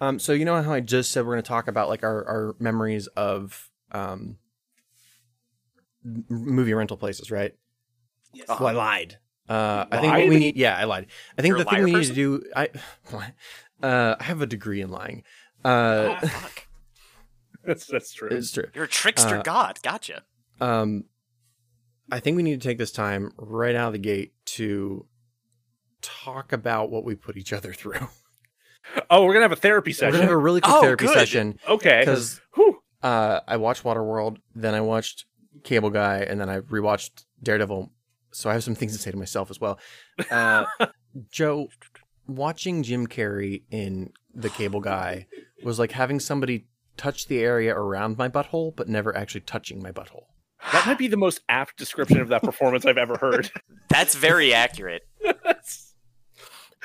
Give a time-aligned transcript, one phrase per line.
[0.00, 2.24] Um, so you know how I just said we're going to talk about like our,
[2.24, 4.38] our memories of um,
[6.28, 7.54] movie rental places, right?
[8.32, 8.48] Yes.
[8.48, 9.18] Well, I lied.
[9.48, 10.56] Uh, I think what we need.
[10.56, 11.06] Yeah, I lied.
[11.38, 12.14] I think You're the thing liar we need person?
[12.14, 12.50] to do.
[12.54, 12.68] I,
[13.82, 15.22] uh, I have a degree in lying.
[15.64, 16.66] Uh, Oh, fuck.
[17.64, 18.28] That's that's true.
[18.30, 18.66] it's true.
[18.74, 19.78] You're a trickster Uh, god.
[19.82, 20.22] Gotcha.
[20.60, 21.04] Um,
[22.10, 25.06] I think we need to take this time right out of the gate to
[26.00, 28.08] talk about what we put each other through.
[29.10, 30.12] oh, we're gonna have a therapy session.
[30.12, 31.14] We're gonna have a really quick Oh, therapy good.
[31.14, 32.00] session okay.
[32.00, 32.40] because
[33.02, 35.26] uh, I watched Waterworld, then I watched
[35.64, 37.90] Cable Guy, and then I rewatched Daredevil.
[38.30, 39.78] So I have some things to say to myself as well.
[40.30, 40.64] Uh,
[41.30, 41.68] Joe,
[42.26, 45.26] watching Jim Carrey in The Cable Guy
[45.64, 49.92] was like having somebody touch the area around my butthole, but never actually touching my
[49.92, 50.24] butthole.
[50.72, 53.50] That might be the most apt description of that performance I've ever heard.
[53.88, 55.02] That's very accurate.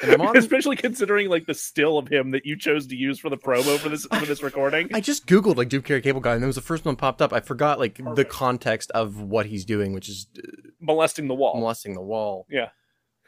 [0.02, 3.19] And I'm on- Especially considering like the still of him that you chose to use
[3.19, 4.89] for the promo for this for this recording.
[4.94, 7.22] I just googled like Duke Carrey Cable Guy, and that was the first one popped
[7.22, 7.31] up.
[7.33, 10.41] I forgot like the context of what he's doing, which is uh,
[10.80, 11.59] molesting the wall.
[11.59, 12.47] molesting the wall.
[12.49, 12.69] Yeah.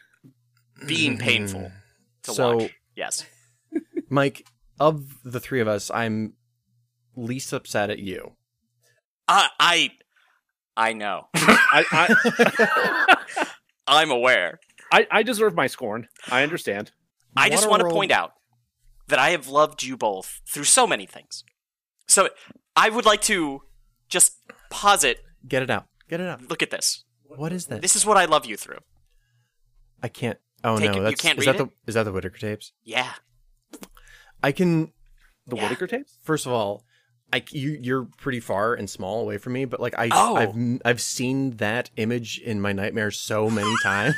[0.87, 1.71] Being painful
[2.23, 2.71] to So- watch.
[2.95, 3.25] Yes.
[4.09, 4.45] Mike,
[4.79, 6.33] of the three of us, I'm
[7.15, 8.33] least upset at you.
[9.27, 9.91] I I
[10.77, 11.27] I know.
[11.35, 13.45] I, I,
[13.87, 14.59] I'm aware.
[14.91, 16.07] I I deserve my scorn.
[16.31, 16.91] I understand.
[17.35, 18.33] I just want to point out
[19.07, 21.43] that I have loved you both through so many things.
[22.07, 22.29] So
[22.75, 23.61] I would like to
[24.07, 24.37] just
[24.69, 25.85] posit Get it out.
[26.09, 26.49] Get it out.
[26.49, 27.03] look at this.
[27.23, 27.81] What is this?
[27.81, 28.79] This is what I love you through.
[30.01, 30.37] I can't.
[30.63, 31.69] Oh Take it- no, you can't is read that it?
[31.69, 32.71] the is that the Whitaker tapes?
[32.83, 33.11] Yeah.
[34.43, 34.91] I can.
[35.47, 35.63] The Yeah.
[35.63, 36.17] Whitaker tapes.
[36.23, 36.83] First of all,
[37.33, 40.35] I you you're pretty far and small away from me, but like I Oh.
[40.35, 44.15] I've I've seen that image in my nightmares so many times.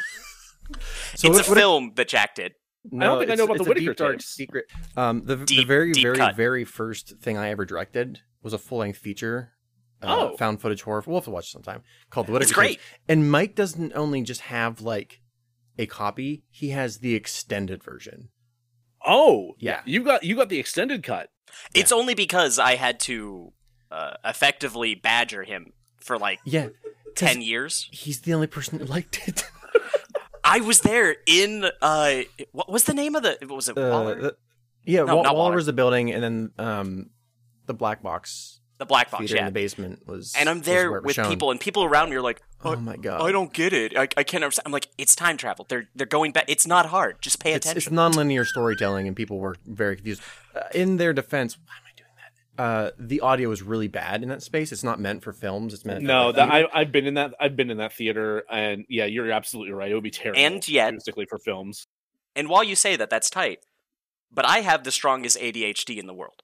[1.15, 2.53] So it's what- a what- film that Jack did.
[2.93, 4.65] I don't think I know about the it's a deep, dark secret.
[4.95, 6.35] Um, the the very very cut.
[6.37, 9.51] very first thing I ever directed was a full length feature.
[10.01, 10.37] Uh, Oh.
[10.37, 11.03] found footage horror.
[11.05, 11.81] We'll have to watch sometime.
[12.11, 12.69] Called the Whitaker It's great.
[12.73, 12.83] Tapes.
[13.09, 15.21] And Mike doesn't only just have like
[15.77, 18.29] a copy; he has the extended version.
[19.05, 19.81] Oh, Yeah.
[19.85, 21.29] You got you got the extended cut.
[21.73, 23.53] It's only because I had to
[23.91, 26.69] uh, effectively badger him for like Yeah,
[27.15, 27.89] 10 years.
[27.91, 29.43] He's the only person who liked it.
[30.47, 32.21] I was there in uh
[32.51, 34.21] what was the name of the was it Uh, Waller?
[34.21, 34.37] the-
[34.85, 35.55] yeah, No, Wa- Waller Waller.
[35.55, 37.09] was the building, and then um,
[37.65, 39.39] the black box the black box, yeah.
[39.39, 40.33] in the basement was.
[40.37, 41.29] and I'm there where it was with shown.
[41.29, 43.21] people and people around me are like, Oh "I- my god!
[43.21, 43.97] I don't get it.
[43.97, 44.67] I, I can't understand.
[44.67, 45.65] I'm like, it's time travel.
[45.67, 46.45] They're they're going back.
[46.47, 47.17] It's not hard.
[47.21, 47.95] Just pay it's, it's attention.
[47.97, 50.21] nonlinear storytelling, and people were very confused.
[50.55, 51.57] Uh, in their defense,
[52.57, 54.71] Uh, the audio is really bad in that space.
[54.71, 55.73] It's not meant for films.
[55.73, 55.99] It's meant.
[56.01, 56.51] For No, like, that.
[56.51, 59.91] I I've been in that I've been in that theater, and yeah, you're absolutely right.
[59.91, 60.39] It would be terrible.
[60.41, 61.85] And yet- acoustically for films.
[62.35, 63.59] and while you say that, that's tight.
[64.31, 66.41] But I have the strongest ADHD in the world.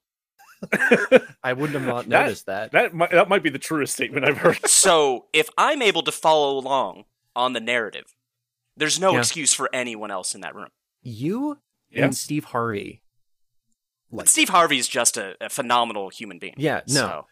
[1.43, 2.71] I wouldn't have not That- noticed that.
[2.71, 4.59] That might, that might be the truest statement I've heard.
[4.67, 7.03] So if I'm able to follow along
[7.35, 8.15] on the narrative,
[8.77, 9.19] there's no Yeah.
[9.19, 10.69] excuse for anyone else in that room.
[11.01, 11.59] You
[11.89, 12.05] Yeah.
[12.05, 13.01] and Steve Harvey.
[14.15, 16.53] Like, Steve Harvey's just a, a phenomenal human being.
[16.57, 16.93] Yeah, no.
[16.93, 17.25] So,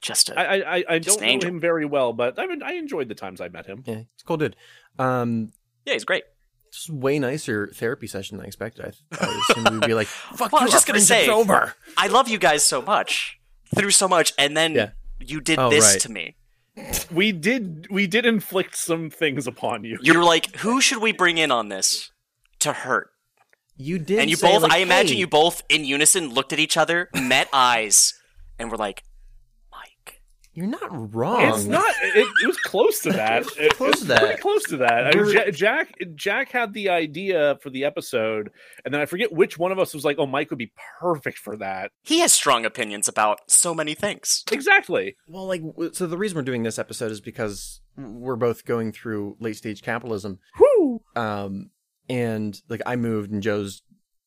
[0.00, 1.50] just a, I I, I- I Just don't an know angel.
[1.50, 3.82] him very well, but I mean, I enjoyed the times I met him.
[3.86, 4.56] yeah, it's cool, dude.
[4.98, 5.52] Um,
[5.84, 6.24] yeah, he's great.
[6.72, 8.96] This is way nicer therapy session than I expected.
[9.12, 11.74] I, I assumed we'd be like, "Fuck Well, I was just gonna friendship's say- over."
[11.98, 13.38] I love you guys so much
[13.74, 14.90] through so much, and then Yeah.
[15.18, 16.00] you did Oh, this right.
[16.00, 16.36] to me.
[17.12, 19.98] We did we did inflict some things upon you.
[20.00, 22.10] You're like, who should we bring in on this
[22.60, 23.10] to hurt?
[23.80, 26.58] You did, and you both, like, I imagine "Hey, you both in unison looked at
[26.58, 28.14] each other, met eyes,
[28.58, 29.02] and were like,
[29.72, 30.20] Mike.
[30.52, 31.42] You're not wrong.
[31.48, 31.88] It's not.
[32.02, 33.44] It, it was close to that.
[33.58, 34.20] It, Close it's to that.
[34.20, 35.06] pretty Close to that.
[35.06, 38.50] I mean, We're- Jack Jack had the idea for the episode,
[38.84, 41.38] and then I forget which one of us was like, "Oh, Mike would be perfect
[41.38, 44.44] for that." He has strong opinions about so many things.
[44.52, 45.16] Exactly.
[45.26, 45.62] Well, like,
[45.92, 49.80] so the reason we're doing this episode is because we're both going through late stage
[49.82, 50.38] capitalism.
[50.58, 51.00] Whoo!
[51.16, 51.70] Um,
[52.10, 53.82] and like, I moved, and Joe's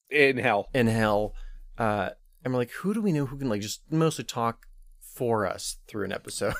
[0.09, 0.69] In hell.
[0.73, 1.33] in hell.
[1.77, 2.09] Uh,
[2.43, 4.65] and we're like, who do we know who can like just mostly talk
[4.99, 6.53] for us through an episode?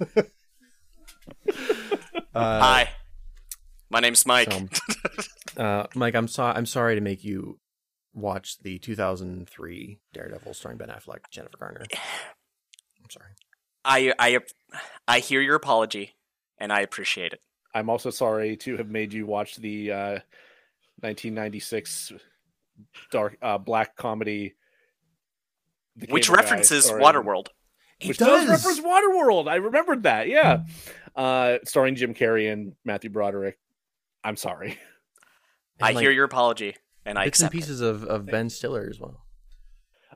[0.16, 0.22] uh,
[2.34, 2.90] Hi.
[3.90, 4.50] My name's Mike.
[4.52, 4.68] so,
[5.62, 6.56] uh, Mike, I'm sorry.
[6.56, 7.58] I'm sorry to make you
[8.12, 11.84] watch the 2003 Daredevil starring Ben Affleck, Jennifer Garner.
[11.92, 13.30] I'm sorry.
[13.84, 14.38] I I
[15.06, 16.14] I hear your apology,
[16.58, 17.40] and I appreciate it.
[17.74, 20.18] I'm also sorry to have made you watch the uh,
[21.00, 22.12] 1996
[23.10, 24.54] dark uh, black comedy,
[25.96, 27.46] The Which Cable Guy, references starring- Waterworld.
[28.00, 29.48] It Which does reference Waterworld.
[29.48, 30.28] I remembered that.
[30.28, 30.64] Yeah,
[31.14, 33.58] uh, starring Jim Carrey and Matthew Broderick.
[34.22, 34.78] I'm sorry.
[35.80, 37.58] And, I like, hear your apology, and I bits and accept it.
[37.58, 39.24] pieces of, of Ben Stiller as well.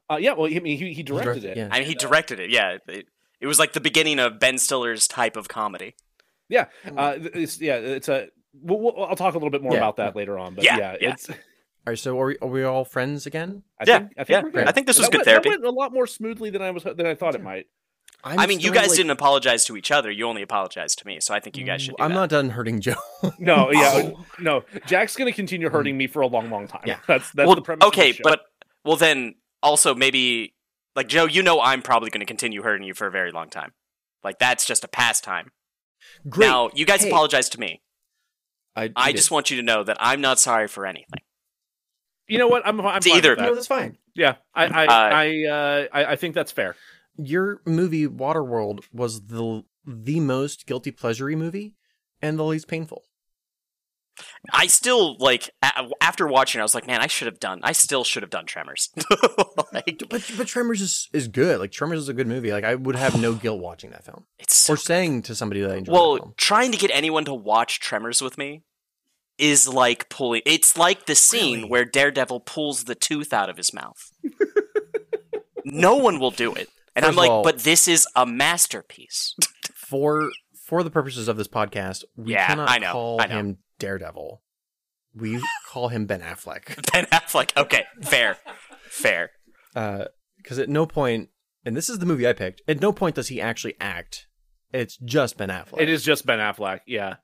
[0.08, 1.56] Uh, yeah, well, I mean, he, he directed directed- it.
[1.56, 1.68] yeah.
[1.72, 2.50] I mean, he directed it.
[2.50, 3.06] Yeah, it,
[3.40, 5.94] it was like the beginning of Ben Stiller's type of comedy.
[6.48, 6.66] Yeah,
[6.96, 8.28] uh, it's yeah, it's a.
[8.60, 9.78] We'll, we'll- I'll talk a little bit more Yeah.
[9.78, 10.54] about that later on.
[10.54, 11.10] But Yeah, yeah, yeah.
[11.12, 11.28] it's.
[11.86, 13.62] All right, so are we, are we all friends again?
[13.80, 14.42] I Yeah, think, I think yeah.
[14.42, 14.68] we're good.
[14.68, 15.48] I think this was That good went- therapy.
[15.50, 17.66] That went a lot more smoothly than I was than I thought it might.
[18.24, 20.10] I'm I mean, you guys like- didn't apologize to each other.
[20.10, 21.18] You only apologized to me.
[21.20, 22.14] So I think you guys should do I'm that.
[22.14, 22.94] not done hurting Joe.
[23.38, 24.10] No, yeah,
[24.40, 24.64] no.
[24.86, 26.82] Jack's going to continue hurting me for a long, long time.
[26.84, 26.98] Yeah.
[27.06, 27.86] that's that's well, the premise.
[27.86, 28.22] of the okay, show.
[28.24, 28.40] but
[28.84, 30.54] well then also maybe
[30.96, 33.48] like Joe, you know I'm probably going to continue hurting you for a very long
[33.48, 33.72] time.
[34.24, 35.52] Like that's just a pastime.
[36.28, 36.46] Great.
[36.46, 37.10] Now you guys Hey.
[37.10, 37.82] apologize to me.
[38.76, 41.20] I, I just want you to know that I'm not sorry for anything.
[42.28, 42.66] you know what?
[42.66, 43.98] I'm, I'm fine either with of no, that's fine.
[44.14, 46.76] Yeah, I I Uh, I, uh, I I think that's fair.
[47.16, 51.74] Your movie Waterworld was the the most guilty pleasure movie
[52.22, 53.04] and the least painful.
[54.52, 57.60] I still like a- after watching, I was like, man, I should have done.
[57.62, 58.90] I still should have done Tremors.
[59.72, 61.60] like, But but Tremors is is good.
[61.60, 62.52] Like Tremors is a good movie.
[62.52, 65.60] Like I would have no guilt watching that film it's so or saying to somebody
[65.62, 66.34] that I enjoy well.
[66.36, 68.62] Trying to get anyone to watch Tremors with me
[69.38, 70.42] is like pulling.
[70.46, 71.68] It's like the scene Really?
[71.70, 74.10] where Daredevil pulls the tooth out of his mouth.
[75.64, 79.34] no one will do it, and First I'm like, all- but this is a masterpiece.
[79.74, 80.30] For
[80.66, 83.36] for the purposes of this podcast, we Yeah, cannot I know, call I know.
[83.36, 84.42] him Daredevil.
[85.14, 86.90] We call him Ben Affleck.
[86.92, 87.56] Ben Affleck.
[87.56, 88.36] Okay, fair,
[88.88, 89.30] fair.
[89.74, 91.30] Uh, because at no point,
[91.64, 94.26] and this is the movie I picked, at no point does he actually act.
[94.72, 95.80] It's just Ben Affleck.
[95.80, 96.80] It is just Ben Affleck.
[96.86, 97.16] Yeah,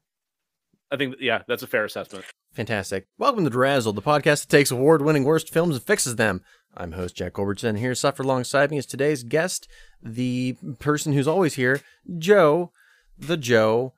[0.90, 2.24] I think yeah, that's a fair assessment.
[2.52, 3.06] Fantastic.
[3.18, 6.40] Welcome to Drazzled, the podcast that takes award winning worst films and fixes them.
[6.76, 7.76] I'm host Jack Culbertson.
[7.78, 9.68] Here, suffer alongside me is today's guest,
[10.02, 11.80] the person who's always here,
[12.18, 12.72] Joe,
[13.18, 13.94] the Joe.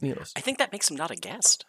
[0.00, 0.32] Needless.
[0.36, 1.64] I think that makes him not a guest.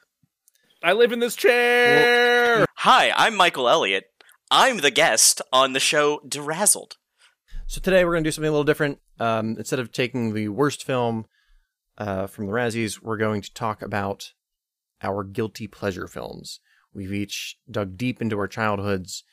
[0.84, 2.66] I live in this chair.
[2.76, 4.06] Hi, I'm Michael Elliott.
[4.52, 6.98] I'm the guest on the show Derazzled.
[7.68, 9.00] So today we're going to do something a little different.
[9.20, 11.26] Um, instead of taking the worst film
[11.98, 14.34] uh, from the Razzies, we're going to talk about
[15.02, 16.60] our guilty pleasure films.
[16.94, 19.24] We've each dug deep into our childhoods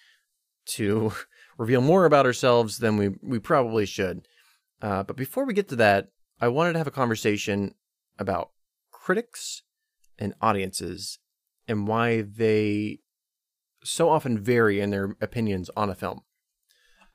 [0.66, 1.12] to
[1.58, 4.26] reveal more about ourselves than we, we probably should.
[4.80, 6.08] Uh, but before we get to that,
[6.40, 7.74] I wanted to have a conversation
[8.18, 8.50] about
[9.04, 9.62] critics
[10.18, 11.18] and audiences
[11.68, 12.98] and why they
[13.82, 16.22] so often vary in their opinions on a film.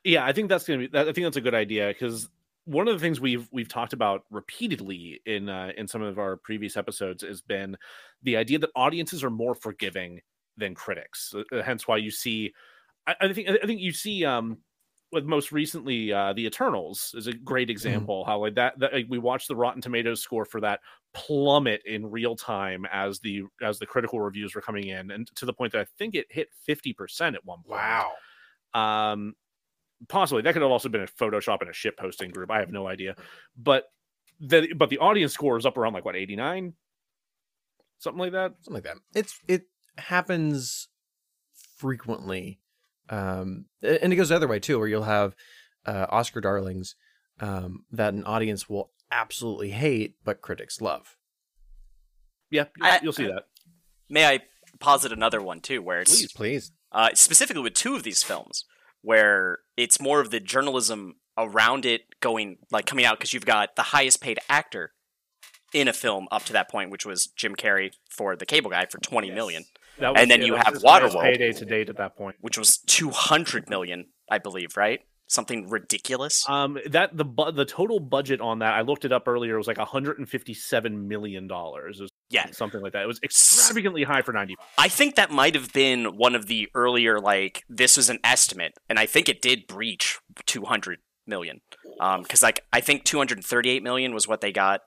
[0.04, 0.86] Yeah, I think that's gonna be.
[0.86, 2.28] That, I think that's a good idea because
[2.64, 6.36] one of the things we've we've talked about repeatedly in uh, in some of our
[6.36, 7.76] previous episodes has been
[8.22, 10.20] the idea that audiences are more forgiving
[10.56, 11.34] than critics.
[11.34, 12.52] Uh, hence, why you see.
[13.04, 14.24] I, I think I think you see.
[14.24, 14.58] um
[15.12, 18.24] with most recently, uh, the Eternals is a great example.
[18.24, 20.80] How like that, that like, we watched the Rotten Tomatoes score for that
[21.12, 25.46] plummet in real time as the as the critical reviews were coming in, and to
[25.46, 27.80] the point that I think it hit fifty percent at one point.
[27.80, 28.12] Wow.
[28.72, 29.34] Um,
[30.08, 32.50] possibly that could have also been a Photoshop and a ship posting group.
[32.50, 33.16] I have no idea,
[33.56, 33.86] but
[34.38, 36.74] the but the audience score is up around like what eighty nine,
[37.98, 38.52] something like that.
[38.60, 38.96] something like that.
[39.18, 39.64] It's it
[39.98, 40.86] happens
[41.76, 42.59] frequently,
[43.10, 45.34] um, and it goes the other way too, where you'll have
[45.84, 46.94] uh, Oscar darlings
[47.40, 51.16] um, that an audience will absolutely hate, but critics love.
[52.50, 53.44] Yeah, I- you'll see that.
[54.08, 54.40] May I
[54.80, 56.72] posit another one too, where it's Please, please.
[56.92, 58.64] uh, specifically with two of these films,
[59.02, 63.76] where it's more of the journalism around it going like coming out because you've got
[63.76, 64.92] the highest paid actor
[65.72, 68.86] in a film up to that point, which was Jim Carrey for The Cable Guy
[68.86, 69.64] for twenty million,
[70.00, 71.22] That And then yeah, you have was Waterworld.
[71.22, 72.36] payday to date at that point.
[72.40, 75.00] which was two hundred million, I believe, right?
[75.28, 76.44] Something ridiculous.
[76.48, 79.56] Um, that the bu- the total budget on that I looked it up earlier.
[79.56, 82.02] Was like 157 million dollars.
[82.30, 82.46] Yeah.
[82.52, 83.02] something like that.
[83.02, 84.56] It was extravagantly high for 90.
[84.78, 88.72] I think that might have been one of the earlier like this was an estimate,
[88.88, 91.60] and I think it did breach two hundred million.
[92.00, 94.80] Um, because like I think two hundred thirty-eight million was what they got.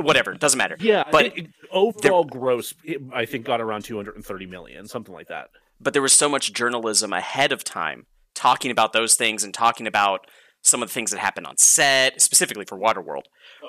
[0.00, 0.76] Whatever, doesn't matter.
[0.80, 5.50] Yeah, But but overall gross, it- I think got around 230 million, something like that.
[5.80, 9.86] but there was so much journalism ahead of time talking about those things and talking
[9.86, 10.26] about
[10.62, 13.24] some of the things that happened on set, specifically for Waterworld,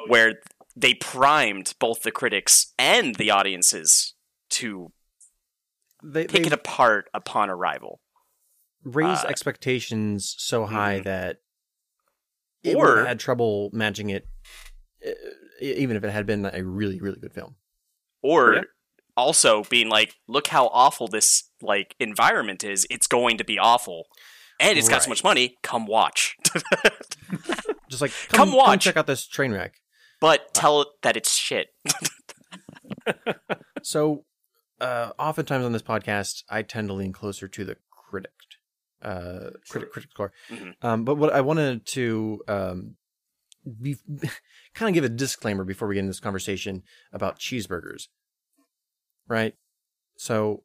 [0.08, 0.36] where
[0.76, 4.14] they primed both the critics and the audiences
[4.52, 4.92] to
[6.04, 8.00] They, pick they it apart upon arrival.
[8.84, 11.04] raise uh, expectations so high mhm.
[11.06, 11.38] that
[12.64, 14.28] it Or- had trouble matching it,
[15.62, 17.56] even if it had been a really really good film.
[18.22, 18.62] or Yeah.
[19.18, 22.86] also being like, look how awful this like environment is.
[22.90, 24.06] It's going to be awful,
[24.60, 25.56] and it's got so much money.
[25.64, 26.36] Come watch,
[27.90, 28.84] Just like Come watch.
[28.84, 29.76] check out this train wreck.
[30.20, 31.68] but tell it that it's shit.
[33.84, 34.26] So,
[34.82, 37.78] uh, oftentimes on this podcast, I tend to lean closer to the
[38.10, 38.32] critic,
[39.04, 40.32] uh, critic, critic score.
[40.50, 40.74] Mhm.
[40.82, 42.96] Um, but what I wanted to um,
[43.82, 43.98] be,
[44.74, 48.08] kind of give a disclaimer before we get into this conversation about cheeseburgers,
[49.28, 49.56] right?
[50.18, 50.64] So,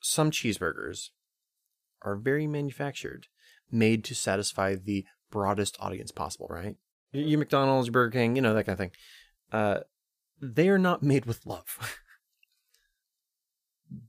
[0.00, 1.10] some cheeseburgers
[2.02, 3.26] are very manufactured,
[3.70, 6.76] made to satisfy the broadest audience possible, right?
[7.12, 8.92] Your your McDonald's, your Burger King, you know that kind of thing.
[9.52, 9.80] Uh,
[10.40, 11.98] they are not made with love.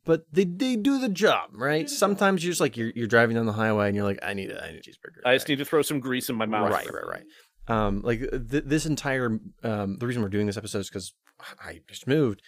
[0.06, 1.90] but they, they do the job, right?
[1.90, 4.52] Sometimes you're just like you're, you're driving down the highway and you're like, I need
[4.52, 5.26] a, I need a cheeseburger.
[5.26, 6.72] I just need to throw some grease in my mouth.
[6.72, 7.24] Right, right, right.
[7.68, 11.14] Um, like th- this entire um, the reason we're doing this episode is because
[11.60, 12.42] I just moved,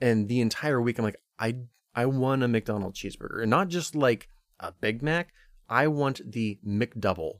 [0.00, 1.56] and the entire week I'm like, I
[1.94, 4.28] I want a McDonald's cheeseburger, and not just like
[4.60, 5.32] a Big Mac.
[5.68, 7.38] I want the McDouble.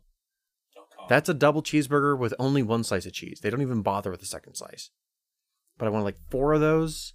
[1.09, 3.41] That's a double cheeseburger with only one slice of cheese.
[3.43, 4.91] They don't even bother with the second slice.
[5.77, 7.13] But I want like four of those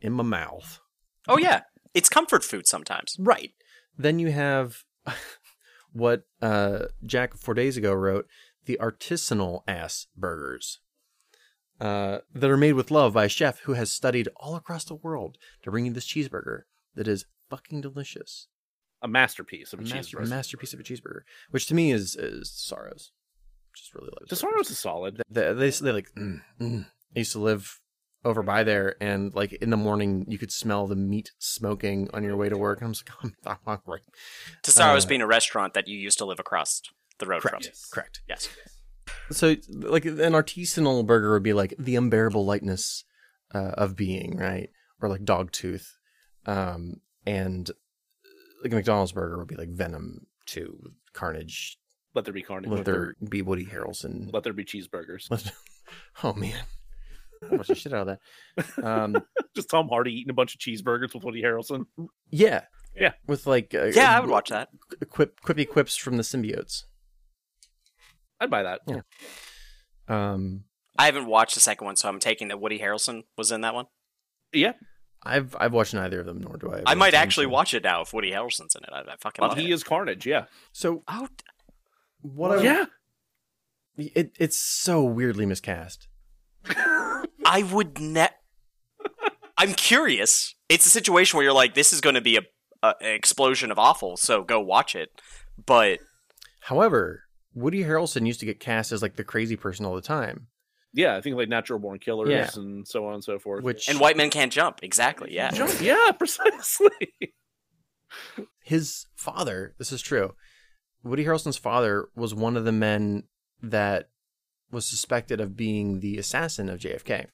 [0.00, 0.80] in my mouth.
[1.28, 1.62] oh yeah,
[1.94, 3.16] it's comfort food sometimes.
[3.18, 3.52] Right.
[3.96, 4.84] Then you have
[5.92, 8.26] what uh, Jack four days ago wrote
[8.70, 10.78] the artisanal ass burgers
[11.80, 14.94] uh, that are made with love by a chef who has studied all across the
[14.94, 16.62] world to bring you this cheeseburger
[16.94, 18.46] that is fucking delicious.
[19.02, 20.24] A masterpiece of a A master- cheeseburger.
[20.26, 23.12] A masterpiece of a cheeseburger, which to me is is Sorrows.
[23.74, 25.22] Just really love DeSaro's is solid.
[25.30, 26.84] they, they, they like mm, mm.
[27.14, 27.80] I used to live
[28.24, 32.22] over by there and like in the morning you could smell the meat smoking on
[32.22, 34.00] your way to work and I'm just like I'm, I'm hungry.
[34.62, 36.82] Tesaro's Uh, being a restaurant that you used to live across
[37.20, 37.64] the road Correct.
[37.66, 37.74] from.
[37.92, 38.20] Correct.
[38.28, 38.48] Yes.
[39.30, 43.04] So like an artisanal burger would be like the unbearable lightness
[43.54, 44.70] uh, of being, right?
[45.00, 45.86] Or like Dogtooth.
[46.46, 46.94] Um
[47.26, 47.70] and
[48.62, 51.78] like a McDonald's burger would be like Venom 2, Carnage,
[52.14, 52.70] Let there be carnage.
[52.70, 54.32] let Let there be Woody Harrelson.
[54.32, 55.30] let there be cheeseburgers.
[55.30, 55.52] Let-
[56.24, 56.64] oh man.
[57.50, 58.18] I watched the shit out of
[58.76, 58.84] that.
[58.84, 59.16] Um
[59.56, 61.86] Just Tom Hardy eating a bunch of cheeseburgers with Woody Harrelson.
[62.30, 62.62] Yeah.
[62.94, 63.12] Yeah.
[63.26, 64.68] With like uh, Yeah, I would watch that.
[65.08, 66.84] Quip, quippy quips from the symbiotes.
[68.40, 68.80] I'd buy that.
[68.86, 69.00] Yeah.
[70.08, 70.64] Um,
[70.98, 73.74] I haven't watched the second one, so I'm taking that Woody Harrelson was in that
[73.74, 73.86] one.
[74.52, 74.72] Yeah,
[75.22, 76.82] I've I've watched neither of them, nor do I.
[76.86, 77.50] I might actually to.
[77.50, 78.90] watch it now if Woody Harrelson's in it.
[78.92, 79.74] I, I fucking well, love he it.
[79.74, 80.26] is Carnage.
[80.26, 81.28] Yeah, So Oh,
[82.22, 82.58] what?
[82.58, 82.84] I, yeah.
[83.96, 86.08] It it's so weirdly miscast.
[86.66, 88.28] I would ne
[89.58, 90.54] I'm curious.
[90.68, 92.42] It's a situation where you're like, this is going to be a,
[92.82, 95.10] a an explosion of awful, so go watch it.
[95.66, 96.00] But
[96.60, 100.46] However, Woody Harrelson used to get cast as like the crazy person all the time,
[100.92, 102.48] Yeah, I think like natural born killers Yeah.
[102.54, 103.64] and so on and so forth.
[103.64, 104.80] which and white men can't jump.
[104.82, 105.32] Exactly.
[105.34, 105.50] Yeah.
[105.50, 106.90] Jump- yeah, precisely.
[108.62, 109.74] his father.
[109.78, 110.34] This is true.
[111.02, 113.24] Woody Harrelson's father was one of the men
[113.62, 114.10] that
[114.70, 117.26] was suspected of being the assassin of JFK.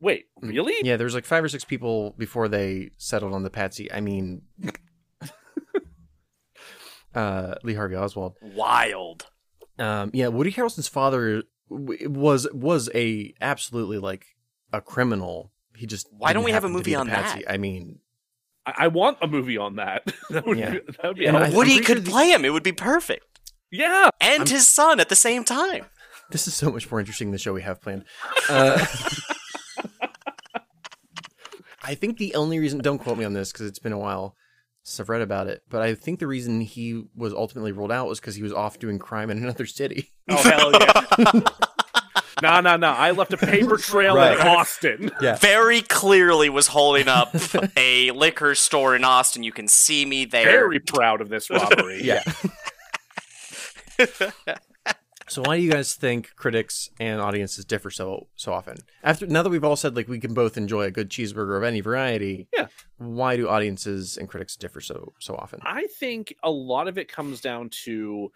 [0.00, 0.48] Wait, mm.
[0.50, 0.74] really?
[0.82, 3.90] Yeah, there was like five or six people before they settled on the patsy.
[3.92, 4.42] I mean,
[7.16, 8.34] uh, Lee Harvey Oswald.
[8.42, 9.26] Wild.
[9.78, 14.24] Um, yeah, Woody Harrelson's father was was a absolutely like
[14.72, 15.52] a criminal.
[15.76, 17.40] He just Why don't we have a movie on patsy.
[17.44, 17.52] that?
[17.52, 17.98] I mean,
[18.64, 20.04] I, I want a movie on that.
[20.30, 20.70] that would Yeah.
[20.70, 21.58] be, that would be And I- helpful.
[21.58, 22.44] Woody could sure the- play him.
[22.44, 23.40] It would be perfect.
[23.70, 24.08] yeah.
[24.20, 25.86] And I'm- his son at the same time.
[26.30, 28.04] this is so much more interesting than the show we have planned.
[28.48, 28.84] Uh,
[31.82, 34.34] I think the only reason, don't quote me on this because it's been a while
[34.86, 38.06] since I've read about it, but I think the reason he was ultimately ruled out
[38.06, 40.12] was because he was off doing crime in another city.
[40.30, 41.40] Oh hell yeah.
[42.40, 42.90] no, no, no.
[42.92, 44.38] I left a paper trail Right.
[44.38, 45.10] in Austin.
[45.20, 45.36] Yeah.
[45.36, 47.34] Very clearly was holding up
[47.76, 49.42] a liquor store in Austin.
[49.42, 50.44] You can see me there.
[50.44, 52.02] Very proud of this robbery.
[52.04, 52.22] Yeah.
[55.28, 58.76] so why do you guys think critics and audiences differ so so often?
[59.02, 61.64] After now that we've all said like we can both enjoy a good cheeseburger of
[61.64, 62.68] any variety, Yeah.
[62.98, 65.60] Why do audiences and critics differ so so often?
[65.62, 68.30] I think a lot of it comes down to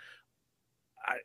[1.06, 1.16] I,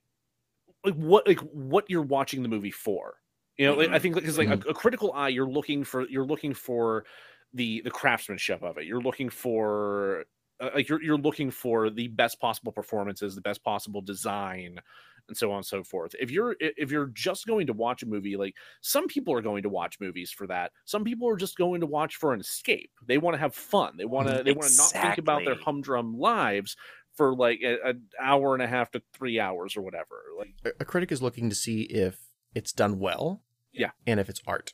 [0.84, 3.16] like what like what you're watching the movie for.
[3.58, 4.02] You know, like, I mm-hmm.
[4.02, 4.70] think because like a, mm-hmm.
[4.70, 7.06] a critical eye, you're looking for you're looking for
[7.54, 8.86] the the craftsmanship of it.
[8.86, 10.26] You're looking for
[10.60, 14.80] Uh, like you're you're looking for the best possible performances, the best possible design,
[15.28, 16.16] and so on and so forth.
[16.20, 19.64] If you're if you're just going to watch a movie, like some people are going
[19.64, 20.72] to watch movies for that.
[20.86, 22.92] Some people are just going to watch for an escape.
[23.06, 23.96] They want to have fun.
[23.98, 26.78] They want to they want to not think about their humdrum lives
[27.16, 30.22] for like a- an hour and a half to three hours or whatever.
[30.38, 32.18] Like, A, a critic is looking to see if
[32.54, 33.42] it's done well.
[33.74, 33.92] Yeah.
[34.08, 34.74] And if it's art.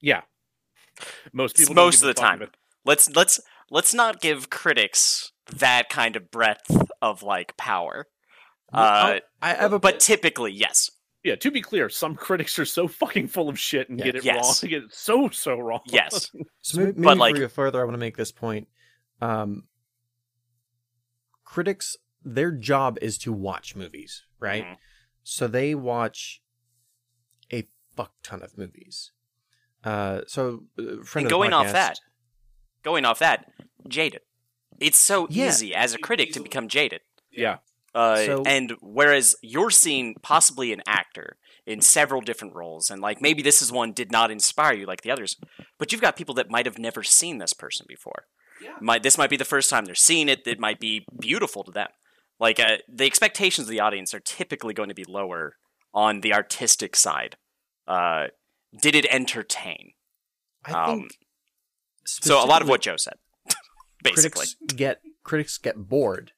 [0.00, 0.22] yeah,
[1.32, 2.48] most people most of the time.
[2.84, 8.06] Let's let's let's not give critics that kind of breadth of like power.
[8.72, 10.90] Uh, I have a but typically, yes,
[11.24, 14.04] Yeah, to be clear, some critics are so fucking full of shit and Yeah.
[14.06, 14.44] get it Yes.
[14.44, 14.54] wrong.
[14.62, 15.80] They get it so so wrong.
[15.86, 16.30] yes.
[16.62, 18.68] So maybe, But, like- you further, I want to make this point.
[19.20, 19.64] Um,
[21.44, 24.64] critics, their job is to watch movies, right?
[24.64, 24.76] Mhm.
[25.22, 26.42] So they watch
[27.52, 29.12] a fuck ton of movies.
[29.82, 31.98] Uh, so uh, friend And of the going off that,
[32.82, 33.50] going off that,
[33.88, 34.22] jaded.
[34.80, 35.48] It's so Yeah.
[35.48, 37.00] easy as a critic to become jaded.
[37.32, 37.58] yeah,
[37.94, 43.20] Uh, So- and whereas you're seeing possibly an actor in several different roles, and like
[43.20, 45.36] maybe this is one did not inspire you like the others,
[45.78, 48.26] but you've got people that might have never seen this person before.
[48.62, 48.76] Yeah.
[48.80, 50.46] Might this might be the first time they're seeing it.
[50.46, 51.88] It might be beautiful to them.
[52.38, 55.56] Like uh, the expectations of the audience are typically going to be lower
[55.92, 57.36] on the artistic side.
[57.88, 58.28] Uh,
[58.80, 59.94] did it entertain?
[60.64, 61.18] I Um, think
[62.22, 63.14] So a lot of what Joe said,
[64.02, 64.46] basically.
[64.46, 66.32] critics get critics get bored.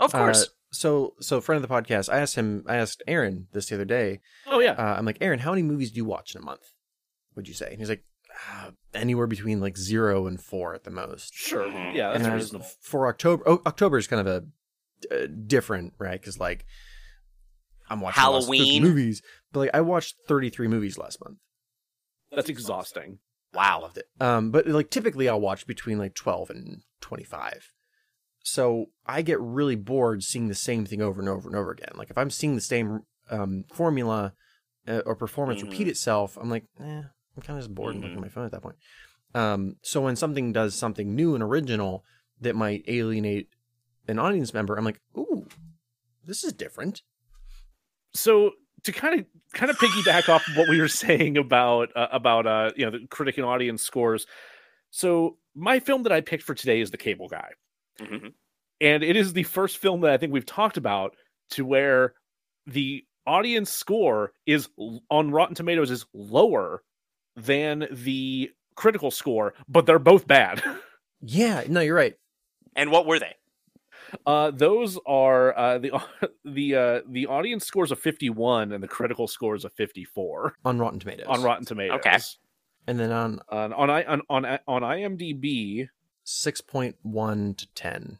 [0.00, 0.42] Of course.
[0.44, 3.74] Uh, so so friend of the podcast, I asked him, I asked Aaron this the
[3.74, 4.20] other day.
[4.46, 4.72] oh yeah.
[4.72, 6.62] Uh, I'm like, Aaron, how many movies do you watch in a month?
[7.36, 7.68] Would you say?
[7.70, 8.04] And he's like,
[8.48, 11.34] ah, anywhere between like zero and four at the most.
[11.34, 11.64] Sure.
[11.66, 11.94] Mhm.
[11.94, 12.66] Yeah, that's and I was- reasonable.
[12.80, 13.42] for October.
[13.46, 16.18] Oh, October is kind of a uh, different, right?
[16.20, 16.64] Because like
[17.90, 18.82] I'm watching lots of 50 Halloween.
[18.82, 21.38] movies, but like I watched 33 movies last month.
[22.30, 23.18] That's exhausting.
[23.54, 24.06] I loved it.
[24.20, 27.72] Um, but like typically I'll watch between like 12 and 25.
[28.44, 31.90] So I get really bored seeing the same thing over and over and over again.
[31.94, 34.32] Like if I'm seeing the same um, formula
[34.88, 35.64] uh, or performance Mhm.
[35.70, 36.84] repeat itself, I'm like, eh,
[37.36, 38.76] I'm kind of just bored and looking at my phone at that point.
[39.34, 42.04] Um, so when something does something new and original
[42.40, 43.48] that might alienate
[44.08, 45.46] an audience member, I'm like, ooh,
[46.24, 47.02] this is different.
[48.14, 48.52] so
[48.84, 52.46] to kind of kind of piggyback off of what we were saying about uh, about
[52.46, 54.26] uh you know the critic and audience scores
[54.90, 57.50] so my film that i picked for today is the cable guy
[58.00, 58.32] Mhm.
[58.80, 61.14] and it is the first film that i think we've talked about
[61.50, 62.14] to where
[62.66, 64.68] the audience score is
[65.10, 66.82] on rotten tomatoes is lower
[67.36, 70.62] than the critical score but they're both bad
[71.24, 72.14] Yeah, no, you're right.
[72.74, 73.36] And what were they?
[74.26, 75.90] Uh, those are uh, the
[76.44, 80.98] the uh, the audience scores a 51 and the critical scores a 54 On Rotten
[80.98, 81.26] Tomatoes.
[81.28, 81.96] on Rotten Tomatoes.
[81.96, 82.18] Okay.
[82.86, 85.88] And then on On on I on on, on IMDb,
[86.26, 88.18] 6.1 to 10.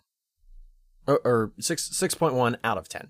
[1.07, 3.09] Or, or 6 6.1 out of 10.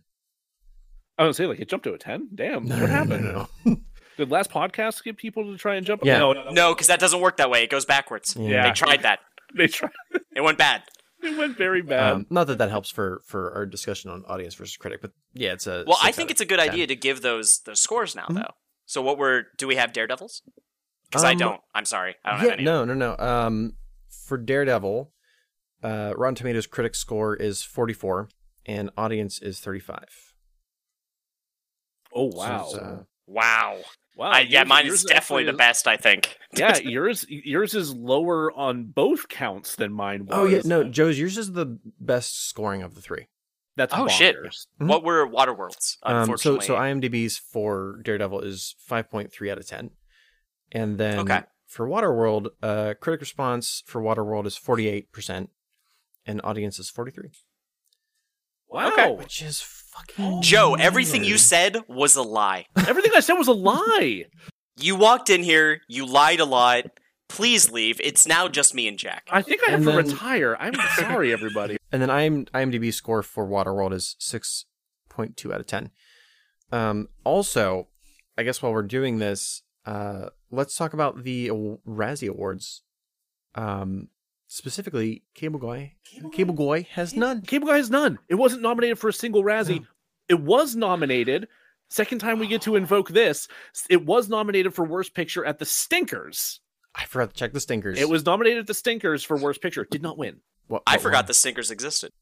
[1.18, 2.30] I would say like it jumped to a 10.
[2.34, 3.24] Damn, No, what no, happened?
[3.24, 3.76] no, no.
[4.16, 6.02] Did last podcast get people to try and jump?
[6.04, 6.18] Yeah.
[6.18, 7.62] No, no, No, because that doesn't work that way.
[7.64, 8.36] It goes backwards.
[8.38, 8.66] Yeah.
[8.66, 9.20] They tried that.
[9.56, 9.90] they tried.
[10.34, 10.82] It went bad.
[11.32, 12.12] It went very bad.
[12.12, 15.52] Um, not that that helps for for our discussion on audience versus critic, but yeah,
[15.52, 15.84] it's a.
[15.86, 16.68] Well, I think it's a good 10.
[16.70, 18.34] idea to give those those scores now, Mhm.
[18.36, 18.54] though.
[18.86, 19.44] So what were?
[19.56, 20.42] Do we have Daredevils?
[21.08, 21.60] Because I Um, don't.
[21.74, 22.16] I'm sorry.
[22.24, 22.64] I don't yeah, have any.
[22.64, 23.16] no, no, no.
[23.18, 23.76] Um,
[24.26, 25.12] for Daredevil,
[25.82, 28.28] uh, Rotten Tomatoes critic score is 44
[28.66, 30.34] and audience is 35.
[32.14, 33.80] oh wow, it's, uh, Wow.
[34.16, 34.30] Wow.
[34.30, 35.88] I, yeah, yours- mine yours is definitely actually the best.
[35.88, 36.36] I think.
[36.56, 40.38] yeah, yours yours is lower on both counts than mine was.
[40.38, 43.28] oh yeah, no, Joe's yours is the best scoring of the three.
[43.76, 44.36] that's Oh, shit.
[44.36, 44.66] bonkers.
[44.80, 44.88] Mhm.
[44.88, 45.96] What were Waterworlds?
[46.02, 49.90] Um, so so IMDb's for Daredevil is 5.3 out of 10,
[50.72, 51.40] and then Okay.
[51.66, 55.48] for Waterworld, uh, critic response for Waterworld is 48 percent,
[56.26, 57.30] and audience is 43,
[58.72, 58.88] Wow.
[58.92, 59.10] Okay.
[59.12, 62.66] which is fucking Joe, everything you said was a lie.
[62.88, 64.24] Everything I said was a lie.
[64.78, 65.80] You walked in here.
[65.88, 66.86] You lied a lot.
[67.28, 68.00] Please leave.
[68.02, 69.28] It's now just me and Jack.
[69.30, 70.56] I think I have And to then- retire.
[70.58, 71.76] I'm sorry, everybody.
[71.90, 75.90] And then IM, IMDb score for Waterworld is 6.2 out of 10.
[76.72, 77.88] Um, also,
[78.38, 82.82] I guess while we're doing this, uh, let's talk about the aw- Razzie Awards.
[83.54, 84.08] Um,
[84.52, 85.94] specifically, Cable Guy.
[86.32, 87.42] Cable Guy has none.
[87.42, 88.18] Cable Guy has none.
[88.28, 89.86] It wasn't nominated for a single Razzie.
[90.28, 91.48] It was nominated.
[91.88, 93.48] Second time we get to invoke this,
[93.90, 96.60] it was nominated for Worst Picture at the Stinkers.
[96.94, 97.98] I forgot to check the stinkers.
[97.98, 99.86] It was nominated at the Stinkers for Worst Picture.
[99.90, 100.40] Did not win.
[100.68, 101.26] What, I forgot one?
[101.26, 102.12] the stinkers existed.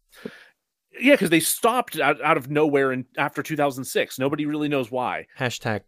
[1.00, 4.18] Yeah, because they stopped out, out of nowhere in after 2006.
[4.18, 5.26] Nobody really knows why.
[5.38, 5.82] Hashtag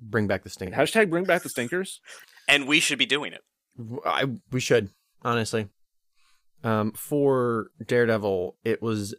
[0.00, 0.78] bring back the stinkers.
[0.78, 2.00] Hashtag bring back the Stinkers.
[2.48, 3.42] And we should be doing it.
[4.04, 4.90] I we should
[5.22, 5.68] honestly.
[6.64, 9.14] Um, for Daredevil, it was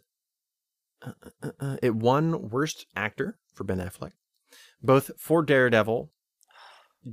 [1.02, 4.12] uh, uh, uh, it won worst actor for Ben Affleck,
[4.82, 6.10] both for Daredevil,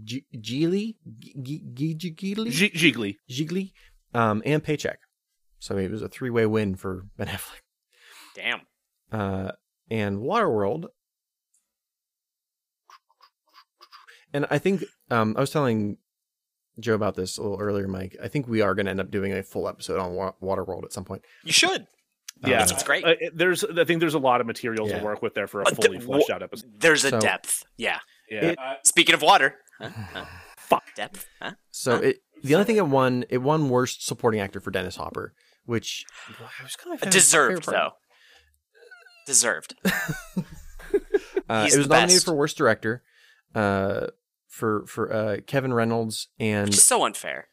[0.03, 3.15] G- Gigli, G- G- Gigli, G- Jiggly.
[3.29, 3.71] Jiggly,
[4.13, 4.99] um, and Paycheck.
[5.59, 7.61] So it was a three way win for Ben Affleck.
[8.35, 8.61] Damn.
[9.11, 9.51] uh,
[9.89, 10.85] and Waterworld.
[14.33, 15.97] And I think um, I was telling
[16.79, 18.15] Joe about this a little earlier, Mike.
[18.23, 20.83] I think we are going to end up doing a full episode on Wa- Waterworld
[20.85, 21.23] at some point.
[21.43, 21.87] You should.
[22.45, 23.03] Yeah, It's great.
[23.05, 24.99] Uh, there's I think there's a lot of material Yeah.
[24.99, 26.71] to work with there for a Uh, the- fully fleshed out episode.
[26.79, 27.63] There's a So- depth.
[27.77, 27.99] Yeah.
[28.29, 28.45] Yeah.
[28.51, 29.55] It- Speaking of water.
[29.79, 29.89] Huh?
[30.13, 30.25] Huh?
[30.57, 30.83] Fuck.
[30.95, 31.27] Depth.
[31.41, 31.51] Huh?
[31.69, 32.01] So Huh?
[32.03, 35.33] it, the only thing it won, it won worst supporting actor for Dennis Hopper,
[35.65, 37.91] which I was kind of Deserved though.
[39.27, 39.75] Deserved.
[41.49, 42.25] Uh, He's it was the nominated best.
[42.25, 43.03] for worst director,
[43.55, 44.07] uh,
[44.51, 47.47] for for uh, Kevin Reynolds, and Which is so unfair.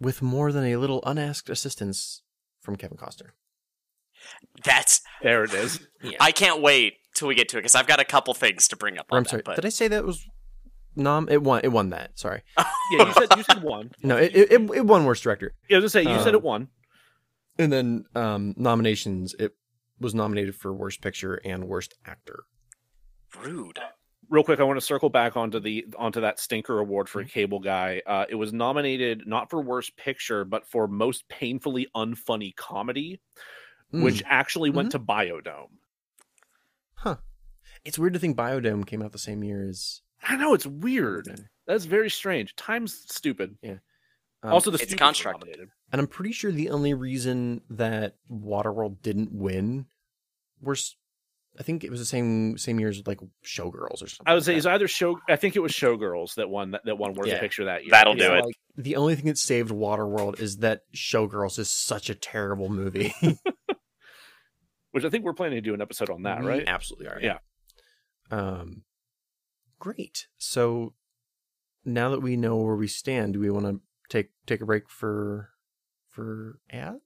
[0.00, 2.22] with more than a little unasked assistance
[2.60, 3.30] from Kevin Costner.
[4.64, 5.02] That's.
[5.22, 5.86] There it is.
[6.20, 8.76] I can't wait till we get to it because I've got a couple things to
[8.76, 9.06] bring up.
[9.10, 10.24] On I'm sorry, but did I say that was
[10.96, 11.28] nom?
[11.28, 11.60] It won.
[11.64, 12.18] It won that.
[12.18, 12.64] Sorry, Yeah,
[13.06, 13.90] you said you said one.
[14.02, 15.54] no, it it, it, it won worst director.
[15.68, 16.68] Yeah, I was gonna say you said Um, it won.
[17.58, 19.54] And then um, nominations, it
[20.00, 22.44] was nominated for worst picture and worst actor.
[23.38, 23.78] rude.
[24.32, 27.60] Real quick, I want to circle back onto the onto that stinker award for Cable
[27.60, 28.00] Guy.
[28.06, 33.20] Uh, it was nominated not for worst picture, but for most painfully unfunny comedy,
[33.92, 34.02] Mm.
[34.04, 35.68] which actually went to Biodome.
[36.94, 37.16] Huh.
[37.84, 40.00] It's weird to think Biodome came out the same year as.
[40.22, 41.46] I know it's weird.
[41.66, 42.56] That's very strange.
[42.56, 43.58] Time's stupid.
[43.62, 43.80] Um,
[44.44, 45.40] also, the it's constructed.
[45.40, 45.68] nominated.
[45.92, 49.88] and I'm pretty sure the only reason that Waterworld didn't win
[50.62, 50.96] was,
[51.58, 54.24] I think it was the same same year as like Showgirls or something.
[54.26, 55.20] I would say like it's either show.
[55.28, 57.40] I think it was Showgirls that won that, that won Worst Yeah.
[57.40, 57.90] Picture that year.
[57.90, 58.20] That'll that.
[58.20, 58.44] do it.
[58.46, 63.14] Like, the only thing that saved Waterworld is that Showgirls is such a terrible movie.
[64.92, 66.64] Which I think we're planning to do an episode on that, We right?
[66.66, 67.18] Absolutely are.
[67.20, 67.38] Yeah.
[68.30, 68.82] Um,
[69.78, 70.26] great.
[70.38, 70.94] So
[71.84, 74.88] now that we know where we stand, do we want to take take a break
[74.88, 75.50] for
[76.08, 77.00] for ads?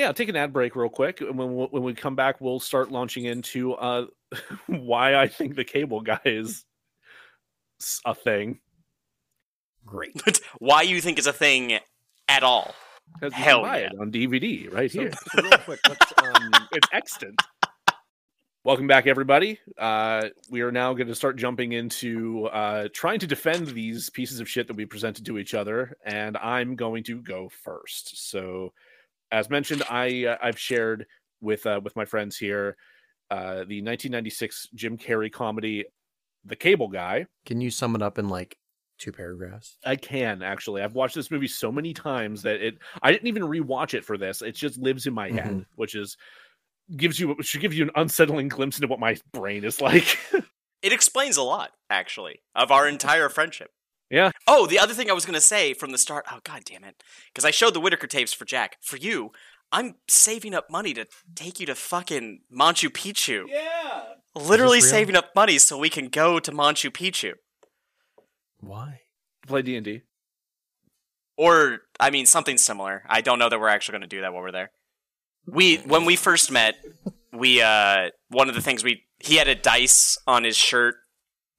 [0.00, 2.58] Yeah, take an ad break real quick, and when we, when we come back, we'll
[2.58, 4.06] start launching into uh,
[4.66, 6.64] why I think the Cable Guy is
[8.06, 8.60] a thing.
[9.84, 10.18] Great.
[10.58, 11.78] Why you think it's a thing
[12.28, 12.74] at all?
[13.20, 13.86] 'Cause you can Hell buy yeah.
[13.88, 15.12] it on DVD right So, here.
[15.36, 15.80] so real quick,
[16.22, 17.38] um, it's extant.
[18.64, 19.58] Welcome back, everybody.
[19.76, 24.40] Uh, we are now going to start jumping into uh, trying to defend these pieces
[24.40, 28.30] of shit that we presented to each other, and I'm going to go first.
[28.30, 28.72] So,
[29.32, 31.06] as mentioned, I uh, I've shared
[31.40, 32.76] with uh, with my friends here
[33.30, 35.84] uh, the 1996 Jim Carrey comedy,
[36.44, 37.26] The Cable Guy.
[37.46, 38.56] can you sum it up in like
[38.98, 39.78] two paragraphs?
[39.84, 40.82] I can actually.
[40.82, 42.78] I've watched this movie so many times that it.
[43.02, 44.42] I didn't even rewatch it for this.
[44.42, 46.16] It just lives in my head, which is
[46.96, 50.18] gives you should give you an unsettling glimpse into what my brain is like.
[50.82, 53.70] It explains a lot, actually, of our entire friendship.
[54.10, 54.32] Yeah.
[54.46, 56.26] Oh, the other thing I was going to say from the start.
[56.30, 57.02] Oh, god damn it.
[57.32, 58.76] Because I showed the Whitaker tapes for Jack.
[58.82, 59.30] For you,
[59.72, 63.44] I'm saving up money to take you to fucking Machu Picchu.
[63.48, 64.02] yeah.
[64.34, 67.32] Literally saving up money so we can go to Machu Picchu.
[68.58, 69.00] Why?
[69.46, 70.02] Play D and D.
[71.36, 73.02] Or, I mean, something similar.
[73.08, 74.70] I don't know that we're actually going to do that while we're there.
[75.46, 76.76] We, when we first met,
[77.32, 80.96] we, uh, one of the things we, he had a dice on his shirt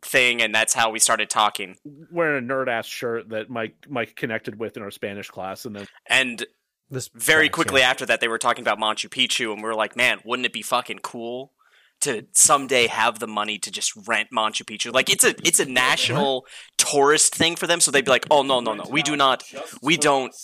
[0.04, 1.78] thing, and that's how we started talking.
[2.12, 5.76] Wearing a nerd ass shirt that Mike Mike connected with in our Spanish class, and
[5.76, 6.46] then And
[6.90, 7.90] This very tracks, quickly yeah.
[7.90, 10.54] after that, they were talking about Machu Picchu, and we were like, man, wouldn't it
[10.54, 11.54] be fucking cool
[12.02, 14.94] to someday have the money to just rent Machu Picchu?
[14.94, 16.46] Like, it's a it's a national
[16.78, 19.44] tourist thing for them, so they'd be like, oh no no no, we do not,
[19.82, 20.36] we don't,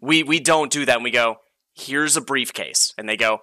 [0.00, 0.96] we we don't do that.
[0.96, 1.36] And we go,
[1.74, 3.38] here's a briefcase, and they go,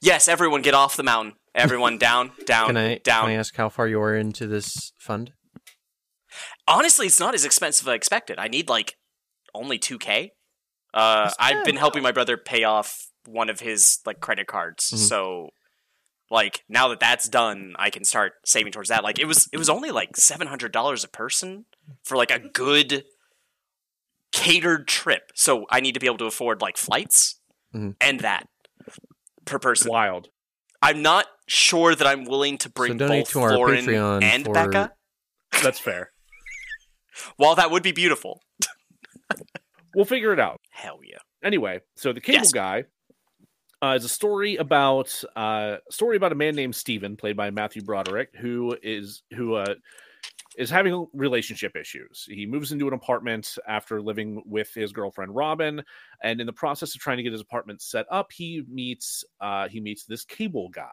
[0.00, 3.22] yes, everyone get off the mountain, everyone down down Can I down.
[3.24, 5.32] can I ask how far you are into this fund?
[6.68, 8.38] Honestly, it's not as expensive as I expected.
[8.38, 8.94] I need like
[9.54, 10.32] only two k.
[10.94, 14.98] Uh, I've been helping my brother pay off one of his like credit cards, Mhm.
[14.98, 15.48] so
[16.30, 19.02] like now that that's done, I can start saving towards that.
[19.04, 21.66] Like it was, it was only like seven hundred dollars a person
[22.04, 23.04] for like a good
[24.32, 25.30] catered trip.
[25.34, 27.40] So I need to be able to afford like flights
[27.74, 27.96] Mhm.
[28.00, 28.48] and that
[29.44, 29.90] per person.
[29.90, 30.28] wild.
[30.86, 34.44] I'm not sure that I'm willing to bring donate both to our Lauren Patreon and
[34.44, 34.92] for- Becca.
[35.62, 36.12] That's fair.
[37.36, 38.40] While that would be beautiful,
[39.94, 40.60] We'll figure it out.
[40.70, 41.18] hell yeah.
[41.42, 42.52] Anyway, so the Cable Yes.
[42.52, 42.84] Guy
[43.82, 47.50] uh, is a story about uh, a story about a man named Steven, played by
[47.50, 49.74] Matthew Broderick, who is who uh,
[50.56, 52.26] is having relationship issues.
[52.28, 55.82] He moves into an apartment after living with his girlfriend Robin,
[56.22, 59.68] and in the process of trying to get his apartment set up, he meets uh,
[59.68, 60.90] he meets this Cable Guy.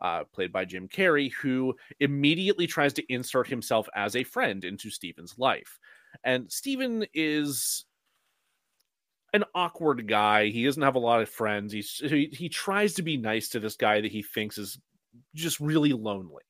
[0.00, 4.90] Uh, played by Jim Carrey, who immediately tries to insert himself as a friend into
[4.90, 5.78] Steven's life.
[6.24, 7.86] And Steven is
[9.32, 10.46] an awkward guy.
[10.46, 11.72] He doesn't have a lot of friends.
[11.72, 14.78] He's he, he tries to be nice to this guy that he thinks is
[15.34, 16.42] just really lonely.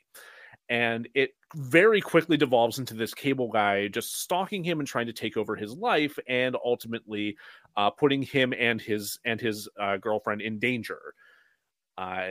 [0.69, 5.13] And it very quickly devolves into this cable guy just stalking him and trying to
[5.13, 7.37] take over his life, and ultimately
[7.77, 11.01] uh, putting him and his and his uh, girlfriend in danger.
[11.99, 12.31] Uh,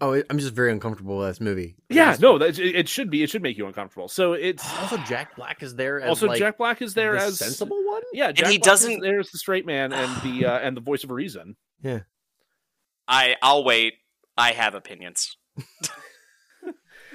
[0.00, 1.76] Oh, I'm just very uncomfortable with this movie.
[1.88, 3.22] yeah, It's- no, that, it it should be.
[3.22, 4.08] It should make you uncomfortable.
[4.08, 6.00] So it's Also, Jack Black is there.
[6.00, 8.02] As also like, Jack Black is there the as sensible one.
[8.12, 11.04] Yeah, Jack he Black doesn't- There's the straight man and the uh, and the voice
[11.04, 11.54] of reason.
[11.84, 12.00] Yeah,
[13.06, 13.94] I I'll wait.
[14.36, 15.36] I have opinions.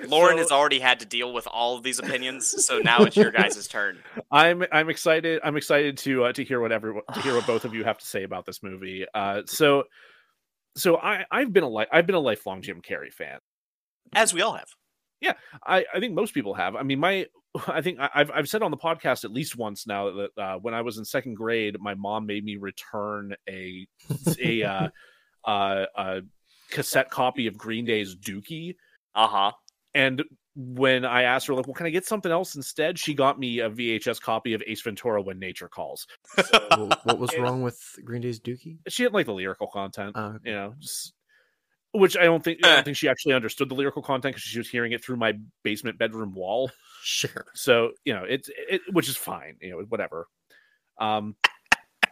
[0.09, 3.15] Lauren So- has already had to deal with all of these opinions, so now it's
[3.17, 3.99] your guys' turn.
[4.31, 5.41] I'm I'm excited.
[5.43, 7.97] I'm excited to uh, to hear what everyone to hear what both of you have
[7.97, 9.05] to say about this movie.
[9.13, 9.83] Uh, so
[10.75, 13.39] so I I've been a li- I've been a lifelong Jim Carrey fan.
[14.13, 14.69] As we all have.
[15.19, 15.33] Yeah,
[15.65, 16.75] I, I think most people have.
[16.75, 17.25] I mean, my
[17.67, 20.57] I think I- I've I've said on the podcast at least once now that uh,
[20.57, 23.87] when I was in second grade, my mom made me return a
[24.39, 24.89] a uh,
[25.45, 26.21] uh, uh,
[26.69, 28.75] cassette copy of Green Day's Dookie,
[29.15, 29.51] Uh huh.
[29.93, 30.23] And
[30.55, 33.59] when I asked her like, "Well, can I get something else instead?" She got me
[33.59, 36.07] a VHS copy of Ace Ventura: When Nature Calls.
[36.71, 37.41] Well, what was Yeah.
[37.41, 38.77] wrong with Green Day's Dookie?
[38.87, 40.15] She didn't like the lyrical content.
[40.15, 41.13] Uh, you know, just
[41.91, 44.57] which I don't think I don't think she actually understood the lyrical content because she
[44.59, 46.71] was hearing it through my basement bedroom wall.
[47.03, 47.45] sure.
[47.55, 49.57] So you know, it's it, which is fine.
[49.61, 50.27] You know, whatever.
[50.99, 51.35] Um,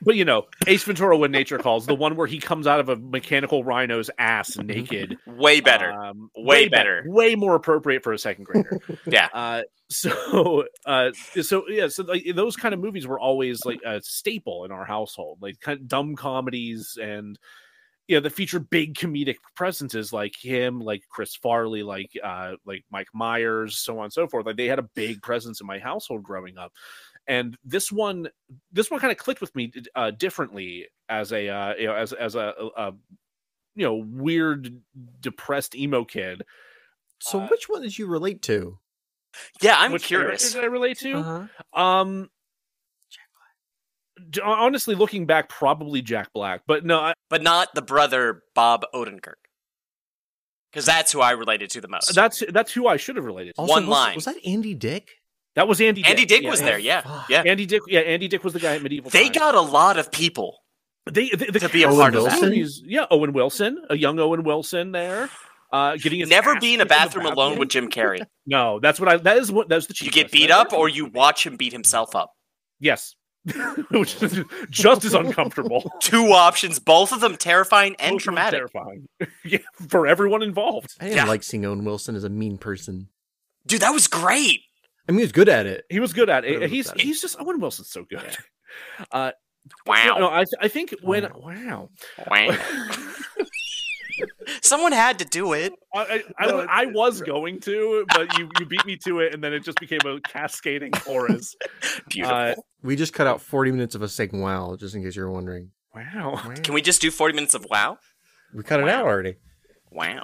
[0.05, 2.87] but you know, Ace Ventura: When Nature Calls, the one where he comes out of
[2.89, 5.91] a mechanical rhino's ass naked, Way better.
[5.91, 7.03] um, Way be- better.
[7.07, 8.79] way more appropriate for a second grader.
[9.07, 9.27] Yeah.
[9.33, 14.01] Uh, so, uh, so yeah, so like those kind of movies were always like a
[14.01, 17.37] staple in our household, like kind of dumb comedies and
[18.07, 22.83] you know that feature big comedic presences like him, like Chris Farley, like uh, like
[22.91, 24.45] Mike Myers, so on and so forth.
[24.45, 26.71] Like they had a big presence in my household growing up.
[27.27, 28.29] And this one,
[28.71, 32.13] this one kind of clicked with me uh, differently as a uh, you know as
[32.13, 32.91] as a, a, a
[33.75, 34.81] you know weird
[35.19, 36.43] depressed emo kid.
[37.19, 38.77] So, Uh, which one did you relate to?
[39.61, 40.53] yeah, I'm Which curious.
[40.53, 41.13] Did I relate to?
[41.13, 41.81] Uh-huh.
[41.81, 42.29] Um,
[44.43, 49.35] honestly, looking back, probably Jack Black, but no, I, But not the brother Bob Odenkirk.
[50.71, 52.13] Because that's who I related to the most.
[52.13, 53.61] that's that's who I should have related to.
[53.61, 54.15] Also, One was, line.
[54.15, 55.09] Was that Andy Dick?
[55.55, 56.03] That was Andy.
[56.05, 57.01] Andy Dick yeah, was there, yeah.
[57.01, 57.29] Fuck.
[57.29, 57.43] Yeah.
[57.45, 59.09] Andy Dick, yeah, Andy Dick was the guy at medieval.
[59.09, 59.37] They Times.
[59.37, 60.57] got a lot of people.
[61.09, 62.53] they, they the to be a cast part of of that that.
[62.53, 65.29] is- Yeah, Owen Wilson, a young Owen Wilson there,
[65.71, 68.21] uh, getting his Never ass be in a kicked the bathroom alone with Jim Carrey.
[68.47, 69.17] No, that's what I.
[69.17, 69.95] That is what that's the.
[70.05, 72.31] You get beat up or you watch him beat himself up.
[72.79, 73.15] yes,
[73.91, 75.91] which is just as uncomfortable.
[75.99, 78.59] Two options, both of them terrifying and Both traumatic.
[78.59, 79.07] terrifying.
[79.43, 79.57] yeah,
[79.89, 80.93] for everyone involved.
[80.99, 81.25] I didn't Yeah.
[81.25, 83.07] like seeing Owen Wilson as a mean person.
[83.65, 84.61] Dude, that was great.
[85.07, 85.85] I mean, he was good at it.
[85.89, 86.59] He was good at it it.
[86.61, 87.01] was He's better.
[87.01, 88.35] he's just Owen Wilson's so good.
[89.11, 89.31] Uh,
[89.87, 90.17] Wow.
[90.19, 91.89] No, I I think when wow,
[92.27, 92.57] Wow.
[94.61, 95.73] Someone had to do it.
[95.93, 99.43] I I, I, I was going to, but you you beat me to it, and
[99.43, 101.55] then it just became a cascading chorus.
[102.09, 102.35] Beautiful.
[102.37, 105.31] Uh, We just cut out 40 minutes of us saying wow, just in case you're
[105.31, 105.71] wondering.
[105.93, 106.41] wow.
[106.63, 107.97] Can we just do 40 minutes of wow?
[108.53, 109.35] We cut it out already.
[109.91, 110.23] Wow.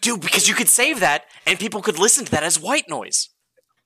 [0.00, 3.28] Dude, because you could save that and people could listen to that as white noise.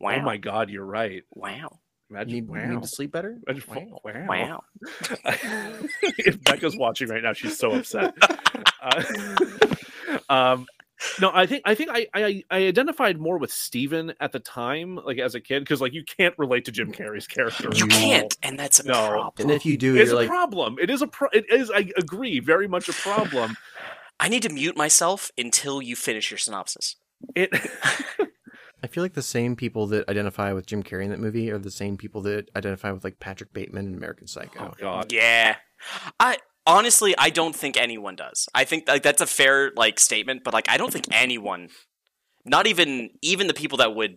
[0.04, 0.16] Wow.
[0.16, 1.22] Oh my god, you're right.
[1.32, 1.80] Wow.
[2.10, 2.66] Imagine Need, wow.
[2.66, 3.38] need to sleep better?
[3.48, 4.26] Imagine- wow.
[4.28, 4.64] Wow.
[6.18, 8.14] if Becca's watching right now, she's so upset.
[8.82, 9.02] Uh,
[10.28, 10.66] um,
[11.20, 14.96] no, I think I think I, I I identified more with Steven at the time,
[14.96, 17.70] like as a kid, because like you can't relate to Jim Carrey's character.
[17.74, 19.08] You can't, and that's a No.
[19.08, 19.32] problem.
[19.38, 19.96] And if you do.
[19.96, 20.76] It's a like, problem.
[20.80, 21.70] It is a pro- it is.
[21.74, 23.56] I agree, very much a problem.
[24.20, 26.96] I need to mute myself until you finish your synopsis.
[27.34, 27.50] It.
[28.84, 31.56] I feel like the same people that identify with Jim Carrey in that movie are
[31.58, 34.72] the same people that identify with like Patrick Bateman in American Psycho.
[34.72, 35.10] oh God.
[35.10, 35.56] Yeah.
[36.20, 38.46] I honestly I don't think anyone does.
[38.54, 41.70] I think like that's a fair like statement, but like I don't think anyone
[42.44, 44.16] not even even the people that would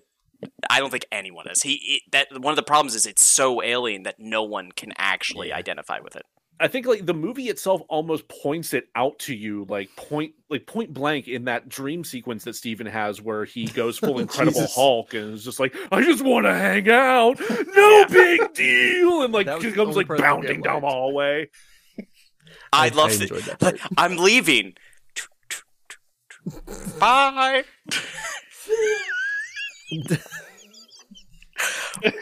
[0.70, 1.64] I don't think anyone is.
[1.64, 4.92] He it, that one of the problems is it's so alien that no one can
[4.98, 5.56] actually Yeah.
[5.58, 6.24] identify with it.
[6.60, 10.65] I think like the movie itself almost points it out to you, like point like
[10.65, 15.13] point blank in that dream sequence that Steven has where he goes full Incredible Hulk
[15.13, 17.39] and is just like, I just want to hang out,
[17.76, 18.06] no Yeah.
[18.10, 21.50] big deal, and like he comes like part that I bounding down the hallway.
[22.74, 23.22] I love it.
[23.22, 23.80] enjoyed that part.
[23.98, 24.74] I'm leaving.
[27.00, 27.63] Bye.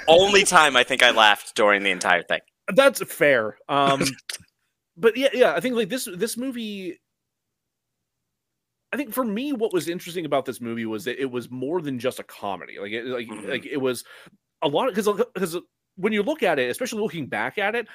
[0.08, 2.40] Only time I think I laughed during the entire thing.
[2.74, 3.58] That's fair.
[3.70, 4.04] Um,
[4.98, 7.00] but yeah, yeah, I think like this this movie.
[8.94, 11.82] I think for me, what was interesting about this movie was that it was more
[11.82, 12.80] than just a comedy.
[12.80, 13.50] Like, it, like, Mhm.
[13.50, 14.06] like it was
[14.62, 15.58] a lot because because
[15.98, 17.88] when you look at it, especially looking back at it,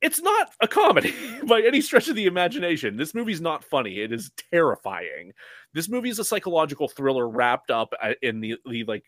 [0.00, 1.12] it's not a comedy
[1.48, 2.96] by any stretch of the imagination.
[2.96, 3.98] This movie's not funny.
[4.00, 5.32] It is terrifying.
[5.74, 9.04] This movie is a psychological thriller wrapped up uh, in the the like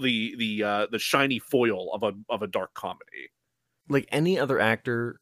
[0.00, 3.28] the the uh, the shiny foil of a of a dark comedy.
[3.92, 5.20] Like any other actor,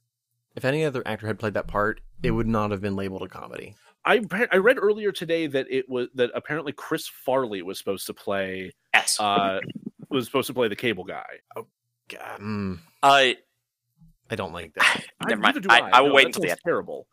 [0.57, 3.29] if any other actor had played that part, it would not have been labeled a
[3.29, 3.75] comedy.
[4.05, 8.15] I I read earlier today that it was that apparently Chris Farley was supposed to
[8.15, 9.21] play Yes.
[9.21, 9.61] uh
[10.09, 11.27] was supposed to play the cable guy.
[12.09, 13.33] God, mm, Uh,
[14.31, 15.05] I don't like that.
[15.29, 15.63] Never mind.
[15.63, 16.61] do I- I will No, wait until the end.
[16.65, 17.07] Terrible.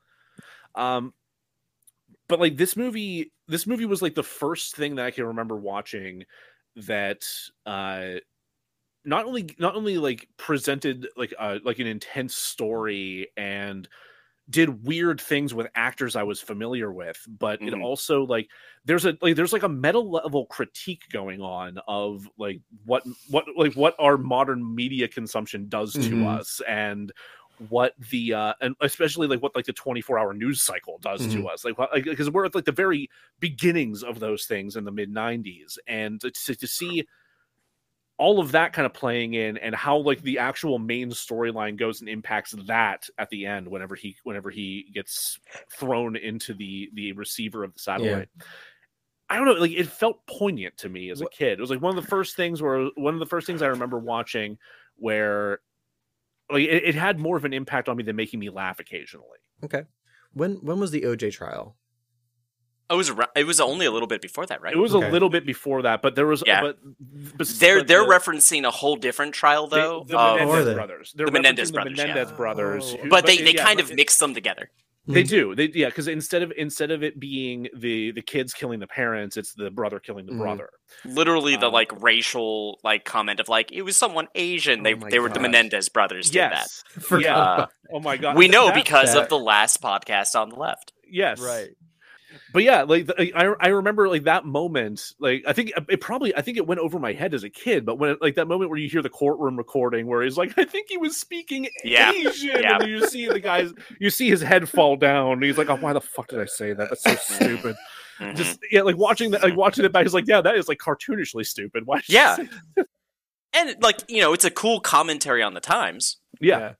[0.76, 1.14] Um,
[2.28, 5.56] but like this movie, this movie was like the first thing that I can remember
[5.56, 6.24] watching
[6.78, 7.26] that
[7.66, 8.16] uh
[9.08, 13.90] not only not only like presented like uh like an intense story and
[14.50, 17.82] did weird things with actors I was familiar with, but it Mhm.
[17.82, 18.50] also like
[18.86, 23.46] there's a like there's like a meta level critique going on of like what what
[23.58, 26.40] like what our modern media consumption does to Mhm.
[26.40, 27.12] us and
[27.58, 31.46] what the uh and especially like what like the 24 hour news cycle does to
[31.46, 31.50] Mhm.
[31.50, 35.10] us like because we're at like the very beginnings of those things in the mid
[35.10, 37.06] 90s and to, to see
[38.18, 42.00] all of that kind of playing in and how like the actual main storyline goes
[42.02, 45.40] and impacts that at the end whenever he whenever he gets
[45.72, 48.30] thrown into the the receiver of the satellite
[49.30, 51.82] i don't know like it felt poignant to me as a kid it was like
[51.82, 54.58] one of the first things where one of the first things i remember watching
[54.96, 55.60] where
[56.50, 59.38] like it, it had more of an impact on me than making me laugh occasionally
[59.64, 59.84] Okay.
[60.34, 61.76] When when was the OJ trial?
[62.90, 64.74] It was it was only a little bit before that, right?
[64.74, 65.08] it was Okay.
[65.08, 66.62] a little bit before that but there was Yeah.
[66.62, 66.78] but,
[67.38, 70.04] but they're but they're the- referencing a whole different trial they- though.
[70.08, 71.14] the of- Menendez they- brothers.
[71.16, 72.24] They're The Menendez brothers, The yeah.
[72.38, 72.94] Brothers.
[72.94, 72.98] Oh.
[73.04, 74.70] who- but they, they yeah, kind of it- mixed them together.
[75.10, 75.30] They Mhm.
[75.30, 75.56] do.
[75.56, 79.38] They yeah, because instead of instead of it being the the kids killing the parents,
[79.38, 80.40] it's the brother killing the Mhm.
[80.40, 80.70] brother.
[81.06, 84.84] Literally, the Um, like racial like comment of like it was someone Asian.
[84.84, 85.40] They Oh my they were the.
[85.40, 86.26] Menendez brothers.
[86.30, 86.84] Did Yes.
[87.00, 87.38] Forgot Yeah.
[87.40, 88.36] Uh, Oh my god.
[88.36, 90.92] we know That- because that- of the last podcast on the left.
[91.10, 91.40] yes.
[91.40, 91.70] right.
[92.54, 95.14] But yeah, like the, I I remember like that moment.
[95.20, 97.86] Like I think it probably I think it went over my head as a kid.
[97.86, 100.58] But when it, like that moment where you hear the courtroom recording where he's like,
[100.58, 102.12] I think he was speaking Yeah.
[102.12, 102.78] Asian, Yeah.
[102.80, 105.34] and you see the guys, you see his head fall down.
[105.34, 106.90] And he's like, Oh, why the fuck did I say that?
[106.90, 107.76] That's so stupid.
[108.20, 108.36] Mhm.
[108.36, 110.04] Just yeah, like watching that, like watching it back.
[110.04, 111.86] He's like, yeah, that is like cartoonishly stupid.
[111.86, 112.02] Why?
[112.08, 112.38] Yeah.
[113.54, 116.18] and like you know, it's a cool commentary on the times.
[116.40, 116.74] yeah.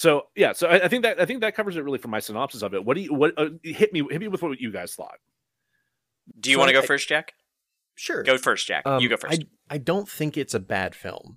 [0.00, 2.20] So yeah, so I, I think that I think that covers it really for my
[2.20, 2.86] synopsis of it.
[2.86, 5.18] What do you what uh, hit me hit me with what you guys thought?
[6.40, 7.34] Do you So want to go I- first, Jack?
[7.96, 8.22] Sure.
[8.22, 8.86] Go first, Jack.
[8.86, 9.42] Um, you go first.
[9.70, 11.36] I I don't think it's a bad film.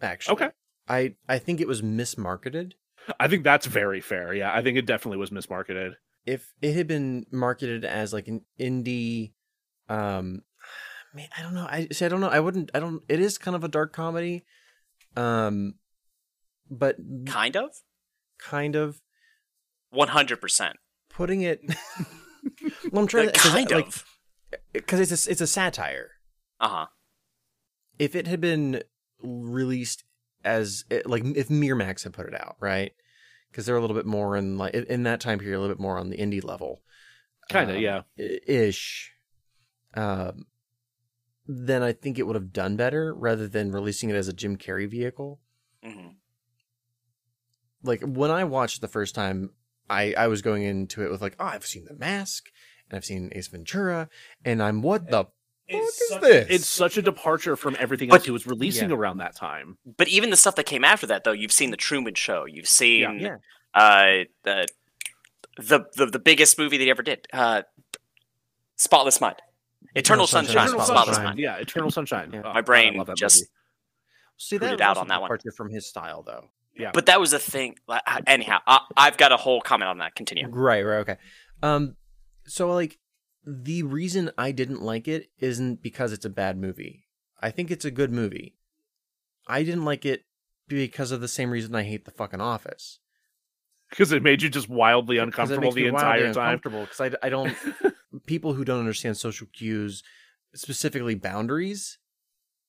[0.00, 0.32] Actually.
[0.36, 0.48] Okay.
[0.88, 2.72] I I think it was mismarketed.
[3.20, 4.32] I think that's very fair.
[4.32, 5.92] Yeah, I think it definitely was mismarketed.
[6.24, 9.32] If it had been marketed as like an indie,
[9.90, 10.44] um,
[11.14, 11.66] man, I don't know.
[11.68, 12.06] I see.
[12.06, 12.28] I don't know.
[12.30, 12.70] I wouldn't.
[12.72, 13.02] I don't.
[13.06, 14.46] It is kind of a dark comedy,
[15.14, 15.74] um,
[16.70, 17.68] but kind of.
[18.38, 19.00] Kind of
[19.90, 20.76] One hundred percent.
[21.08, 21.60] putting it.
[22.92, 24.04] well, I'm trying to Kind like, of.
[24.72, 26.12] because it's a, it's a satire.
[26.60, 26.86] Uh huh.
[27.98, 28.82] if it had been
[29.22, 30.04] released
[30.44, 32.92] as eh, like if Miramax had put it out, right?
[33.50, 35.80] Because they're a little bit more in like in that time period, a little bit
[35.82, 36.82] more on the indie level,
[37.50, 38.02] Kind of, um, yeah.
[38.16, 39.12] ish.
[39.94, 40.46] Um,
[41.46, 44.56] then I think it would have done better rather than releasing it as a Jim
[44.56, 45.40] Carrey vehicle.
[45.82, 46.08] hmm
[47.82, 49.50] Like when I watched the first time,
[49.88, 52.46] I I was going into it with like, oh, I've seen The Mask
[52.90, 54.08] and I've seen Ace Ventura,
[54.44, 55.32] and I'm what the fuck
[55.68, 56.46] is this?
[56.48, 58.96] It's such a departure from everything But- else he was releasing Yeah.
[58.96, 59.76] around that time.
[59.98, 62.46] But even the stuff that came after that, though, you've seen the Truman Show.
[62.46, 63.36] You've seen yeah.
[63.74, 64.66] uh, the,
[65.58, 67.62] the the the biggest movie that he ever did, uh,
[68.76, 69.36] Spotless Mind,
[69.94, 71.24] Eternal, Eternal Sunshine Sunshine, Eternal Spotless Sunshine.
[71.24, 71.38] Mind.
[71.38, 72.30] Yeah, Eternal Sunshine.
[72.32, 72.42] Yeah.
[72.46, 73.44] Oh, My brain I love that just.
[74.40, 75.26] See Put that out on that one.
[75.28, 76.48] departure from his style though.
[76.92, 77.76] But that was a thing.
[78.26, 80.14] Anyhow, I, I've got a whole comment on that.
[80.14, 80.48] Continue.
[80.48, 81.16] Right, right, okay.
[81.62, 81.96] Um
[82.46, 82.98] so like
[83.44, 87.04] the reason I didn't like it isn't because it's a bad movie.
[87.40, 88.56] I think it's a good movie.
[89.46, 90.24] I didn't like it
[90.66, 92.98] because of the same reason I hate the fucking office.
[93.90, 96.46] because it made you just wildly uncomfortable the me wildly entire time.
[96.52, 97.56] uncomfortable because I, I don't
[98.26, 100.02] people who don't understand social cues,
[100.54, 101.98] specifically boundaries,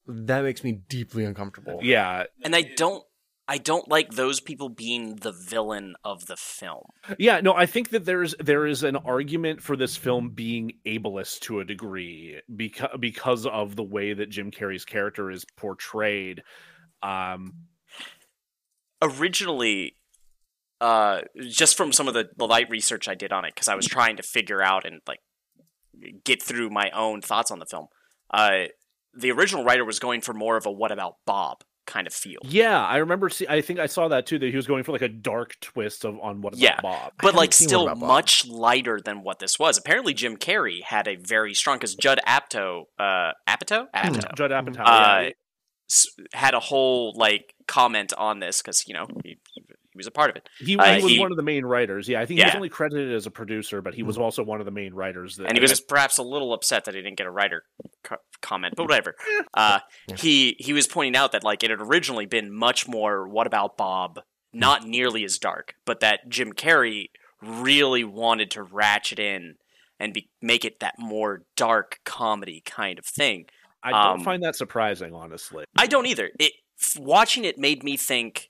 [0.08, 1.80] that makes me deeply uncomfortable.
[1.84, 3.04] Yeah, And I don't.
[3.50, 6.84] I don't like those people being the villain of the film.
[7.18, 7.42] yeah.
[7.42, 11.60] No, I think that there's there is an argument for this film being ableist to
[11.60, 16.44] a degree because because of the way that Jim Carrey's character is portrayed.
[17.02, 17.54] Um,
[19.02, 19.96] originally
[20.82, 23.76] uh just from some of the, the light research i did on it because i
[23.76, 25.20] was trying to figure out and like
[26.24, 27.88] get through my own thoughts on the film
[28.34, 28.64] uh
[29.14, 32.40] the original writer was going for more of a what about bob kind of feel.
[32.44, 33.30] Yeah, I remember.
[33.30, 34.40] See, I think I saw that too.
[34.40, 37.14] That he was going for like a dark twist of on what about Yeah, Bob.
[37.22, 39.78] But like haven't seen What still much lighter than what this was.
[39.78, 44.80] Apparently Jim Carrey had a very strong because Judd Apatow, uh, Apatow, Apatow, Judd Apatow.
[44.80, 46.28] Uh, yeah.
[46.34, 49.38] had a whole like comment on this because you know he
[50.00, 52.08] was a part of it, He, uh, he was he- one of the main writers.
[52.10, 54.60] Yeah, I think he was only credited as a producer, but he was also one
[54.60, 55.36] of the main writers.
[55.36, 57.64] That, and he was perhaps a little upset that he didn't get a writer
[58.04, 59.16] co- comment, but whatever.
[59.54, 59.80] Uh,
[60.18, 63.28] He he was pointing out that like it had originally been much more.
[63.28, 64.20] What about Bob?
[64.54, 67.10] Not nearly as dark, but that Jim Carrey
[67.42, 69.56] really wanted to ratchet in
[70.00, 73.46] and be, make it that more dark comedy kind of thing.
[73.84, 75.66] I don't um, find that surprising, honestly.
[75.78, 76.30] I don't either.
[76.40, 78.49] It f- watching it made me think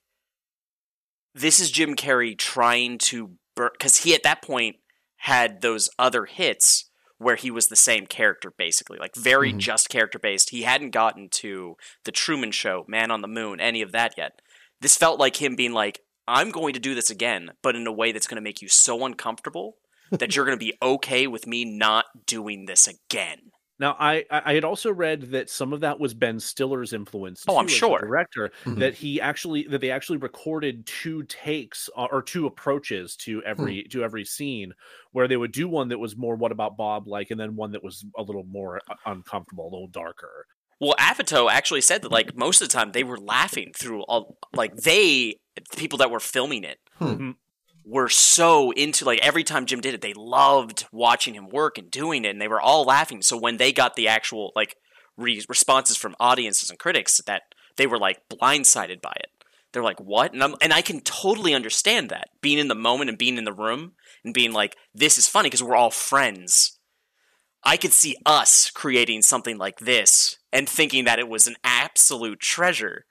[1.40, 4.78] this is Jim Carrey trying to because he at that point
[5.18, 9.58] had those other hits where he was the same character basically, like very Mhm.
[9.58, 10.52] just character based.
[10.52, 11.76] He hadn't gotten to
[12.06, 14.40] the Truman Show, Man on the Moon, any of that yet.
[14.80, 17.92] This felt like him being like, "I'm going to do this again, but in a
[17.92, 19.78] way that's going to make you so uncomfortable."
[20.12, 23.52] that you're going to be okay with me not doing this again.
[23.80, 27.44] Now, I I I had also read that some of that was Ben Stiller's influence.
[27.48, 28.00] Oh, I'm as sure.
[28.00, 28.80] director Mhm.
[28.80, 33.84] that he actually that they actually recorded two takes uh, or two approaches to every
[33.86, 34.74] to every scene,
[35.12, 37.72] where they would do one that was more "What about Bob?" like, and then one
[37.72, 40.46] that was a little more uh, uncomfortable, a little darker.
[40.82, 44.38] Well, Apatow actually said that like most of the time they were laughing through all
[44.54, 47.32] like they the people that were filming it Hmm.
[47.90, 51.90] Were so into like every time Jim did it, they loved watching him work and
[51.90, 53.22] doing it, and they were all laughing.
[53.22, 54.76] So when they got the actual like
[55.18, 57.42] re- responses from audiences and critics, that
[57.78, 59.32] they were like blindsided by it.
[59.74, 63.10] They're like, "What?" And I'm and I can totally understand that being in the moment
[63.10, 66.80] and being in the room and being like, "This is funny" because we're all friends.
[67.64, 72.40] I could see us creating something like this and thinking that it was an absolute
[72.40, 73.06] treasure,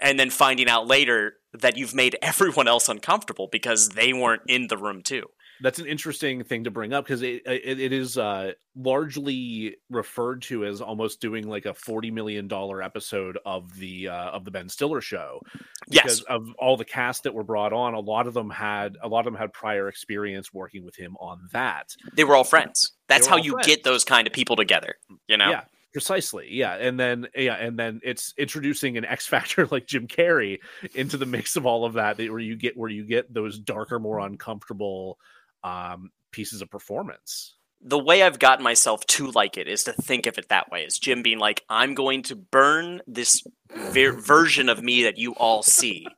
[0.00, 4.68] and then finding out later that you've made everyone else uncomfortable because they weren't in
[4.68, 5.24] the room too.
[5.60, 10.42] That's an interesting thing to bring up because it, it it is uh, largely referred
[10.42, 14.50] to as almost doing like a forty million dollar episode of the uh, of the
[14.50, 15.40] Ben Stiller show.
[15.88, 18.96] because Yes, of all the cast that were brought on, a lot of them had
[19.02, 21.94] a lot of them had prior experience working with him on that.
[22.14, 22.92] they were all friends.
[23.08, 23.66] That's how you friends.
[23.66, 24.94] get those kind of people together.
[25.28, 26.48] You know, Yeah, precisely.
[26.50, 30.58] Yeah, and then yeah, and then it's introducing an X factor like Jim Carrey
[30.94, 33.58] into the mix of all of that, that where you get where you get those
[33.58, 35.18] darker, more uncomfortable
[35.64, 37.56] um pieces of performance.
[37.82, 40.84] the way I've gotten myself to like it is to think of it that way.
[40.84, 43.42] Is Jim being like, I'm going to burn this
[43.74, 46.06] ver- version of me that you all see.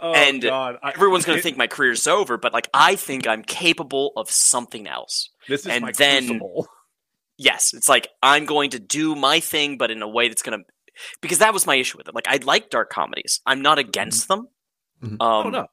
[0.00, 0.76] Oh, And God.
[0.82, 4.30] I- Everyone's going to think my career's over, but like I think I'm capable of
[4.30, 5.30] something else.
[5.48, 6.68] this is and my then- crucible.
[7.44, 10.58] Yes, it's like I'm going to do my thing, but in a way that's going
[10.60, 10.64] to
[11.20, 12.14] because that was my issue with it.
[12.14, 13.40] Like I like dark comedies.
[13.46, 14.48] I'm not against them.
[15.02, 15.12] Mhm.
[15.20, 15.66] Um, oh no.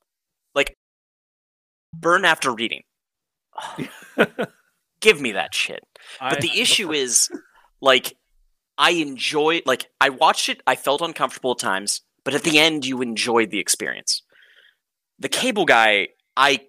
[0.55, 0.75] Like
[1.93, 2.83] burn after reading.
[5.01, 5.81] Give me that shit.
[6.19, 7.29] But I- the issue is,
[7.81, 8.15] like,
[8.77, 12.85] I enjoy, like, I watched it, I felt uncomfortable at times, but at the end,
[12.85, 14.23] you enjoyed the experience.
[15.19, 16.61] The cable guy, I,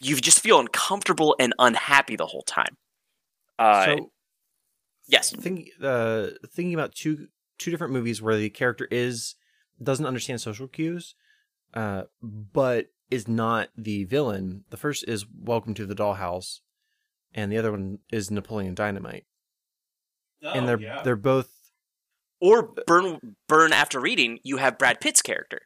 [0.00, 2.76] you just feel uncomfortable and unhappy the whole time.
[3.58, 4.12] Uh, so
[5.06, 7.28] yes, think, uh, thinking about two
[7.58, 9.34] two different movies where the character is
[9.82, 11.14] doesn't understand social cues,
[11.74, 14.64] uh, but is not the villain.
[14.70, 16.60] The first is Welcome to the Dollhouse,
[17.34, 19.24] and the other one is Napoleon Dynamite.
[20.42, 21.50] and they're they're both
[22.40, 24.38] or burn, burn after reading.
[24.44, 25.62] You have Brad Pitt's character,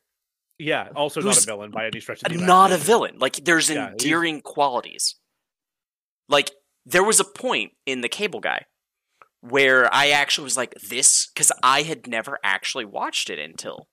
[0.59, 3.19] yeah, also not a villain by any stretch of the not a villain.
[3.19, 5.17] Like, there's Yeah, he's- endearing qualities.
[6.29, 6.51] Like,
[6.85, 8.65] there was a point in the cable guy
[9.41, 13.89] where I actually was like, this, because I had never actually watched it until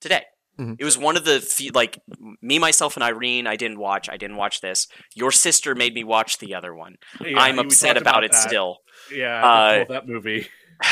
[0.00, 0.24] today.
[0.58, 0.76] Mhm.
[0.78, 1.98] It was one of the few, like
[2.42, 3.46] me, myself, and Irene.
[3.46, 4.08] I didn't watch.
[4.10, 4.86] I didn't watch this.
[5.14, 6.96] Your sister made me watch the other one.
[7.24, 8.78] Yeah, I'm upset talked about, it still.
[9.10, 10.48] Yeah, Uh, that movie.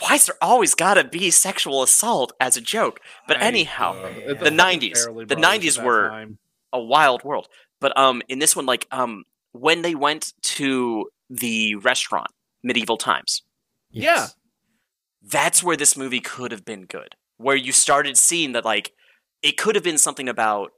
[0.00, 3.00] Why is there always gotta be sexual assault as a joke?
[3.28, 5.28] But I- anyhow, uh, the fucking 90s.
[5.28, 6.38] The 90s were- time.
[6.72, 7.48] a wild world.
[7.80, 12.28] But um, in this one, like um, when they went to the restaurant,
[12.62, 13.42] medieval times,
[13.90, 14.28] Yeah.
[15.22, 17.14] that's where this movie could have been good.
[17.36, 18.92] Where you started seeing that, like,
[19.42, 20.72] it could have been something about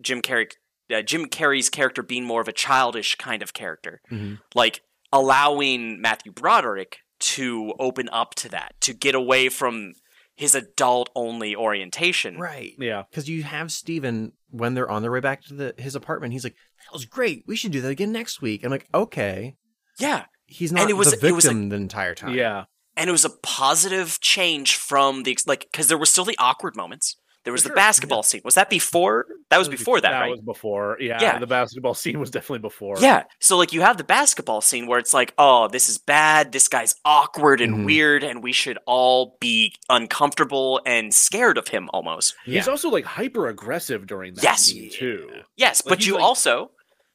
[0.00, 0.50] Jim Carrey,
[0.92, 4.40] uh, Jim Carrey's character being more of a childish kind of character, Mhm.
[4.54, 9.92] like allowing Matthew Broderick to open up to that, to get away from
[10.36, 12.38] his adult-only orientation.
[12.38, 13.02] right Yeah.
[13.10, 16.32] because you have Steven when they're on their way back to the his apartment.
[16.32, 17.44] He's like, "That was great.
[17.46, 19.56] We should do that again next week." I'm like, "Okay."
[19.98, 22.34] Yeah, He's not it was- the it was victim the entire time.
[22.34, 22.64] Yeah.
[22.96, 26.74] and it was a positive change from the like because there were still the awkward
[26.76, 27.16] moments.
[27.48, 28.42] There was For the sure, basketball scene.
[28.44, 29.24] Was that before?
[29.48, 30.30] That was before that, that right?
[30.32, 30.98] was before.
[31.00, 31.38] Yeah, Yeah.
[31.38, 32.96] the basketball scene was definitely before.
[33.00, 33.22] Yeah.
[33.40, 36.52] So like you have the basketball scene where it's like, oh, this is bad.
[36.52, 37.84] This guy's awkward and Mhm.
[37.86, 42.34] weird, and we should all be uncomfortable and scared of him almost.
[42.44, 44.64] He's also like hyper aggressive during that Yes.
[44.64, 45.30] scene too.
[45.56, 46.72] Yes, Like, but you like- also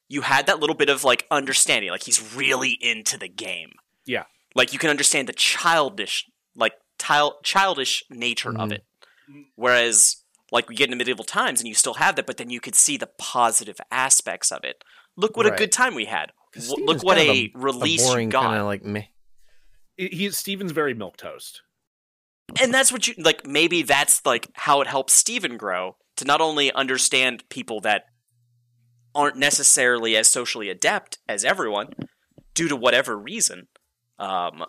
[0.10, 3.74] you had that little bit of like understanding, like he's really into the game.
[4.08, 4.24] Yeah.
[4.56, 6.26] Like you can understand the childish,
[6.56, 8.72] like til- childish nature of Mhm.
[8.74, 8.84] it.
[9.56, 10.18] Whereas,
[10.54, 12.76] like we get into medieval times, and you still have that, but then you could
[12.76, 14.84] see the positive aspects of it.
[15.18, 16.32] Look what a good time we had.
[16.56, 18.44] W- look what kind of a, release a you got.
[18.44, 19.04] kind of like meh.
[19.98, 21.60] He- He's Steven's very milquetoast.
[22.62, 26.40] and that's what you like maybe that's like how it helps Steven grow to not
[26.42, 28.04] only understand people that
[29.16, 31.94] aren't necessarily as socially adept as everyone
[32.54, 33.68] due to whatever reason
[34.20, 34.64] um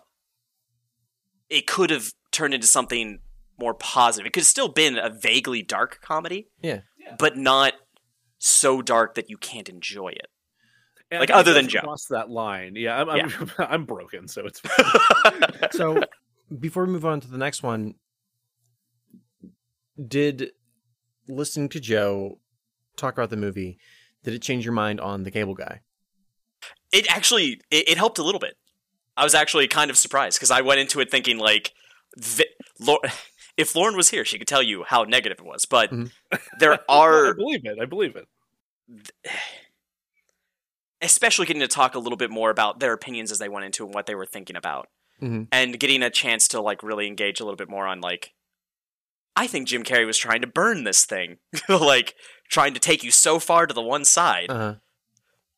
[1.49, 3.19] it could have turned into something
[3.59, 6.81] more positive it could have still been a vaguely dark comedy Yeah.
[7.17, 7.73] but not
[8.37, 10.27] so dark that you can't enjoy it
[11.11, 11.79] And Like, other than does Joe.
[11.81, 12.73] cross that line.
[12.75, 14.61] Yeah, I'm I'm, I'm broken, so it's
[15.77, 16.01] So
[16.59, 17.95] before we move on to the next one,
[20.07, 20.51] did
[21.27, 22.39] listening to Joe
[22.97, 23.77] talk about the movie,
[24.23, 25.81] did it change your mind on the cable guy?
[26.91, 28.55] it actually it, it helped a little bit.
[29.17, 31.71] I was actually kind of surprised because I went into it thinking like,
[32.17, 32.45] vi-
[32.79, 32.99] Lau-
[33.57, 35.65] if Lauren was here, she could tell you how negative it was.
[35.65, 36.11] But Mhm.
[36.59, 37.29] there are.
[37.29, 37.77] I believe it.
[37.81, 38.27] I believe it.
[41.01, 43.85] especially getting to talk a little bit more about their opinions as they went into
[43.85, 44.89] and what they were thinking about,
[45.21, 45.47] Mhm.
[45.51, 48.33] and getting a chance to like really engage a little bit more on like.
[49.37, 51.39] I think Jim Carrey was trying to burn this thing,
[51.69, 52.15] like
[52.49, 54.49] trying to take you so far to the one side.
[54.49, 54.75] Uh-huh.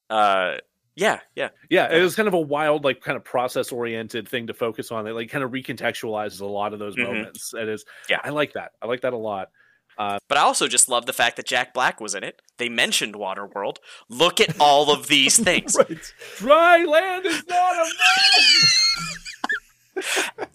[0.10, 0.58] Uh,
[0.98, 1.50] yeah, yeah.
[1.70, 4.92] Yeah, it was kind of a wild, like, kind of process oriented thing to focus
[4.92, 5.06] on.
[5.06, 7.04] That like kind of recontextualizes a lot of those Mhm.
[7.04, 7.54] moments.
[7.54, 7.86] It is.
[8.10, 8.20] Yeah.
[8.24, 8.72] I like that.
[8.82, 9.50] I like that a lot.
[9.98, 12.42] But I also just love the fact that Jack Black was in it.
[12.58, 13.78] They mentioned Waterworld.
[14.10, 15.76] Look at all of these things.
[15.78, 16.14] Right.
[16.38, 17.86] Dry land is not a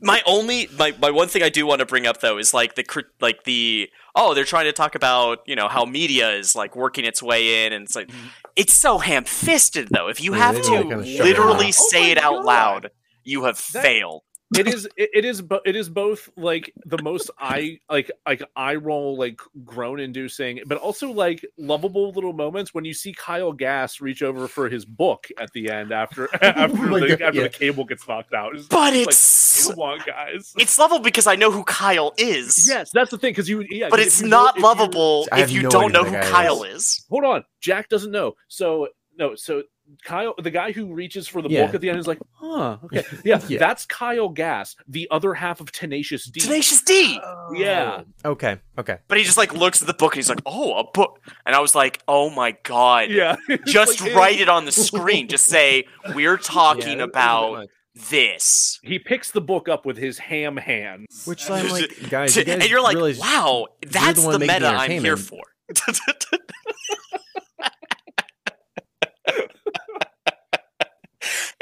[0.00, 2.74] My only my, my one thing I do want to bring up though is like
[2.74, 2.84] the
[3.20, 7.04] like the oh they're trying to talk about you know how media is like working
[7.04, 8.28] its way in and it's like mm-hmm.
[8.56, 10.08] it's so ham fisted though.
[10.08, 12.44] If you have they to kinda shove it literally oh say Oh it out God.
[12.44, 12.90] loud,
[13.24, 14.22] you have That- failed.
[14.58, 18.42] It is it, it is bo- it is both like the most eye like like
[18.56, 23.52] eye roll like groan inducing but also like lovable little moments when you see Kyle
[23.52, 27.22] Gass reach over for his book at the end after after, oh my the, God,
[27.22, 27.42] after yeah.
[27.44, 31.26] the cable gets knocked out It's But like, it's come on guys it's lovable because
[31.26, 32.68] I know who Kyle is.
[32.68, 34.58] yes that's the thing because you yeah But 'cause it's if you know- not if
[34.58, 36.76] you- lovable if you no don't know who who that guy Kyle is.
[36.82, 37.06] is.
[37.08, 38.88] hold on Jack doesn't know so
[39.18, 39.62] no so
[40.04, 41.66] Kyle, the guy who reaches for the Yeah.
[41.66, 43.58] book at the end is like, huh, okay, yeah, Yeah.
[43.58, 46.40] that's Kyle Gass, the other half of Tenacious D.
[46.40, 47.20] Tenacious D.
[47.22, 47.52] Oh.
[47.54, 48.02] Yeah.
[48.24, 48.30] Oh.
[48.32, 48.58] Okay.
[48.78, 48.98] Okay.
[49.08, 51.54] But he just like looks at the book and he's like, "Oh, a book," and
[51.54, 53.36] I was like, "Oh my god!" yeah,
[53.66, 55.28] Just Like, write it on the screen.
[55.28, 55.84] Just say
[56.14, 61.24] we're talking Yeah, about this, he picks the book up with his ham hands.
[61.26, 64.66] Which I'm like, guys, you guys and you're like, realize "Wow, that's one the meta
[64.66, 65.42] I'm here for."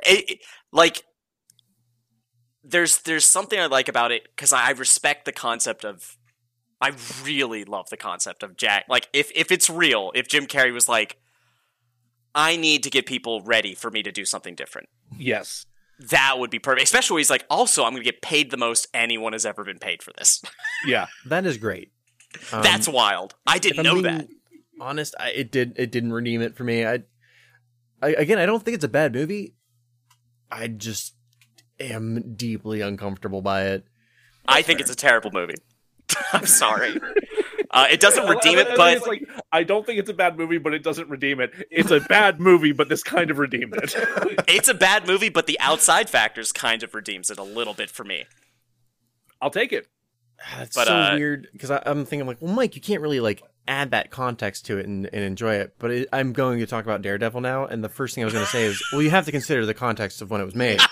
[0.07, 0.41] It- it-
[0.73, 1.03] like,
[2.63, 6.17] there's there's something I like about it because I respect the concept of.
[6.83, 6.93] I
[7.25, 8.87] really love the concept of Jack.
[8.89, 11.19] Like, if if it's real, if Jim Carrey was like,
[12.35, 14.89] I need to get people ready for me to do something different.
[15.19, 15.67] yes,
[15.99, 16.85] That would be perfect.
[16.85, 19.63] Especially when he's like, also, I'm going to get paid the most anyone has ever
[19.63, 20.41] been paid for this.
[20.87, 21.93] yeah, that is great.
[22.51, 23.35] Um, That's wild.
[23.47, 24.29] I didn't know that.
[24.81, 25.75] Honest, I, it did.
[25.77, 26.87] It didn't redeem it for me.
[26.87, 27.03] I,
[28.01, 29.55] I again, I don't think it's a bad movie.
[30.51, 31.15] I just
[31.79, 33.85] am deeply uncomfortable by it.
[34.47, 35.55] I think it's a terrible movie.
[36.33, 36.97] I'm sorry.
[37.71, 40.11] Uh, it doesn't redeem I- I it, think but it's like I don't think it's
[40.11, 41.53] a bad movie, but it doesn't redeem it.
[41.71, 43.95] It's a bad movie, but this kind of redeemed it.
[44.49, 45.29] it's a bad movie.
[45.29, 48.25] But the outside factors kind of redeems it a little bit for me.
[49.41, 49.87] I'll take it.
[50.57, 53.43] That's But, so uh, weird because I'm thinking like, well, Mike, you can't really like
[53.69, 55.75] add that context to it and, and enjoy it.
[55.79, 58.33] But it, I'm going to talk about Daredevil now, and the first thing I was
[58.35, 60.55] going to say is, well, you have to consider the context of when it was
[60.55, 60.81] made.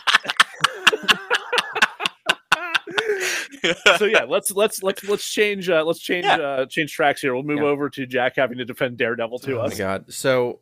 [3.96, 6.36] So yeah, let's let's let's let's change uh, let's change Yeah.
[6.36, 7.34] uh, change tracks here.
[7.34, 7.64] We'll move Yeah.
[7.64, 9.76] over to Jack having to defend Daredevil to oh my us.
[9.76, 10.12] god!
[10.12, 10.60] So,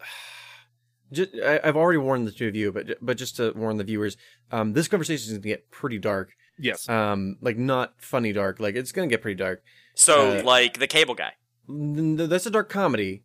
[1.12, 3.84] just, I, I've already warned the two of you, but but just to warn the
[3.84, 4.16] viewers,
[4.52, 6.30] um, this conversation is going to get pretty dark.
[6.60, 6.88] Yes.
[6.88, 8.60] Um, like not funny dark.
[8.60, 9.62] Like it's going to get pretty dark.
[9.94, 11.32] So, Uh, like the cable guy.
[11.68, 13.24] N- n- That's a dark comedy.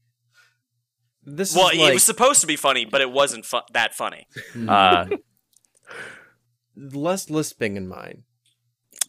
[1.24, 3.94] This Well, is like, it was supposed to be funny, but it wasn't fu- that
[3.96, 4.28] funny.
[4.68, 5.06] Uh,
[6.76, 8.24] less lisping in mine.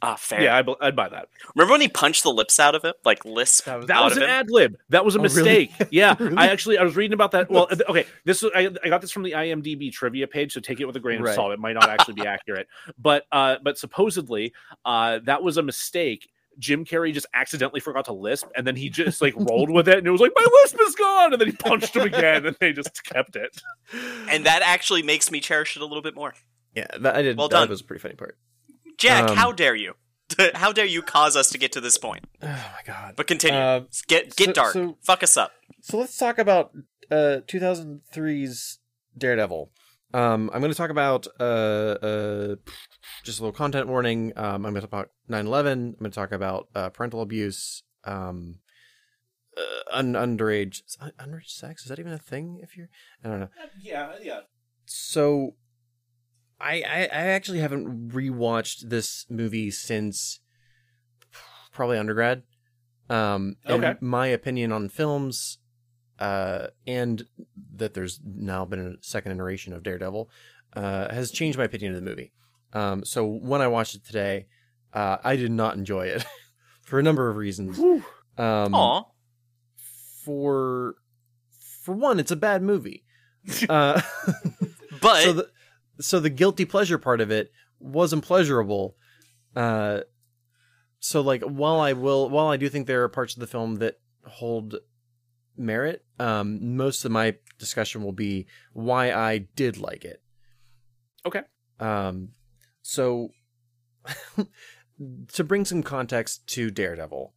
[0.03, 0.43] Ah, fair.
[0.43, 1.29] Yeah, I'd, I'd buy that.
[1.55, 4.05] Remember when he punched the lips out of it, like lisp That was- That out
[4.05, 4.77] was of an ad lib.
[4.91, 5.35] That was a Oh, really?
[5.71, 5.71] mistake.
[5.91, 6.37] Yeah, Really?
[6.37, 7.51] I actually I was reading about that.
[7.57, 10.81] Well, okay, this was, I, I got this from the IMDb trivia page, so take
[10.81, 11.53] it with a grain of salt.
[11.53, 12.69] It might not actually be accurate,
[12.99, 14.53] but uh, but supposedly
[14.85, 16.29] uh, that was a mistake.
[16.59, 19.99] Jim Carrey just accidentally forgot to lisp, and then he just like rolled with it,
[19.99, 22.57] and it was like my lisp is gone, and then he punched him again, and
[22.61, 23.61] they just kept it.
[24.29, 26.33] and that actually makes me cherish it a little bit more.
[26.75, 27.37] Yeah, that I did.
[27.39, 27.69] Well that done.
[27.69, 28.37] was a pretty funny part.
[28.99, 29.95] Jack, Um, how dare you?
[30.55, 32.25] how dare you cause us to get to this point?
[32.43, 33.15] Oh my god.
[33.17, 33.59] But continue.
[33.59, 34.73] Uh, get get so- dark.
[34.73, 35.53] so- Fuck us up.
[35.83, 36.73] So let's talk about
[37.11, 38.79] uh 2003's
[39.17, 39.71] Daredevil.
[40.15, 42.57] Um, I'm going to talk about uh, uh,
[43.25, 44.33] just a little content warning.
[44.37, 45.73] Um, I'm going to talk about 9/11.
[45.73, 48.61] I'm going to talk about uh, parental abuse, um,
[49.59, 51.83] uh, un- underage un- underage sex.
[51.83, 52.61] Is that even a thing?
[52.63, 52.89] If you're,
[53.25, 53.49] I don't know.
[53.81, 54.41] Yeah, yeah.
[54.87, 55.57] So,
[56.61, 60.41] I I, I actually haven't rewatched this movie since
[61.73, 62.43] probably undergrad.
[63.09, 63.95] Um, and Okay.
[64.01, 65.59] my opinion on films,
[66.19, 67.25] uh, and
[67.77, 70.29] that there's now been a second iteration of Daredevil,
[70.75, 72.33] uh, has changed my opinion of the movie.
[72.73, 74.47] Um, so when I watched it today,
[74.93, 76.25] uh, I did not enjoy it
[76.83, 77.79] for a number of reasons.
[77.79, 79.05] Um, Aw.
[80.25, 80.97] for
[81.83, 83.05] for one, it's a bad movie.
[83.69, 84.01] Uh,
[85.01, 85.49] But so the
[86.01, 88.97] so the guilty pleasure part of it wasn't pleasurable.
[89.55, 90.01] Uh,
[90.99, 93.77] so like while I will while I do think there are parts of the film
[93.77, 94.77] that hold
[95.57, 100.23] merit, um, most of my discussion will be why I did like it.
[101.25, 101.43] Okay.
[101.81, 102.31] Um,
[102.83, 103.31] so
[105.33, 107.35] to bring some context to Daredevil,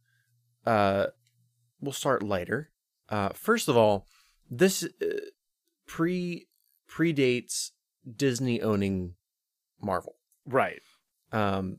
[0.66, 1.06] uh,
[1.80, 2.70] we'll start lighter.
[3.08, 4.06] Uh, first of all,
[4.50, 5.06] this uh,
[5.86, 6.48] pre
[6.88, 7.70] predates
[8.16, 9.14] Disney owning
[9.80, 10.16] Marvel.
[10.46, 10.80] Right.
[11.32, 11.78] Um,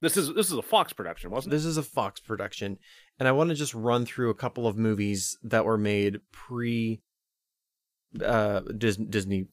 [0.00, 1.56] This is this is a Fox production, wasn't it?
[1.56, 2.78] this is a Fox production,
[3.18, 7.00] and I want to just run through a couple of movies that were made pre
[8.22, 9.46] uh, Dis- Disney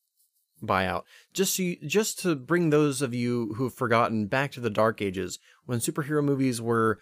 [0.61, 1.03] buyout,
[1.33, 4.69] just so you, just to bring those of you who have forgotten back to the
[4.69, 6.99] dark ages when superhero movies were.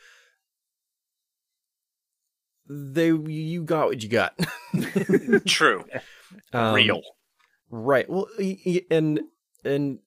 [2.69, 4.37] They you got what you got.
[5.47, 5.85] true.
[6.51, 7.01] Um, Real.
[7.69, 8.09] Right.
[8.09, 9.21] Well, y- y- and
[9.63, 9.99] and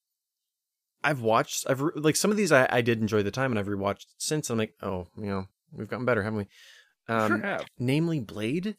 [1.02, 1.66] I've watched.
[1.68, 4.06] I've re- like some of these I, I did enjoy the time, and I've rewatched
[4.18, 4.50] since.
[4.50, 6.46] I'm like, oh, you know, we've gotten better, haven't we?
[7.14, 7.66] Um, sure have.
[7.78, 8.76] Namely, Blade.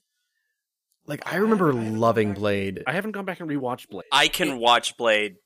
[1.05, 2.83] Like I remember loving Blade.
[2.87, 4.05] I haven't gone back and rewatched Blade.
[4.11, 5.37] I can watch Blade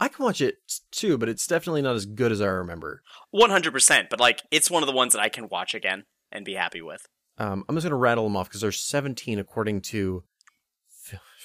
[0.00, 0.56] I can watch it
[0.90, 3.02] too, but it's definitely not as good as I remember.
[3.34, 6.54] 100%, but like it's one of the ones that I can watch again and be
[6.54, 7.06] happy with.
[7.38, 10.33] Um, I'm just gonna rattle them off because there's 17 according to Fi-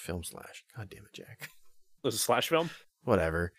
[0.09, 0.63] Film Slash.
[0.75, 1.49] God damn it, Jack.
[2.03, 2.71] This is a slash film.
[3.03, 3.51] Whatever.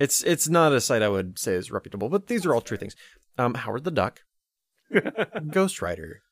[0.00, 2.76] It's it's not a site I would say is reputable, but these are all true
[2.76, 2.96] things.
[3.38, 4.20] Um, Howard the Duck,
[5.50, 6.22] Ghost Rider,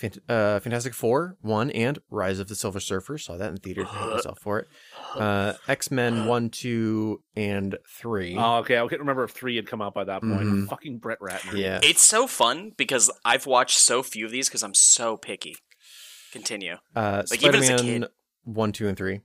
[0.00, 3.18] Fant- uh, Fantastic Four one and Rise of the Silver Surfer.
[3.18, 3.88] Saw that in theaters.
[3.88, 4.68] Hate myself for it.
[5.16, 8.36] Uh, X Men one, two, and three.
[8.38, 8.78] Oh, okay.
[8.78, 10.42] I can't remember if three had come out by that point.
[10.44, 10.68] Mhm.
[10.68, 11.56] Fucking Brett Ratner.
[11.56, 15.56] yeah, It's so fun because I've watched so few of these because I'm so picky.
[16.32, 16.76] Continue.
[16.94, 18.10] uh, like, even as a Spider-Man kid.
[18.44, 19.20] One, two, and three.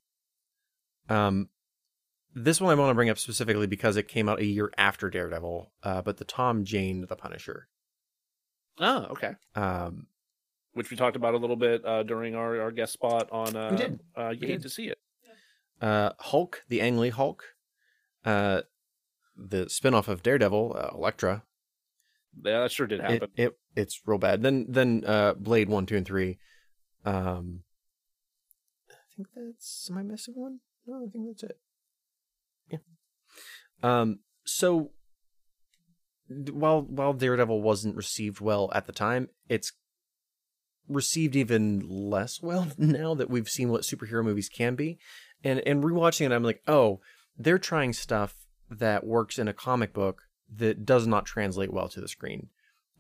[1.10, 1.50] Um,
[2.36, 5.10] this one I want to bring up specifically because it came out a year after
[5.10, 5.72] Daredevil.
[5.84, 7.68] Uh, but the Tom Jane the Punisher.
[8.80, 9.32] Oh, okay.
[9.56, 10.08] Um,
[10.74, 13.56] Which we talked about a little bit uh, during our, our guest spot on.
[13.56, 14.00] Uh, We did.
[14.16, 14.62] Uh, you We need did.
[14.64, 14.98] to see it.
[15.82, 17.44] uh, Hulk, the Ang Lee Hulk,
[18.26, 18.62] uh,
[19.36, 21.44] the spinoff of Daredevil, uh, Elektra.
[22.44, 23.30] Yeah, that sure did happen.
[23.36, 24.44] it it's real bad.
[24.44, 26.38] Then then uh, Blade one, two, and three.
[27.04, 27.67] Um, I
[29.18, 29.90] think that's.
[29.92, 30.60] Am I missing one?
[30.86, 31.60] No, I think that's it.
[32.70, 32.80] Yeah.
[33.84, 34.20] Um.
[34.46, 34.92] So
[36.30, 39.74] while while Daredevil wasn't received well at the time, it's
[40.88, 45.00] received even less well now that we've seen what superhero movies can be.
[45.44, 47.02] And and rewatching it, I'm like, oh,
[47.38, 48.36] they're trying stuff
[48.70, 50.24] that works in a comic book
[50.56, 52.48] that does not translate well to the screen.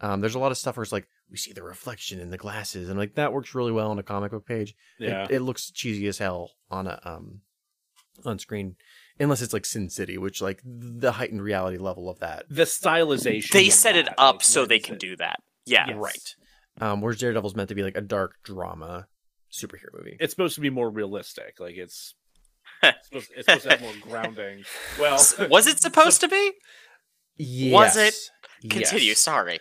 [0.01, 2.37] Um, there's a lot of stuff where it's like we see the reflection in the
[2.37, 4.75] glasses, and like that works really well on a comic book page.
[4.99, 5.27] It- Yeah.
[5.29, 7.41] it, looks cheesy as hell on a um
[8.25, 8.75] on screen,
[9.19, 12.45] unless it's like Sin City, which like the heightened reality level of that.
[12.49, 13.51] the stylization.
[13.51, 14.99] They of set it that, up like, so they can it.
[15.01, 15.41] do that.
[15.65, 15.85] Yeah.
[15.89, 15.97] Yes.
[15.97, 16.35] Right.
[16.79, 19.07] Um, whereas Daredevil's meant to be like a dark drama
[19.51, 20.17] superhero movie.
[20.19, 21.59] It's supposed to be more realistic.
[21.59, 22.15] Like it's.
[22.83, 24.63] it's, supposed, it's supposed to have more grounding.
[24.99, 25.15] Well,
[25.49, 26.51] Was it supposed to be?
[27.37, 27.73] Yes.
[27.73, 28.15] Was it?
[28.63, 28.89] Yes.
[28.89, 29.13] Continue.
[29.13, 29.59] Sorry.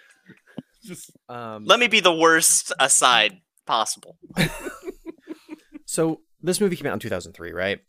[0.86, 4.18] Just Um, Let me be the worst aside possible.
[5.84, 7.80] so this movie came out in 2003, right?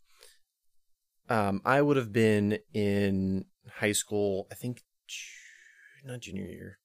[1.30, 4.46] um, I would have been in high school.
[4.50, 4.82] I think
[6.04, 6.78] not junior year.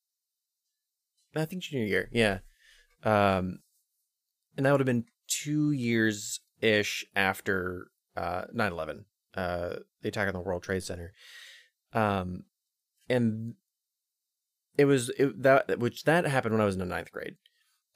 [1.36, 2.10] I think junior year.
[2.12, 2.40] Yeah.
[3.04, 3.60] Um,
[4.58, 9.06] and that would have been two years ish after uh 9/11,
[9.36, 11.14] uh, the attack on the World Trade Center.
[11.94, 12.44] Um,
[13.10, 13.56] and
[14.78, 17.36] it was it, that which that happened when I was in the ninth grade.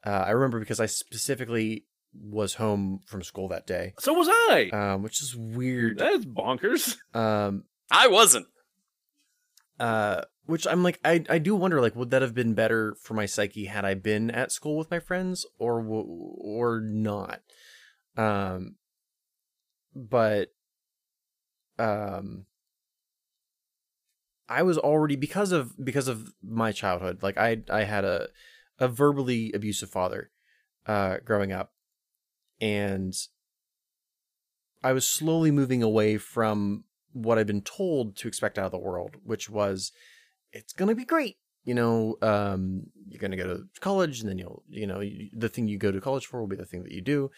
[0.06, 4.70] Uh, I remember because I specifically was home from school that day, So was I.
[4.74, 5.98] um, which is weird.
[6.00, 6.98] That's bonkers.
[7.16, 8.48] Um, I wasn't.
[9.80, 13.14] uh, which I'm like, I I do wonder, like, would that have been better for
[13.14, 17.42] my psyche had I been at school with my friends, or w- or not?
[18.16, 18.76] Um,
[19.94, 20.50] but
[21.78, 22.46] um,
[24.50, 28.30] I was already because of because of my childhood, like I I had a
[28.80, 30.32] a verbally abusive father,
[30.86, 31.74] uh, growing up,
[32.62, 33.14] and
[34.84, 38.78] I was slowly moving away from what I'd been told to expect out of the
[38.78, 39.91] world, which was
[40.52, 41.38] it's gonna be great.
[41.64, 45.50] You know, um, you're gonna go to college, and then you'll, you know, you, the
[45.50, 47.32] thing you go to college for will be the thing that you do.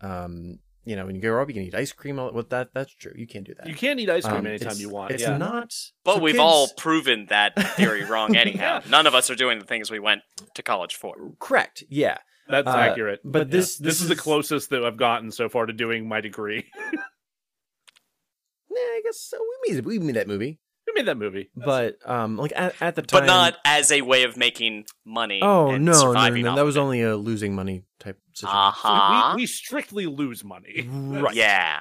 [0.00, 2.18] Um, you know, when you grow up, you can eat ice cream.
[2.18, 3.12] All, well, that that's true.
[3.16, 3.66] You can't do that.
[3.66, 5.12] You can eat ice cream Um, anytime you want.
[5.12, 5.36] It's yeah.
[5.38, 5.72] not.
[6.04, 8.80] But so we've kids- all proven that theory wrong anyhow.
[8.84, 8.90] Yeah.
[8.90, 10.22] None of us are doing the things we went
[10.54, 11.14] to college for.
[11.38, 11.82] correct.
[11.88, 12.18] Yeah,
[12.48, 13.20] That's uh, accurate.
[13.24, 13.52] but Yeah.
[13.58, 16.64] this- this this is the closest that I've gotten so far to doing my degree.
[16.92, 16.98] yeah.
[18.70, 19.38] I guess so.
[19.66, 20.58] We made we made that movie, Who
[20.94, 21.50] made that movie?
[21.56, 25.40] but um, like at, at the time, But not as a way of making money.
[25.42, 26.56] Oh and no, no, no, no!
[26.56, 26.80] That was it.
[26.80, 28.56] only a losing money type situation.
[28.56, 29.32] Uh-huh.
[29.36, 30.88] We, we strictly lose money.
[30.88, 31.34] Right.
[31.34, 31.80] Yeah.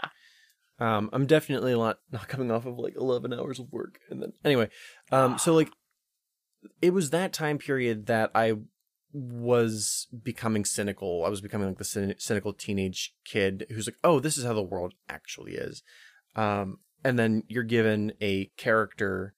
[0.80, 4.22] Um, I'm definitely a lot not coming off of like 11 hours of work, and
[4.22, 4.70] then anyway,
[5.12, 5.72] um, so like
[6.82, 8.56] it was that time period that I
[9.14, 11.24] was becoming cynical.
[11.26, 14.64] I was becoming like the cynical teenage kid who's like, "Oh, this is how the
[14.64, 15.84] world actually is."
[16.36, 19.34] Um, and then you're given a character,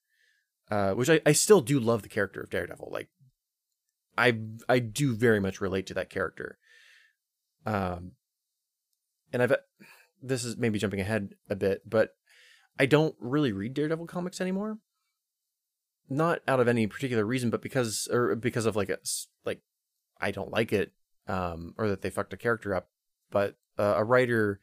[0.70, 2.88] uh, which I, I still do love the character of Daredevil.
[2.92, 3.08] Like,
[4.16, 4.38] I
[4.68, 6.58] I do very much relate to that character.
[7.64, 8.12] Um,
[9.32, 9.54] and I've
[10.22, 12.14] this is maybe jumping ahead a bit, but
[12.78, 14.78] I don't really read Daredevil comics anymore.
[16.08, 18.98] Not out of any particular reason, but because or because of like a
[19.44, 19.60] like
[20.20, 20.92] I don't like it,
[21.26, 22.88] um, or that they fucked a character up.
[23.30, 24.60] But uh, a writer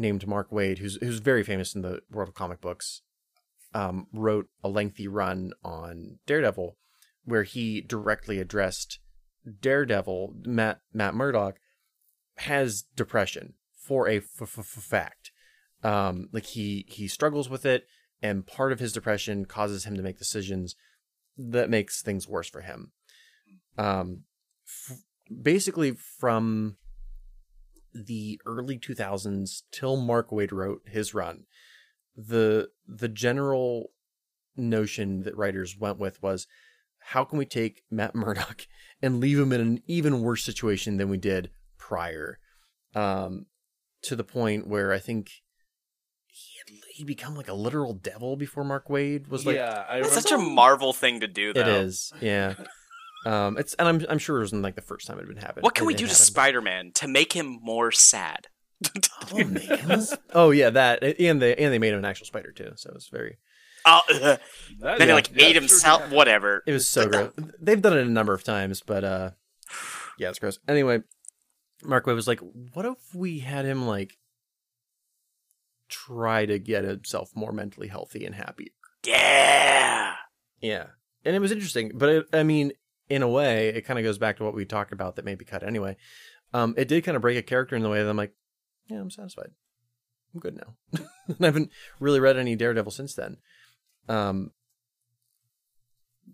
[0.00, 3.02] named Mark Waid, who's who's very famous in the world of comic books,
[3.74, 6.76] um, wrote a lengthy run on Daredevil,
[7.24, 8.98] where he directly addressed
[9.60, 10.34] Daredevil.
[10.44, 11.60] Matt Matt Murdock
[12.38, 15.30] has depression for a fact.
[15.82, 17.86] Um, like he he struggles with it,
[18.22, 20.74] and part of his depression causes him to make decisions
[21.36, 22.92] that makes things worse for him.
[23.78, 24.24] Um,
[24.66, 24.98] f-
[25.42, 26.76] basically from
[27.94, 31.44] the early 2000s till Mark Waid wrote his run,
[32.16, 33.90] the the general
[34.56, 36.46] notion that writers went with was
[36.98, 38.66] how can we take Matt Murdock
[39.00, 42.38] and leave him in an even worse situation than we did prior?
[42.94, 43.46] Um,
[44.02, 45.30] to the point where I think
[46.26, 49.98] he had he'd become like a literal devil before Mark Waid was like yeah, I
[49.98, 50.20] It's remember.
[50.20, 51.60] such a Marvel thing to do, though.
[51.60, 52.54] it is yeah
[53.26, 55.36] um it's and I'm I'm sure it wasn't like the first time it had been
[55.36, 56.26] happening What can it- we it do to happened.
[56.26, 58.46] Spider-Man to make him more sad?
[59.32, 62.26] oh, make him a- oh yeah that and they and they made him an actual
[62.26, 63.38] spider too so it's very
[63.86, 64.20] Oh, ugh.
[64.80, 66.02] That- then he like yeah, ate sure, himself.
[66.08, 66.16] yeah.
[66.16, 66.62] Whatever.
[66.66, 69.30] it was so gross they've done it a number of times but uh
[70.18, 71.02] yeah it's gross anyway
[71.82, 72.40] Mark Waid was like
[72.74, 74.16] what if we had him like
[75.88, 78.72] try to get himself more mentally healthy and happy
[79.04, 80.14] Yeah.
[80.60, 80.86] Yeah.
[81.24, 82.72] And it was interesting, but it, I mean,
[83.10, 85.34] in a way, it kind of goes back to what we talked about that may
[85.34, 85.96] be cut anyway.
[86.54, 88.34] Um, it did kind of break a character in the way that I'm like,
[88.86, 89.50] yeah, I'm satisfied.
[90.32, 90.76] I'm good now.
[91.26, 93.38] and I haven't really read any Daredevil since then.
[94.08, 94.52] Um,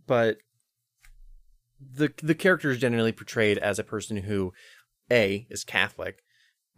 [0.06, 0.36] but
[1.80, 4.52] the the character is generally portrayed as a person who,
[5.10, 6.22] a is Catholic,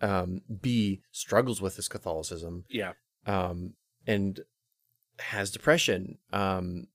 [0.00, 2.92] um, b struggles with his Catholicism, Yeah,
[3.26, 3.74] um,
[4.06, 4.40] and
[5.18, 6.18] has depression.
[6.32, 6.86] Um,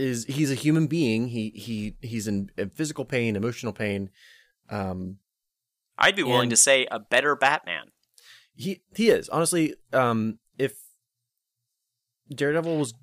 [0.00, 1.28] is he's a human being?
[1.28, 4.10] He he he's in, in physical pain, emotional pain.
[4.68, 5.18] Um,
[5.98, 7.92] I'd be willing to say a better Batman.
[8.54, 9.74] he he is honestly.
[9.92, 10.74] Um, if
[12.34, 12.94] Daredevil was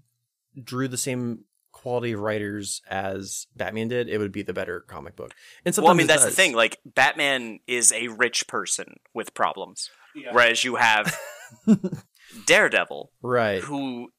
[0.62, 5.16] drew the same quality of writers as Batman did, it would be the better comic
[5.16, 5.34] book.
[5.64, 6.56] And sometimes Well, I mean it that's the thing.
[6.56, 10.34] Like Batman is a rich person with problems, yeah.
[10.34, 11.18] whereas you have
[12.46, 13.62] Daredevil, right?
[13.62, 14.10] who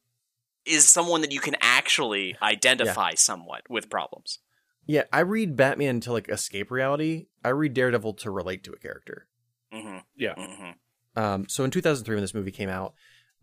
[0.68, 4.38] is someone that you can actually identify somewhat with problems.
[4.86, 7.26] Yeah, I read Batman to like escape reality.
[7.44, 9.26] I read Daredevil to relate to a character.
[9.72, 10.34] hmm Yeah.
[10.36, 10.70] hmm
[11.14, 12.94] Um, so in 2003, when this movie came out,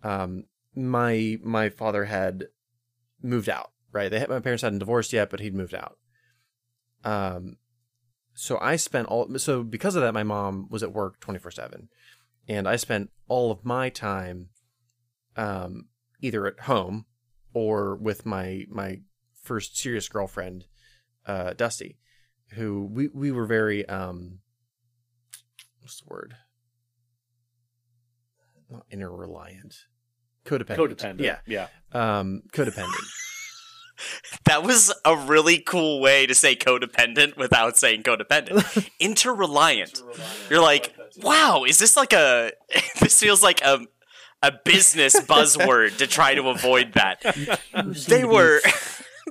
[0.03, 0.45] um,
[0.75, 2.45] my my father had
[3.21, 3.71] moved out.
[3.91, 5.97] Right, they had, my parents hadn't divorced yet, but he'd moved out.
[7.03, 7.57] Um,
[8.33, 11.51] so I spent all so because of that, my mom was at work twenty four
[11.51, 11.89] seven,
[12.47, 14.49] and I spent all of my time,
[15.37, 15.85] um,
[16.21, 17.05] either at home
[17.55, 18.99] or with my my
[19.41, 20.65] first serious girlfriend,
[21.25, 21.97] uh, Dusty,
[22.51, 24.39] who we we were very um,
[25.79, 26.35] what's the word?
[28.69, 29.77] Not interreliant,
[30.45, 30.77] codependent.
[30.77, 31.19] Codependent.
[31.21, 31.67] Yeah, Yeah.
[31.93, 32.93] um, codependent.
[34.43, 38.89] That was a really cool way to say codependent without saying codependent.
[39.01, 40.03] Interreliant.
[40.49, 42.51] You're like, wow, is this like a?
[42.99, 43.79] this feels like a
[44.41, 47.21] a business buzzword to try to avoid that.
[48.07, 48.61] They were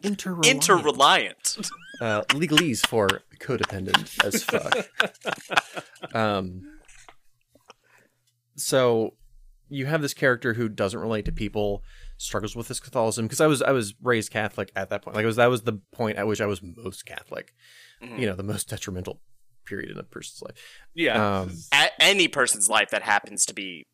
[0.03, 0.45] interreliant.
[0.45, 1.71] interreliant.
[2.01, 3.09] uh, legalese for
[3.41, 6.15] codependent as fuck.
[6.15, 6.63] um,
[8.57, 9.15] so
[9.69, 11.83] you have this character who doesn't relate to people,
[12.17, 13.27] struggles with his Catholicism.
[13.27, 15.17] Because I was I was raised Catholic at that point.
[15.17, 17.55] Like it was that was the point at which I was most Catholic.
[18.03, 18.19] Mhm.
[18.19, 19.21] You know, the most detrimental
[19.65, 20.55] period in a person's life.
[20.95, 21.41] Yeah.
[21.41, 23.87] Um, A- any person's life that happens to be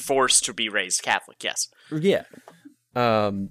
[0.00, 1.68] forced to be raised Catholic, yes.
[1.90, 2.24] Yeah.
[2.94, 3.50] Um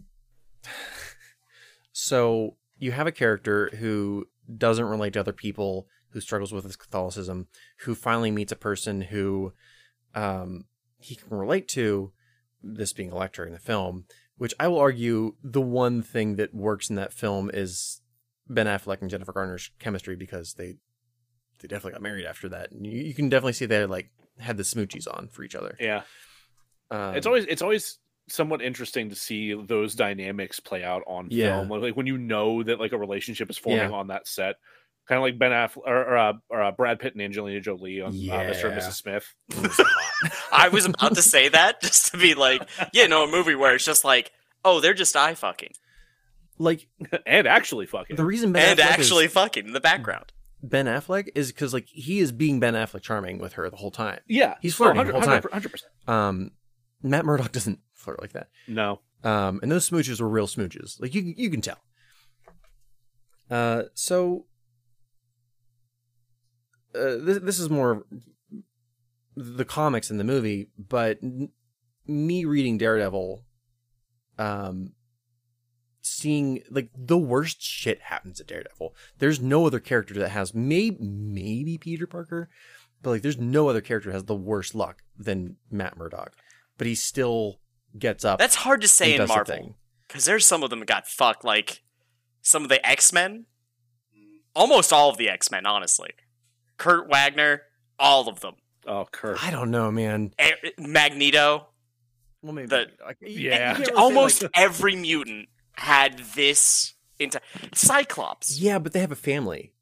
[1.91, 4.25] so you have a character who
[4.57, 7.47] doesn't relate to other people, who struggles with his Catholicism,
[7.81, 9.53] who finally meets a person who
[10.15, 10.65] um
[10.97, 12.11] he can relate to,
[12.61, 14.05] this being Elektra in the film,
[14.37, 18.01] which I will argue the one thing that works in that film is
[18.47, 20.75] Ben Affleck and Jennifer Garner's chemistry because they
[21.61, 22.71] they definitely got married after that.
[22.71, 25.75] And you, you can definitely see they like had the smoochies on for each other.
[25.79, 26.03] yeah.
[26.91, 31.57] Um, it's always it's always somewhat interesting to see those dynamics play out on Yeah.
[31.57, 31.69] film.
[31.69, 33.95] Like, like when you know that like a relationship is forming Yeah.
[33.97, 34.55] on that set,
[35.07, 38.01] kind of like Ben Affleck or, or, uh, or uh, Brad Pitt and Angelina Jolie
[38.01, 38.15] on uh, Mr.
[38.15, 38.77] and Yeah.
[38.77, 38.91] Mrs.
[38.93, 39.33] Smith.
[40.51, 42.61] I was about to say that just to be like,
[42.93, 44.31] yeah, no, a movie where it's just like,
[44.63, 45.71] oh, they're just eye fucking.
[46.57, 46.87] like
[47.25, 50.31] and actually fucking the reason Ben And Affleck actually is fucking in the background.
[50.61, 53.91] Ben Affleck is because like he is being Ben Affleck charming with her the whole
[53.91, 54.19] time.
[54.27, 55.41] yeah, He's flirting the whole time.
[55.41, 55.91] 100 percent.
[56.07, 56.51] Um,
[57.01, 58.49] Matt Murdock doesn't flirt like that.
[58.67, 60.99] No, Um, and those smooches were real smooches.
[61.01, 61.77] Like you, you can tell.
[63.49, 64.45] Uh, so
[66.95, 68.05] uh, this this is more
[69.35, 71.49] the comics in the movie, but n-
[72.05, 73.43] me reading Daredevil,
[74.37, 74.93] um,
[76.01, 78.95] seeing like the worst shit happens at Daredevil.
[79.19, 82.49] There's no other character that has maybe maybe Peter Parker,
[83.01, 86.33] but like there's no other character that has the worst luck than Matt Murdock.
[86.79, 87.59] But he still
[87.97, 88.39] gets up.
[88.39, 89.53] That's hard to say in does Marvel.
[89.55, 89.75] thing.
[90.07, 91.83] Because there's some of them that got fucked, like
[92.41, 93.45] some of the X Men.
[94.55, 96.09] Almost all of the X Men, honestly.
[96.77, 97.61] Kurt Wagner,
[97.99, 98.55] all of them.
[98.87, 99.43] oh Kurt.
[99.45, 100.33] I don't know, man.
[100.41, 101.67] E- Magneto,
[102.41, 103.27] Well, maybe The- like, Yeah.
[103.27, 106.93] you can't really almost like- every mutant had this.
[107.19, 107.41] Into
[107.73, 109.73] Cyclops, yeah, but they have a family.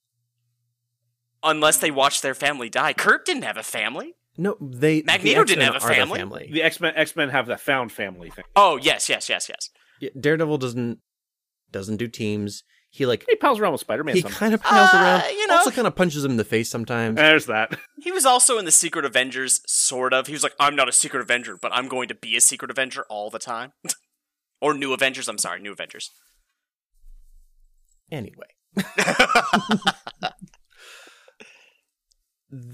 [1.43, 2.93] unless they watched their family die.
[2.93, 4.15] Kurt didn't have a family.
[4.37, 5.01] No, they.
[5.01, 6.19] the Magneto didn't have a family.
[6.19, 6.49] family.
[6.51, 8.45] The X Men X Men have the found family thing.
[8.55, 9.69] Oh yes, yes, yes, yes.
[9.99, 10.99] Yeah, Daredevil doesn't
[11.71, 12.63] doesn't do teams.
[12.89, 14.15] He like He pals around with Spider Man.
[14.15, 14.33] Sometimes.
[14.35, 15.31] He kind of piles Uh, around.
[15.35, 15.55] you know.
[15.57, 17.15] Also, kind of punches him in the face sometimes.
[17.17, 17.77] There's that.
[17.99, 20.27] He was also in the Secret Avengers, sort of.
[20.27, 22.71] He was like, I'm not a Secret Avenger, but I'm going to be a Secret
[22.71, 23.73] Avenger all the time.
[24.61, 26.11] or New Avengers, I'm sorry, New Avengers.
[28.09, 28.47] Anyway,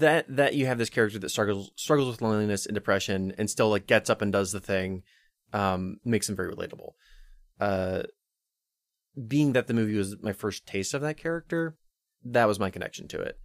[0.04, 3.70] that that you have this character that struggles struggles with loneliness and depression, and still
[3.70, 5.02] like gets up and does the thing,
[5.52, 6.92] um, makes him very relatable.
[7.58, 8.02] Uh,
[9.26, 11.76] being that the movie was my first taste of that character,
[12.24, 13.38] that was my connection to it.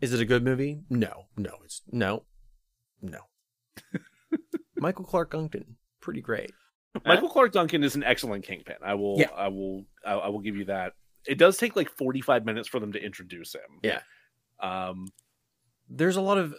[0.00, 0.82] Is it a good movie?
[0.88, 2.24] No, no, it's no,
[3.02, 3.20] no.
[4.76, 6.52] Michael Clarke Duncan, pretty great.
[7.04, 8.76] Michael Clarke Duncan is an excellent kingpin.
[8.84, 9.18] I will.
[9.18, 9.30] Yeah.
[9.34, 9.84] I will.
[10.06, 10.92] I, I will give you that.
[11.26, 13.80] It does take like 45 minutes for them to introduce him.
[13.82, 14.00] Yeah.
[14.60, 15.08] Um.
[15.88, 16.54] there's a lot of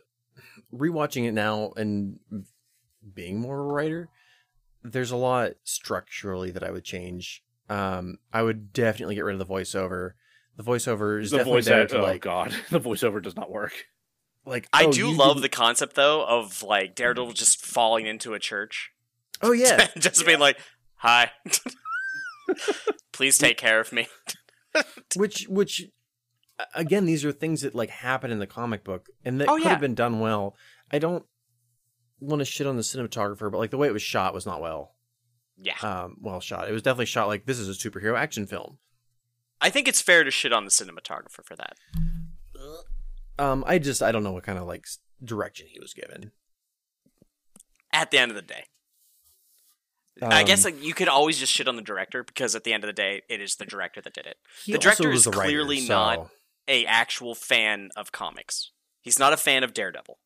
[0.74, 2.20] rewatching it now and
[3.14, 4.10] being more of a writer
[4.84, 9.40] there's a lot structurally that i would change um i would definitely get rid of
[9.40, 10.12] the voiceover
[10.58, 11.66] the voiceover is The definitely voice.
[11.66, 13.74] there act- to oh like God, the voiceover does not work.
[14.46, 18.34] like I oh, do love didn't- the concept, though, of like Daredevil just falling into
[18.34, 18.92] a church.
[19.42, 20.58] oh yeah just being like,
[20.96, 21.32] hi.
[23.12, 24.08] Please take care of me.
[25.16, 25.84] which which
[26.74, 29.64] again these are things that like happen in the comic book and that Oh, could
[29.64, 29.70] yeah.
[29.70, 30.56] have been done well
[30.92, 31.26] i don't
[32.20, 34.62] want to shit on the cinematographer but like the way it was shot was not
[34.62, 34.96] well
[35.58, 35.76] Yeah.
[35.82, 38.78] um well shot it was definitely shot like this is a superhero action film
[39.62, 41.76] I think it's fair to shit on the cinematographer for that.
[43.40, 44.86] Um, I just I don't know what kind of like
[45.24, 46.32] direction he was given.
[47.94, 48.66] at the end of the day.
[50.22, 52.74] I Um, guess like, you could always just shit on the director because at the
[52.74, 54.38] end of the day, it is the director that did it.
[54.66, 56.30] he the director is writer, clearly so- not-
[56.68, 58.72] A actual fan of comics.
[59.02, 60.18] He's not a fan of Daredevil.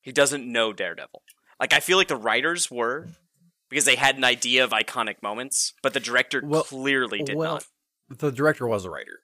[0.00, 1.22] He doesn't know Daredevil.
[1.60, 3.08] Like I feel like the writers were
[3.68, 7.54] because they had an idea of iconic moments, but the director Well- clearly did well,
[7.54, 7.66] not.
[8.18, 9.20] The director was a writer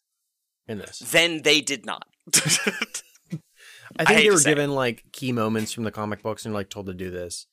[0.66, 0.98] in this.
[1.00, 2.06] Then they did not.
[2.34, 4.54] I I think hate they were say it.
[4.54, 7.46] given like key moments from the comic books and like told to do this.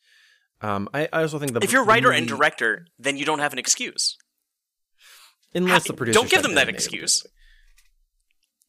[0.61, 3.39] Um, I, I also think the if you're the writer and director, then you don't
[3.39, 4.17] have an excuse.
[5.53, 7.25] unless the producer don't give them that excuse.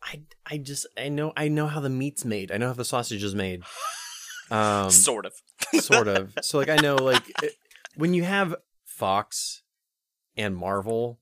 [0.07, 2.53] I I just I know I know how the meat's made.
[2.53, 3.63] I know how the sausage is made.
[4.49, 5.33] Um, sort of.
[5.81, 6.33] sort of.
[6.43, 7.55] So like I know like it,
[7.97, 8.55] when you have
[8.85, 9.63] Fox
[10.37, 11.19] and Marvel,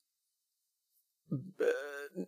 [1.32, 2.24] uh,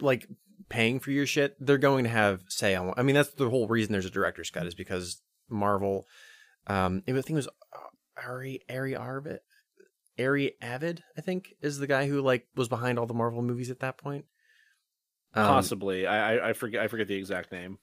[0.00, 0.26] like
[0.70, 2.94] paying for your shit, they're going to have say on.
[2.96, 6.06] I mean, that's the whole reason there's a director's cut is because Marvel.
[6.66, 7.48] Um, I think it was
[8.16, 9.40] Ari Ari Arvid,
[10.18, 11.02] Ari Avid.
[11.16, 13.98] I think is the guy who like was behind all the Marvel movies at that
[13.98, 14.24] point.
[15.34, 17.78] Um, Possibly, I, I I forget I forget the exact name.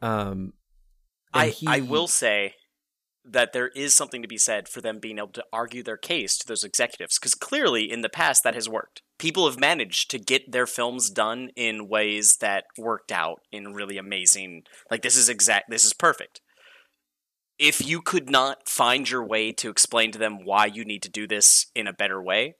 [0.00, 0.52] Um,
[1.32, 2.54] and I, I will say
[3.24, 6.36] that there is something to be said for them being able to argue their case
[6.36, 9.02] to those executives because clearly in the past that has worked.
[9.18, 13.96] People have managed to get their films done in ways that worked out in really
[13.96, 14.64] amazing.
[14.90, 15.70] Like this is exact.
[15.70, 16.40] This is perfect.
[17.58, 21.10] If you could not find your way to explain to them why you need to
[21.10, 22.56] do this in a better way,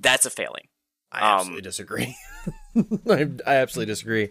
[0.00, 0.68] that's a failing.
[1.10, 2.16] I um, absolutely disagree.
[3.10, 4.30] I, I absolutely disagree.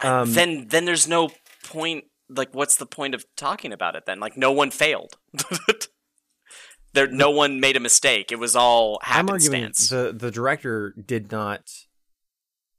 [0.00, 1.30] Um, then then there's no
[1.64, 5.16] point like what's the point of talking about it then like no one failed
[6.94, 10.92] there no one made a mistake it was all I'm arguing happenstance the the director
[10.92, 11.70] did not.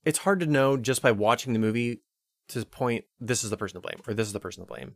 [0.04, 2.02] It's hard to know just by watching the movie
[2.50, 4.96] to point this is the person to blame or this is the person to blame.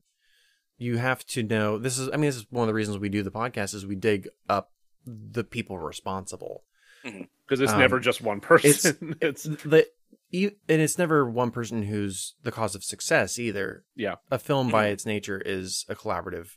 [0.78, 2.10] You have to know this is.
[2.10, 4.30] I mean, this is one of the reasons we do the podcast is we dig
[4.48, 4.72] up
[5.06, 6.64] the people responsible.
[7.04, 9.16] because it's Um, never just one person.
[9.22, 9.84] It's, The you,
[10.32, 13.84] and it's never one person who's the cause of success either.
[13.96, 14.92] yeah, A film by Mhm.
[14.94, 16.50] its nature is a collaborative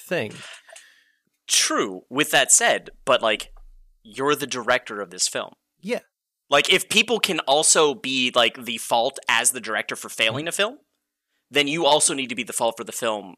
[0.00, 0.32] thing.
[1.48, 3.52] true with that said but like
[4.02, 6.00] you're the director of this film Yeah.
[6.50, 10.52] like if people can also be like the fault as the director for failing a
[10.52, 10.78] film
[11.50, 13.36] then you also need to be the fault for the film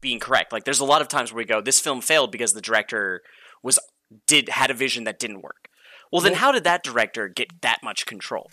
[0.00, 2.52] being correct like there's a lot of times where we go this film failed because
[2.52, 3.22] the director
[3.62, 3.78] was
[4.26, 5.68] did had a vision that didn't work
[6.12, 8.50] well then how did that director get that much control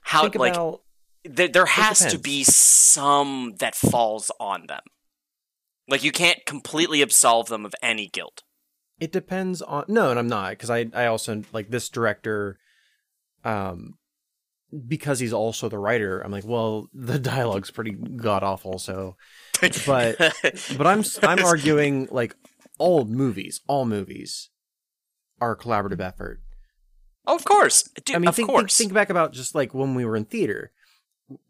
[0.00, 0.82] how Think like about
[1.24, 4.82] there, there has to be some that falls on them
[5.88, 8.42] like you can't completely absolve them of any guilt
[9.00, 12.58] It depends on no, and I'm not because I I also like this director,
[13.44, 13.94] um,
[14.86, 16.20] because he's also the writer.
[16.20, 18.78] I'm like, well, the dialogue's pretty god awful.
[18.78, 19.16] So,
[19.86, 20.16] but
[20.76, 22.34] but I'm I'm arguing like
[22.78, 24.50] all movies, all movies,
[25.40, 26.40] are a collaborative effort.
[27.28, 29.94] Oh, of course Dude, I mean, of think, think think back about just like when
[29.94, 30.72] we were in theater,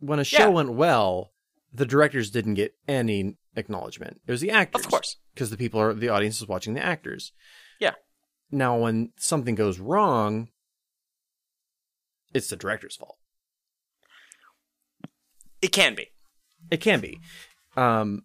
[0.00, 0.48] when a show Yeah.
[0.48, 1.32] went well,
[1.72, 4.20] the directors didn't get any acknowledgement.
[4.26, 6.84] It was the actors, of course because the people are the audience is watching the
[6.84, 7.32] actors.
[7.78, 7.94] Yeah.
[8.50, 10.48] Now, when something goes wrong,
[12.34, 13.16] it's the director's fault.
[15.62, 16.08] it can be
[16.70, 17.20] It can be.
[17.76, 18.24] Um,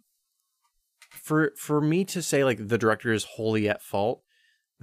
[1.12, 4.22] for for me to say like the director is wholly at fault,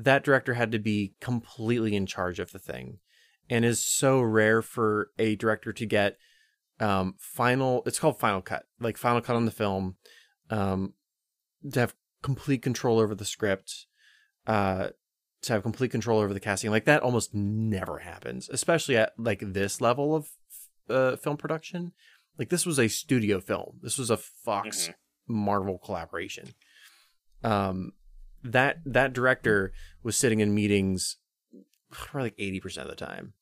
[0.04, 2.98] that director had to be completely in charge of the thing,
[3.48, 6.16] and is so rare for a director to get
[6.78, 7.82] um final.
[7.86, 9.96] It's called final cut, like final cut on the film,
[10.50, 10.94] um,
[11.72, 13.86] to have complete control over the script,
[14.46, 14.88] uh,
[15.42, 16.70] to have complete control over the casting.
[16.70, 20.28] Like that almost never happens, especially at like this level of
[20.88, 21.92] uh, film production.
[22.38, 23.78] Like this was a studio film.
[23.82, 24.94] This was a Fox Mhm.
[25.28, 26.54] Marvel collaboration.
[27.44, 27.92] Um,
[28.44, 29.72] that that director
[30.02, 31.16] was sitting in meetings
[31.90, 33.34] for like eighty percent of the time,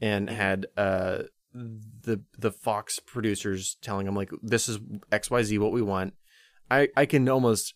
[0.00, 0.32] and Mhm.
[0.36, 1.22] had uh
[1.54, 4.78] the the Fox producers telling him like this is
[5.10, 6.14] X Y Z what we want.
[6.70, 7.74] I I can almost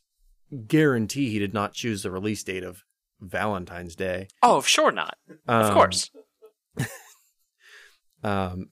[0.66, 2.82] guarantee he did not choose the release date of
[3.20, 4.28] Valentine's Day.
[4.42, 5.16] oh sure not
[5.48, 6.10] of Um, course
[8.22, 8.70] Um,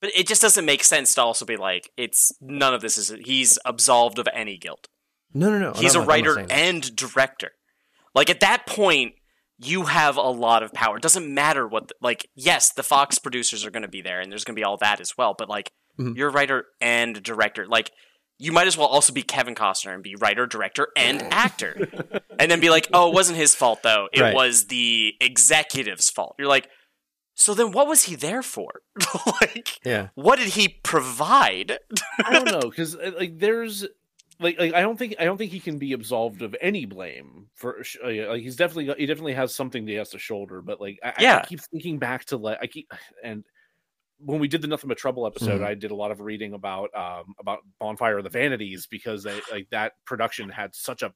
[0.00, 3.08] but it just doesn't make sense to also be like it's none of this is
[3.24, 4.88] he's absolved of any guilt
[5.34, 5.72] no, no, no.
[5.74, 7.50] he's I'm a not- writer saying and director.
[8.14, 9.14] Like at that point
[9.58, 10.96] you have a lot of power.
[10.96, 14.20] It doesn't matter what the, like yes the fox producers are going to be there
[14.20, 16.16] and there's going to be all that as well but like Mhm.
[16.16, 17.66] you're a writer and director.
[17.66, 17.90] Like
[18.38, 21.88] you might as well also be kevin costner and be writer director and actor.
[22.38, 24.08] And then be like oh it wasn't his fault though.
[24.12, 24.34] It Right.
[24.34, 26.34] was the executive's fault.
[26.38, 26.68] You're like
[27.34, 28.82] so then what was he there for?
[29.40, 30.08] Like Yeah.
[30.14, 31.78] what did he provide?
[32.24, 33.86] I don't know because like there's
[34.42, 37.48] like, like I don't think I don't think he can be absolved of any blame
[37.54, 40.60] for sh- uh, yeah, like he's definitely he definitely has something he has to shoulder.
[40.62, 41.12] But like I, I-
[41.42, 42.90] I keep thinking back to like I keep
[43.22, 43.44] and
[44.24, 45.66] when we did the Nothing But Trouble episode, Mhm.
[45.66, 49.40] I did a lot of reading about um about Bonfire of the Vanities because they,
[49.50, 51.12] like that production had such a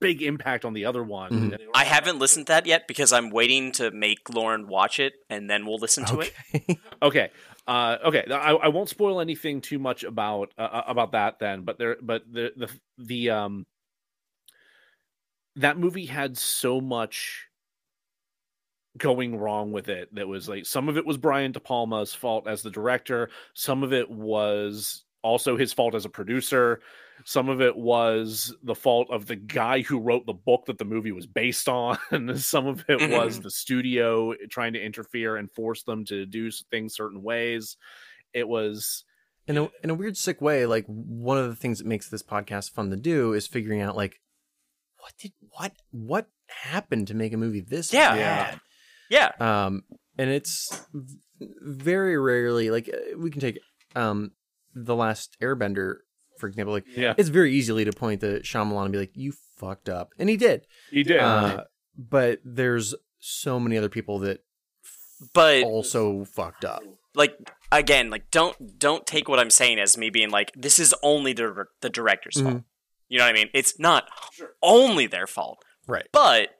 [0.00, 1.30] big impact on the other one.
[1.30, 1.52] Mhm.
[1.54, 5.12] And I haven't listened to that yet because I'm waiting to make Lauren watch it
[5.28, 6.32] and then we'll listen to it.
[6.54, 6.78] Okay.
[7.02, 7.30] Okay.
[7.66, 8.24] Uh, okay.
[8.30, 12.24] I, I won't spoil anything too much about uh, about that then, but there, but
[12.30, 13.66] the the the um
[15.56, 17.46] that movie had so much
[18.98, 22.46] going wrong with it that was like some of it was Brian De Palma's fault
[22.48, 26.80] as the director, some of it was also his fault as a producer.
[27.24, 30.84] Some of it was the fault of the guy who wrote the book that the
[30.84, 31.98] movie was based on.
[32.36, 33.10] Some of it Mhm.
[33.16, 37.76] was the studio trying to interfere and force them to do things certain ways.
[38.32, 39.04] It was
[39.46, 42.22] in a in a weird sick way like one of the things that makes this
[42.22, 44.20] podcast fun to do is figuring out like
[44.98, 48.14] what did what what happened to make a movie this Yeah.
[48.14, 48.60] bad
[49.08, 49.32] Yeah.
[49.40, 49.82] um
[50.18, 50.86] and it's
[51.40, 53.58] very rarely like uh, we can take
[53.96, 54.32] um
[54.74, 55.96] the last airbender
[56.40, 59.32] for example like yeah, it's very easily to point to Shyamalan and be like you
[59.58, 61.20] fucked up and he did he did.
[61.20, 61.64] uh,
[61.96, 64.42] but there's so many other people that
[65.34, 66.82] But also fucked up
[67.14, 67.36] like
[67.72, 71.32] again, like don't don't take what I'm saying as me being like this is only
[71.32, 72.42] the the director's Mhm.
[72.52, 72.62] fault.
[73.08, 73.50] You know what I mean?
[73.52, 74.54] It's not Sure.
[74.62, 76.50] only their fault, right but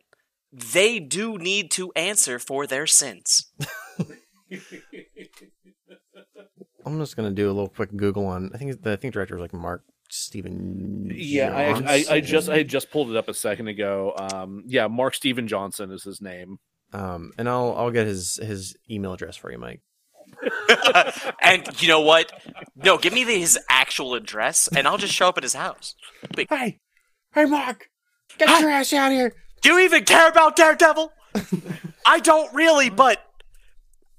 [0.53, 3.53] they do need to answer for their sins.
[6.87, 8.51] I'm just gonna do a little quick Google on.
[8.55, 11.11] I think the I think director was like Mark Steven.
[11.15, 14.15] yeah, I, I, I just I just pulled it up a second ago.
[14.17, 16.59] Um, yeah, Mark Steven Johnson is his name.
[16.93, 19.81] um, and I'll I'll get his his email address for you, Mike.
[21.43, 22.33] and you know what?
[22.77, 25.95] No, give me the, his actual address, and I'll just show up at his house.
[26.37, 26.79] Hey,
[27.35, 27.89] hey, Mark,
[28.39, 28.61] get Hi.
[28.61, 29.33] your ass out here.
[29.63, 31.13] Do you even care about Daredevil?
[32.07, 33.19] I don't really, but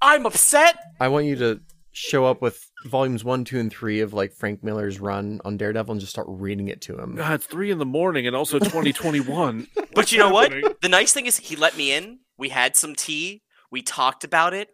[0.00, 0.76] I'm upset.
[1.00, 1.60] I want you to
[1.92, 5.92] show up with volumes one, two, and three of like Frank Miller's run on Daredevil
[5.92, 7.16] and just start reading it to him.
[7.16, 9.66] God, it's three in the morning and also 2021.
[9.94, 10.50] But you know what?
[10.80, 12.20] The nice thing is he let me in.
[12.38, 13.42] We had some tea.
[13.70, 14.68] We talked about it.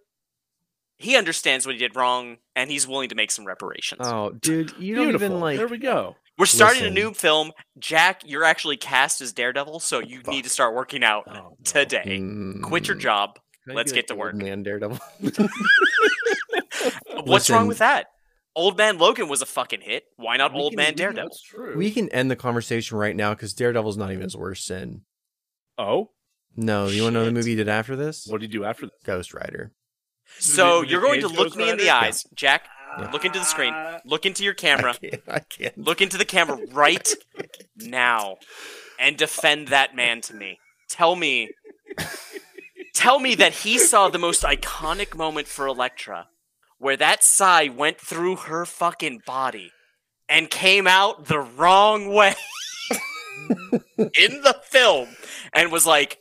[0.98, 4.00] He understands what he did wrong, and he's willing to make some reparations.
[4.04, 5.26] Oh, dude, you don't Beautiful.
[5.26, 5.56] even like.
[5.56, 6.14] there we go.
[6.38, 6.96] We're starting listen.
[6.96, 7.50] a new film.
[7.80, 11.56] Jack, you're actually cast as Daredevil, so you need to start working out Oh, no.
[11.64, 12.20] today.
[12.62, 13.38] Quit your Mm, job.
[13.68, 14.34] Can I Let's get to old work.
[14.34, 14.98] Man, Daredevil.
[17.24, 18.06] What's wrong with that?
[18.54, 20.04] Old Man Logan was a fucking hit.
[20.16, 21.28] Why not Old can- Man Daredevil?
[21.28, 21.76] That's true.
[21.76, 25.02] we can end the conversation right now because Daredevil's not even his worst sin.
[25.76, 26.10] oh,
[26.56, 28.26] No, you want to know the movie he did after this?
[28.26, 29.04] what did you do after that?
[29.04, 29.72] Ghost Rider.
[30.38, 32.06] So Did you're going to look Ghost me in the Rider?
[32.06, 32.64] eyes, Jack.
[32.98, 33.10] Yeah.
[33.12, 33.72] Look into the screen.
[33.74, 34.94] Uh, Look into your I camera.
[34.94, 35.22] can't.
[35.28, 35.78] I can't.
[35.78, 37.08] Look into the camera right
[37.76, 38.36] now
[38.98, 40.58] and defend that man to me.
[40.90, 41.50] Tell me
[42.94, 46.28] Tell me that he saw the most iconic moment for Elektra
[46.78, 49.72] where that sai went through her fucking body
[50.28, 52.34] and came out the wrong way
[53.98, 55.08] in the film
[55.52, 56.18] and was like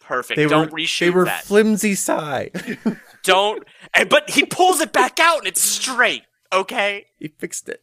[0.00, 0.36] perfect.
[0.36, 1.44] They Don't were, reshoot They were that.
[1.44, 2.50] flimsy sai.
[3.22, 7.06] Don't and, but he pulls it back out and it's straight, okay?
[7.18, 7.82] he fixed it.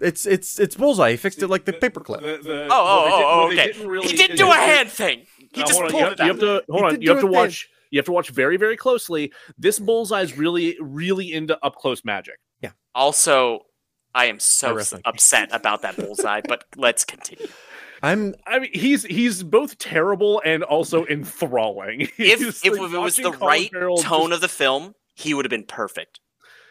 [0.00, 1.10] It's it's it's bullseye.
[1.12, 2.20] He fixed it like the paperclip.
[2.20, 3.72] The- the- Oh, oh, what oh, they did- oh, okay.
[3.72, 5.26] didn't really- he didn't do a hand thing.
[5.52, 7.02] He just hold on, pulled you, it have, you have to hold on.
[7.02, 7.68] You have to a watch.
[7.90, 9.32] You have to watch very, very closely.
[9.58, 12.38] This bullseye is really, really into up close magic.
[12.60, 12.70] Yeah.
[12.94, 13.66] Also,
[14.14, 15.02] I am so wrestling.
[15.04, 17.48] upset about that bullseye, but let's continue.
[18.02, 22.02] I'm I mean, he's he's both terrible and also enthralling.
[22.18, 25.34] If if like it was the Colin right Farrell tone just- of the film, he
[25.34, 26.20] would have been perfect.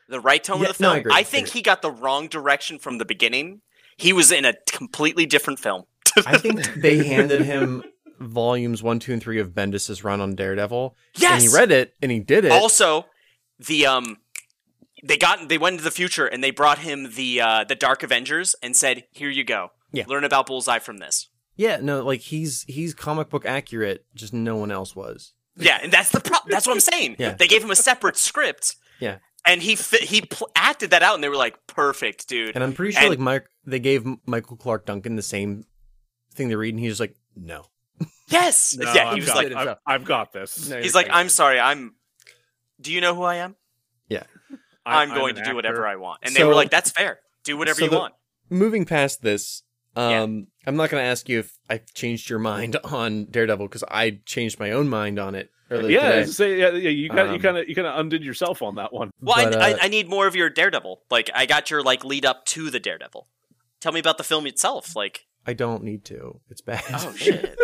[0.08, 1.00] The right tone Yeah, of the no, I film.
[1.02, 1.60] agree, I I think agree.
[1.60, 3.62] he got the wrong direction from the beginning.
[3.98, 5.84] He was in a completely different film.
[6.26, 7.84] I think they handed him
[8.20, 10.96] volumes one, two, and three of Bendis's run on Daredevil.
[11.18, 11.32] yes.
[11.34, 12.52] And he read it and he did it.
[12.52, 13.06] Also,
[13.60, 14.18] the um,
[15.04, 18.04] they got they went into the future and they brought him the uh the Dark
[18.04, 19.72] Avengers and said, "Here you go.
[19.92, 20.06] Yeah.
[20.08, 24.56] Learn about Bullseye from this." yeah, no, like he's he's comic book accurate, just no
[24.56, 25.34] one else was.
[25.58, 26.52] Yeah, and that's the problem.
[26.52, 27.18] That's what I'm saying.
[27.20, 27.34] Yeah.
[27.34, 28.76] They gave him a separate script.
[29.02, 29.18] Yeah.
[29.46, 32.64] And he fi- he pl- acted that out, and they were like, "Perfect, dude." And
[32.64, 35.66] I'm pretty sure And- like Mike they gave Michael Clarke Duncan the same
[36.34, 37.66] thing to read, and he's like, no.
[38.30, 39.08] Yes, No, yeah.
[39.10, 40.70] I've He was got, like, I've, I've got this.
[40.70, 41.96] No, he's like, "I'm sorry, I'm."
[42.82, 43.56] Do you know who I am?
[44.08, 44.24] Yeah.
[44.86, 46.20] I'm, going to do whatever I want.
[46.24, 47.20] And they were like, "That's fair.
[47.44, 48.14] Do whatever so you the- want."
[48.50, 49.62] Moving past this,
[49.96, 50.24] Yeah.
[50.24, 53.84] um, I'm not going to ask you if I changed your mind on Daredevil because
[53.92, 56.26] I changed my own mind on it earlier Yeah, today.
[56.26, 58.64] say, yeah, yeah, you kind of, you Um, kind of, you kind of undid yourself
[58.64, 59.12] on that one.
[59.22, 61.04] Well, But, I, uh, I, I need more of your Daredevil.
[61.12, 63.28] Like, I got your like lead up to the Daredevil.
[63.82, 64.96] tell me about the film itself.
[64.96, 66.40] Like, I don't need to.
[66.50, 66.84] It's bad.
[66.94, 67.58] oh shit.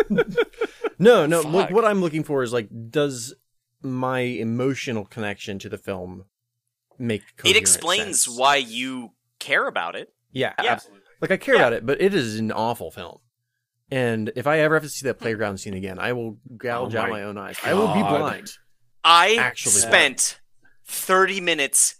[0.98, 1.40] no, no.
[1.42, 3.34] Look, what I'm looking for is like, does
[3.82, 6.24] my emotional connection to the film
[6.98, 8.38] make it explains sense?
[8.38, 10.12] why you care about it.
[10.32, 10.72] Yeah, Yeah.
[10.72, 11.02] Absolutely.
[11.20, 11.60] like I care Yeah.
[11.62, 13.18] about it, but it is an awful film.
[13.90, 17.00] And if I ever have to see that playground scene again, I will gouge Oh
[17.02, 17.56] out my my own eyes.
[17.64, 18.50] I will be blind.
[19.04, 19.72] I Actually.
[19.74, 20.40] spent
[20.86, 21.96] 30 minutes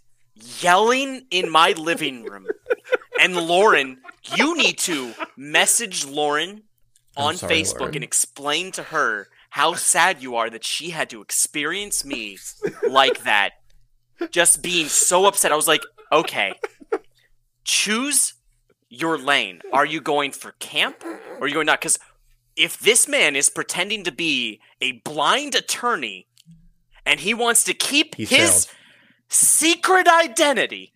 [0.59, 2.45] yelling in my living room.
[3.21, 3.97] And Lauren,
[4.35, 6.63] you need to message Lauren
[7.15, 7.95] on sorry, Facebook Lauren.
[7.95, 12.37] and explain to her how sad you are that she had to experience me
[12.87, 13.51] like that.
[14.31, 15.51] Just being so upset.
[15.51, 15.81] I was like,
[16.11, 16.53] okay,
[17.63, 18.33] choose
[18.89, 19.61] your lane.
[19.73, 21.79] Are you going for camp or are you going not?
[21.79, 21.99] Because
[22.55, 26.27] if this man is pretending to be a blind attorney
[27.05, 28.75] and he wants to keep He's his failed.
[29.29, 30.93] secret identity,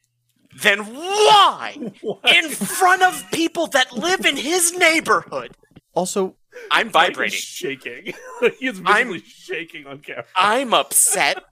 [0.61, 1.76] then why,
[2.28, 5.52] in front of people that live in his neighborhood,
[5.94, 6.36] Also,
[6.69, 7.40] I'm Mike is vibrating.
[7.40, 8.14] shaking.
[8.60, 10.26] he is I'm- shaking on camera.
[10.36, 11.44] I'm upset.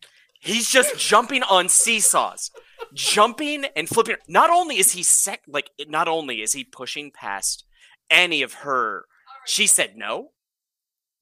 [0.41, 2.51] He's just jumping on seesaws,
[2.93, 4.15] jumping and flipping.
[4.27, 7.65] Not only is he sec, like not only is he pushing past
[8.09, 9.05] any of her.
[9.45, 10.31] She said no.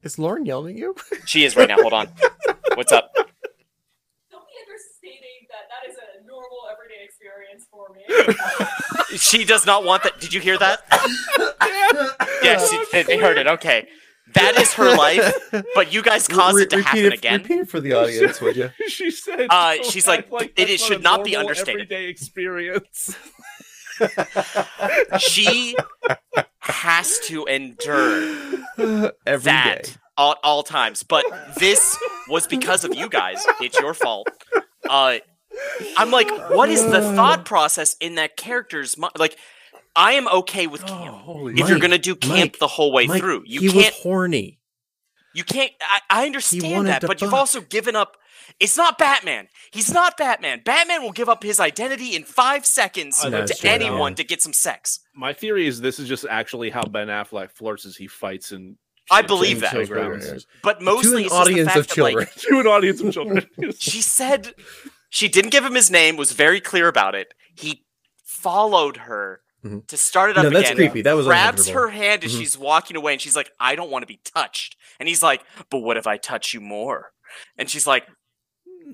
[0.04, 0.96] is Lauren yelling at you?
[1.26, 1.78] She is right now.
[1.78, 2.08] Hold on.
[2.76, 3.12] What's up?
[5.50, 8.04] Don't be understating that that is a normal everyday experience for me.
[9.18, 10.20] She does not want that.
[10.20, 10.80] Did you hear that?
[12.44, 13.48] Yes, they, they heard it.
[13.48, 13.88] Okay,
[14.36, 15.34] that is her life.
[15.74, 17.42] But you guys caused Re- it to happen it, again.
[17.42, 18.70] Repeat it for the audience, would you?
[18.88, 21.50] she said, Uh, "Don't she's like, act it- that's it should a not be normal,
[21.50, 23.16] understated." Everyday experience.
[25.20, 25.76] She
[26.60, 28.22] has to endure
[29.26, 29.92] Every that day.
[30.18, 31.04] all, all times.
[31.04, 31.26] But
[31.58, 31.98] this
[32.30, 33.44] was because of you guys.
[33.62, 34.28] It's your fault.
[34.88, 35.18] Uh,
[35.98, 39.14] I'm like, what is the thought process in that character's mind?
[39.18, 39.38] Like,
[39.96, 41.16] I am okay with oh, camp.
[41.16, 43.94] holy if you're gonna do camp Mike, the whole way Mike, through, you he can't.
[43.94, 44.60] was horny.
[45.34, 45.72] You can't.
[45.82, 48.18] I, I understand that, to but you've also given up.
[48.60, 49.50] It's not Batman.
[49.72, 50.62] He's not Batman.
[50.66, 54.16] Batman will give up his identity in five seconds Oh, to true, anyone yeah.
[54.18, 55.00] to get some sex.
[55.14, 58.78] My theory is this is just actually how Ben Affleck flirts as he fights and
[59.12, 59.72] I believe that.
[59.72, 60.48] playgrounds.
[60.64, 62.28] But mostly, to it's an just the audience fact of that, like, children.
[62.38, 63.46] to an audience of children.
[63.80, 64.54] She said
[65.10, 67.34] she didn't give him his name, was very clear about it.
[67.56, 67.86] He
[68.26, 69.88] followed her Mhm.
[69.88, 70.76] to start it up no, that's again.
[70.76, 71.02] creepy.
[71.02, 72.38] That was grabs her hand as Mhm.
[72.40, 74.76] she's walking away, and she's like, I don't want to be touched.
[75.00, 77.12] And he's like, But what if I touch you more?
[77.58, 78.08] And she's like,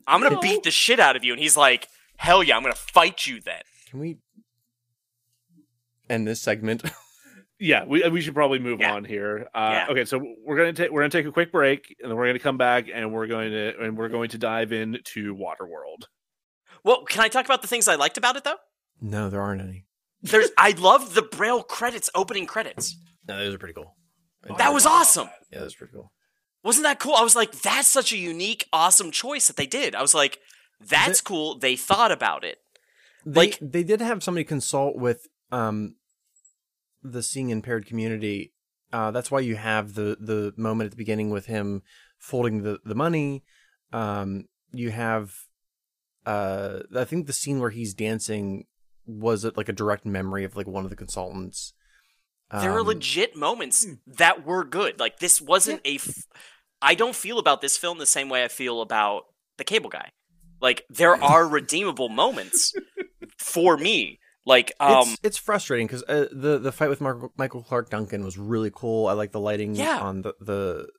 [0.08, 0.42] I'm gonna No.
[0.42, 1.34] beat the shit out of you.
[1.34, 1.88] And he's like,
[2.18, 3.62] Hell yeah, I'm gonna fight you then.
[3.90, 4.18] Can we
[6.10, 6.84] end this segment?
[7.64, 8.94] yeah, we we should probably move Yeah.
[8.94, 9.48] on here.
[9.56, 9.88] Uh, Yeah.
[9.92, 12.40] Okay, so we're gonna take we're gonna take a quick break, and then we're gonna
[12.40, 16.06] come back, and we're going to and we're going to dive into Waterworld.
[16.84, 18.58] Well, can I talk about the things I liked about it though?
[19.02, 19.86] no, there aren't any.
[20.22, 22.96] There's I love the Braille credits, opening credits.
[23.28, 23.96] No, those are pretty cool.
[24.58, 25.30] That was awesome.
[25.52, 26.12] Yeah, that was pretty cool.
[26.64, 27.14] Wasn't that cool?
[27.16, 29.96] I was like, that's such a unique, awesome choice that they did.
[29.96, 30.40] I was like,
[30.80, 31.58] that's cool.
[31.60, 32.58] They thought about it.
[33.26, 35.96] They, Like- they did have somebody consult with um
[37.04, 38.54] the seeing impaired community.
[38.92, 41.82] Uh, that's why you have the the moment at the beginning with him
[42.20, 43.44] folding the the money.
[43.92, 45.34] Um, you have
[46.26, 48.66] uh, I think the scene where he's dancing
[49.06, 51.74] was it like a direct memory of like one of the consultants.
[52.52, 55.00] there are Um, legit moments that were good.
[55.00, 55.96] Like this wasn't a.
[55.96, 56.26] F-
[56.82, 59.24] I don't feel about this film the same way I feel about
[59.58, 60.12] the Cable Guy.
[60.62, 62.74] Like there are redeemable moments
[63.38, 64.20] for me.
[64.46, 68.26] Like um, it's, it's frustrating because uh, the the fight with Michael, Michael Clarke Duncan
[68.26, 69.08] was really cool.
[69.08, 70.00] I like the lighting Yeah.
[70.00, 70.90] on the the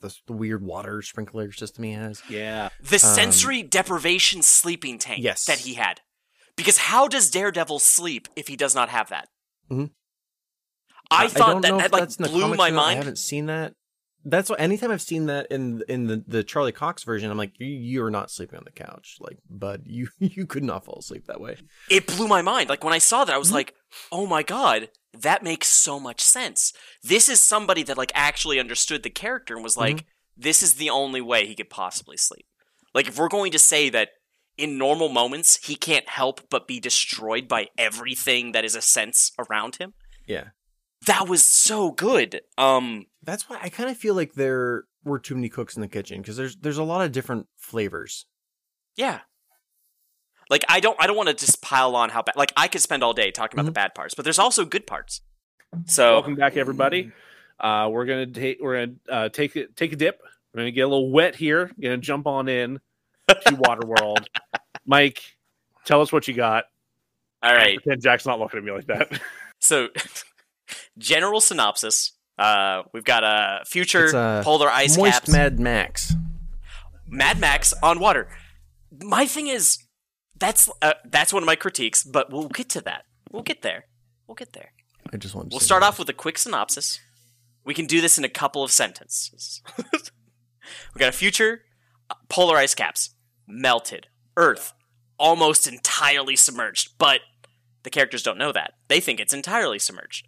[0.00, 2.22] the, the weird water sprinkler system he has.
[2.28, 5.44] Yeah, the sensory deprivation sleeping tank um, Yes.
[5.46, 6.00] that he had.
[6.56, 9.28] Because how does Daredevil sleep if he does not have that?
[9.70, 9.90] Mhm.
[11.10, 12.78] I thought don't that that like that's in the blew my mind.
[12.78, 13.74] I haven't seen that.
[14.24, 14.60] That's what.
[14.60, 18.10] Anytime I've seen that in in the, the Charlie Cox version, I'm like, you, you're
[18.10, 19.82] not sleeping on the couch, like, bud.
[19.86, 21.56] You you could not fall asleep that way.
[21.90, 22.68] it blew my mind.
[22.68, 23.54] Like when I saw that, I was Mhm.
[23.54, 23.74] like,
[24.10, 26.72] "Oh my god, that makes so much sense."
[27.02, 30.04] This is somebody that like actually understood the character and was like,
[30.36, 32.46] "This is the only way he could possibly sleep."
[32.94, 34.10] Like if we're going to say that
[34.58, 39.32] in normal moments he can't help but be destroyed by everything that is a sense
[39.38, 39.94] around him,
[40.26, 40.48] Yeah,
[41.06, 42.42] that was so good.
[42.58, 45.88] Um, that's why I kind of feel like there were too many cooks in the
[45.88, 48.26] kitchen because there's there's a lot of different flavors.
[48.96, 49.20] yeah.
[50.50, 52.36] Like I don't I don't want to just pile on how bad.
[52.36, 54.86] Like I could spend all day talking about the bad parts, but there's also good
[54.86, 55.22] parts.
[55.86, 57.10] So welcome back, everybody.
[57.58, 60.20] Uh, we're gonna take we're gonna uh, take it take a dip.
[60.52, 61.70] We're gonna get a little wet here.
[61.80, 62.80] Gonna jump on in
[63.28, 64.26] to Waterworld.
[64.84, 65.22] Mike,
[65.86, 66.64] tell us what you got.
[67.42, 67.80] all right.
[67.82, 69.20] Pretend Jack's not looking at me like that.
[69.60, 69.88] So,
[70.98, 72.12] general synopsis.
[72.38, 75.32] Uh, we've got a future It's, uh, polar ice Moist caps.
[75.32, 76.14] Mad Max.
[77.06, 78.28] Mad Max on water.
[79.02, 79.78] My thing is,
[80.38, 83.04] that's uh, that's one of my critiques, but we'll get to that.
[83.30, 83.84] We'll get there.
[84.26, 84.72] We'll get there.
[85.12, 85.88] I just want to We'll start that.
[85.88, 87.00] off with a quick synopsis.
[87.64, 89.62] We can do this in a couple of sentences.
[89.78, 91.62] we got a future
[92.10, 93.14] uh, polar ice caps
[93.46, 94.72] melted, Earth
[95.18, 97.20] almost entirely submerged, but
[97.84, 98.72] the characters don't know that.
[98.88, 100.26] They think it's entirely submerged.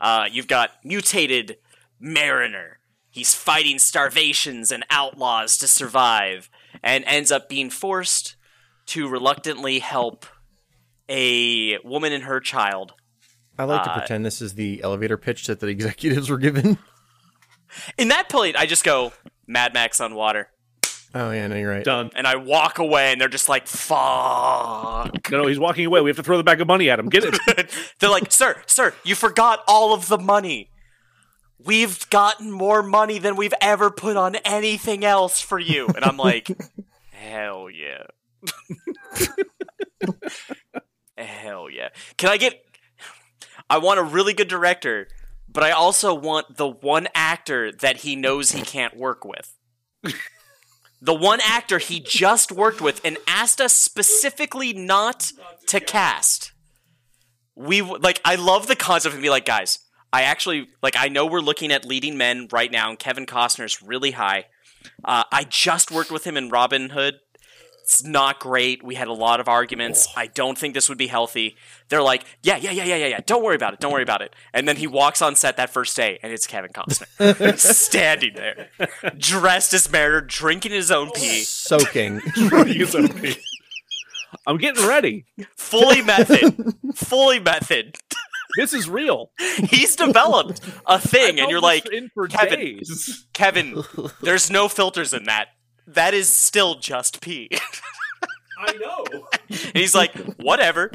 [0.00, 1.58] Uh, you've got mutated
[1.98, 2.78] Mariner.
[3.10, 6.50] He's fighting starvations and outlaws to survive,
[6.82, 8.36] and ends up being forced
[8.86, 10.26] to reluctantly help
[11.08, 12.92] a woman and her child
[13.58, 16.78] I like to uh, pretend this is the elevator pitch that the executives were given.
[17.98, 19.12] In that point, I just go
[19.46, 20.48] Mad Max on water,
[21.14, 21.84] Oh yeah, no, you're right.
[21.84, 22.10] Done.
[22.14, 26.00] and I walk away, and they're just like, "Fuck." No, no, he's walking away.
[26.00, 27.08] We have to throw the bag of money at him.
[27.08, 27.70] Get it.
[27.98, 30.70] they're like, "Sir, sir, you forgot all of the money.
[31.64, 36.18] We've gotten more money than we've ever put on anything else for you." And I'm
[36.18, 36.48] like,
[37.12, 38.04] "Hell yeah."
[41.16, 41.88] Hell yeah.
[42.16, 42.62] Can I get
[43.70, 45.08] I want a really good director,
[45.48, 49.54] but I also want the one actor that he knows he can't work with.
[51.00, 55.32] The one actor he just worked with and asked us specifically not
[55.66, 56.52] to cast.
[57.54, 59.80] We like I love the concept of be like, guys,
[60.12, 63.82] I actually like I know we're looking at leading men right now and Kevin Costner's
[63.82, 64.46] really high.
[65.04, 67.20] Uh, I just worked with him in Robin Hood.
[67.88, 68.82] It's not great.
[68.82, 70.08] We had a lot of arguments.
[70.14, 71.56] I don't think this would be healthy.
[71.88, 73.20] They're like, yeah, yeah, yeah, yeah, yeah, yeah.
[73.24, 73.80] Don't worry about it.
[73.80, 74.36] Don't worry about it.
[74.52, 78.68] And then he walks on set that first day, and it's Kevin Costner standing there,
[79.16, 82.18] dressed as Mariner, drinking his own pee, Soaking.
[82.34, 83.36] drinking his own pee.
[84.46, 85.24] I'm getting ready.
[85.56, 87.96] fully method, fully method.
[88.58, 89.30] This is real.
[89.70, 92.58] He's developed a thing, and you're like, in for Kevin.
[92.58, 93.26] days.
[93.32, 93.82] Kevin,
[94.20, 95.48] there's no filters in that.
[95.88, 97.48] That is still just pee.
[98.58, 99.04] I know.
[99.48, 100.92] and he's like, whatever.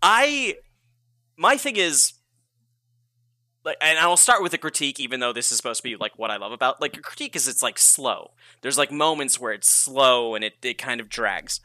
[0.00, 0.56] I
[1.36, 2.14] my thing is
[3.64, 6.18] like and I'll start with a critique even though this is supposed to be like
[6.18, 8.32] what I love about like a critique is it's like slow.
[8.62, 11.60] There's like moments where it's slow and it, it kind of drags.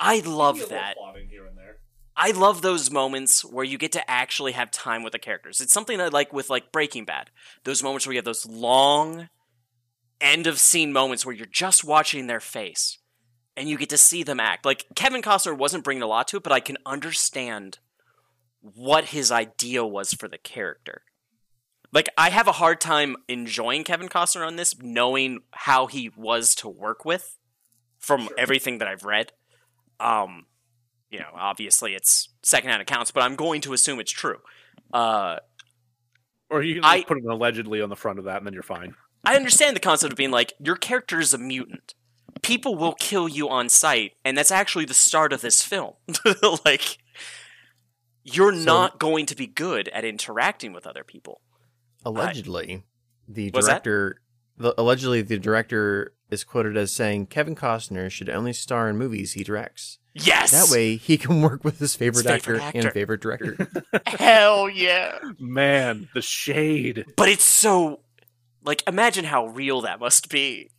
[0.00, 0.96] I love that.
[2.16, 2.42] Here and there.
[2.42, 5.60] I love those moments where you get to actually have time with the characters.
[5.60, 7.30] It's something I like with like Breaking Bad.
[7.64, 9.28] Those moments where you have those long
[10.20, 12.98] end of scene moments where you're just watching their face
[13.56, 14.64] and you get to see them act.
[14.64, 17.78] Like Kevin Costner wasn't bringing a lot to it, but I can understand
[18.60, 21.02] what his idea was for the character.
[21.92, 26.54] Like I have a hard time enjoying Kevin Costner on this knowing how he was
[26.56, 27.38] to work with
[27.98, 29.32] from everything that I've read.
[30.00, 30.46] Um
[31.14, 34.38] you know, obviously it's secondhand accounts, but I'm going to assume it's true.
[34.92, 35.36] Uh,
[36.50, 38.64] Or you can I- put an allegedly on the front of that, and then you're
[38.64, 38.96] fine.
[39.24, 41.94] I understand the concept of being like, your character is a mutant.
[42.42, 45.94] People will kill you on sight, and that's actually the start of this film.
[46.64, 46.98] like,
[48.24, 51.40] you're So- not going to be good at interacting with other people.
[52.04, 52.82] Allegedly,
[53.28, 54.20] the director.
[54.56, 59.32] The, allegedly, the director is quoted as saying Kevin Costner should only star in movies
[59.34, 59.98] he directs.
[60.14, 60.52] Yes!
[60.52, 62.78] That way, he can work with his favorite, favorite actor, actor.
[62.78, 63.68] and favorite director.
[64.06, 65.18] Hell yeah!
[65.40, 67.04] Man, the shade.
[67.16, 68.00] But it's so.
[68.62, 70.70] Like, imagine how real that must be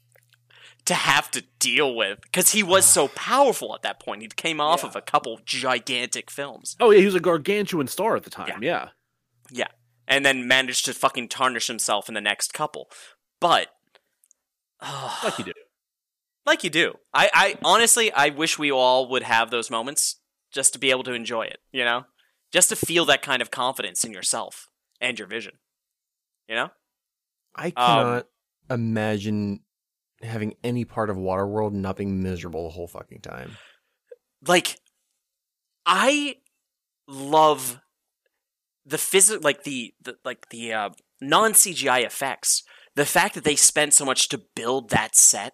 [0.86, 2.22] to have to deal with.
[2.22, 4.22] Because he was so powerful at that point.
[4.22, 6.76] He came off of a couple gigantic films.
[6.80, 8.64] Oh yeah, he was a gargantuan star at the time.
[8.64, 8.90] Yeah.
[9.52, 9.68] Yeah.
[10.08, 12.90] And then managed to fucking tarnish himself in the next couple.
[13.40, 13.68] But.
[15.24, 15.54] like you do.
[16.46, 16.96] Like you do.
[17.14, 20.20] I, I honestly, I wish we all would have those moments
[20.52, 22.06] just to be able to enjoy it, you know?
[22.52, 24.70] Just to feel that kind of confidence in yourself
[25.02, 25.54] and your vision.
[26.48, 26.70] You know?
[27.56, 28.28] I Um, cannot
[28.70, 29.62] imagine
[30.22, 33.58] having any part of Waterworld not being miserable the whole fucking time.
[34.48, 34.80] like
[35.86, 36.38] I
[37.08, 37.80] love
[38.86, 40.90] the physical like the, the like the uh,
[41.22, 42.64] non CGI effects.
[42.96, 45.54] The fact that they spent so much to build that set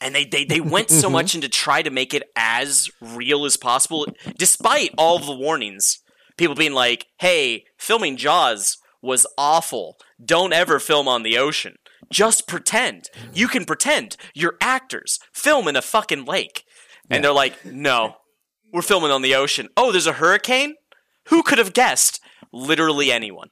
[0.00, 1.12] and they, they, they went so Mhm.
[1.12, 4.06] much into try to make it as real as possible,
[4.38, 5.98] despite all the warnings.
[6.36, 9.96] People being like, hey, filming Jaws was awful.
[10.24, 11.76] Don't ever film on the ocean.
[12.10, 13.08] Just pretend.
[13.34, 14.16] You can pretend.
[14.34, 15.18] You're actors.
[15.32, 16.64] Film in a fucking lake.
[17.10, 18.16] And they're like, no,
[18.72, 19.68] we're filming on the ocean.
[19.76, 20.74] Oh, there's a hurricane?
[21.28, 22.20] Who could have guessed?
[22.52, 23.48] Literally anyone.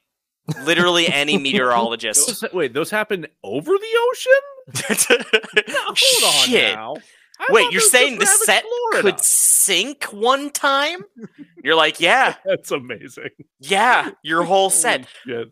[0.64, 2.40] Literally any meteorologist.
[2.43, 4.32] Those, wait, those happen over the ocean?
[5.68, 6.74] Hold on Shit.
[6.74, 6.97] now.
[7.39, 9.10] I Wait, you're saying the set Florida.
[9.10, 11.01] could sink one time?
[11.62, 13.28] You're like, yeah, That's amazing.
[13.60, 15.06] yeah, your whole set.
[15.27, 15.44] Yeah.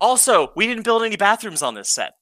[0.00, 2.14] Also, we didn't build any bathrooms on this set.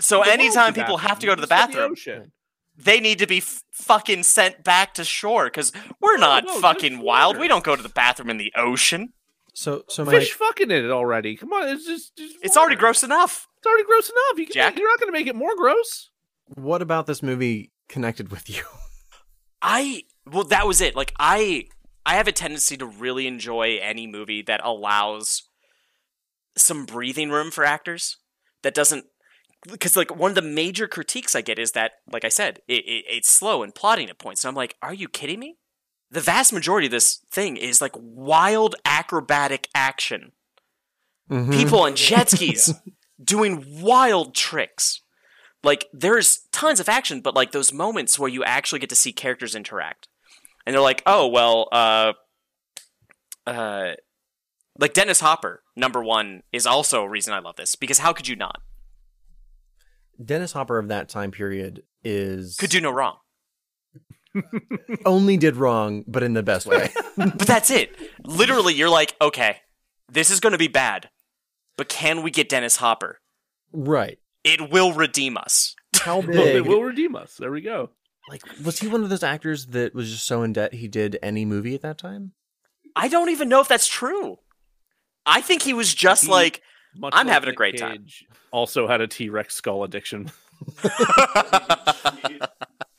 [0.00, 2.32] So anytime people have to go to the bathroom, ocean.
[2.76, 6.50] they need to be f- fucking sent back to shore because we're No, not no,
[6.50, 7.38] just fucking wild.
[7.38, 9.12] We don't go to the bathroom in the ocean.
[9.60, 11.36] So so my fish fucking in it already.
[11.36, 13.46] Come on, it's just, just It's already gross enough.
[13.58, 14.38] It's already gross enough.
[14.38, 14.78] You can Jack?
[14.78, 16.08] you're not going to make it more gross.
[16.46, 18.62] what about this movie connected with you?
[19.62, 20.96] I well, that was it.
[20.96, 21.66] Like I,
[22.06, 25.42] I have a tendency to really enjoy any movie that allows
[26.56, 28.16] some breathing room for actors.
[28.62, 29.04] That doesn't
[29.70, 32.86] because like one of the major critiques I get is that, like I said, it,
[32.86, 34.42] it, it's slow and plotting at points.
[34.42, 35.58] And I'm like, are you kidding me?
[36.10, 40.32] The vast majority of this thing is like wild acrobatic action.
[41.30, 41.52] Mhm.
[41.52, 42.74] People on jet skis
[43.22, 45.02] doing wild tricks.
[45.62, 49.12] Like there's tons of action, but like those moments where you actually get to see
[49.12, 50.08] characters interact.
[50.66, 52.12] And they're like, "Oh, well, uh
[53.46, 53.92] uh
[54.78, 58.26] like Dennis Hopper, number 1 is also a reason I love this because how could
[58.28, 58.62] you not?
[60.22, 63.18] Dennis Hopper of that time period is Could do no wrong.
[65.04, 66.90] Only did wrong, but in the best way.
[67.16, 67.94] But that's it.
[68.24, 69.58] Literally, you're like, "Okay,
[70.10, 71.10] this is going to be bad.
[71.76, 73.20] But can we get Dennis Hopper?
[73.72, 74.18] right.
[74.44, 77.36] It will redeem us." How Well, it will redeem us.
[77.36, 77.90] There we go.
[78.30, 81.18] like, was he one of those actors that was just so in debt he did
[81.22, 82.32] any movie at that time?
[82.96, 84.38] I don't even know if that's true.
[85.26, 86.62] I think he was just He- like
[86.94, 88.06] I'm like having a Nick great time.
[88.50, 90.30] Also had a T Rex skull addiction.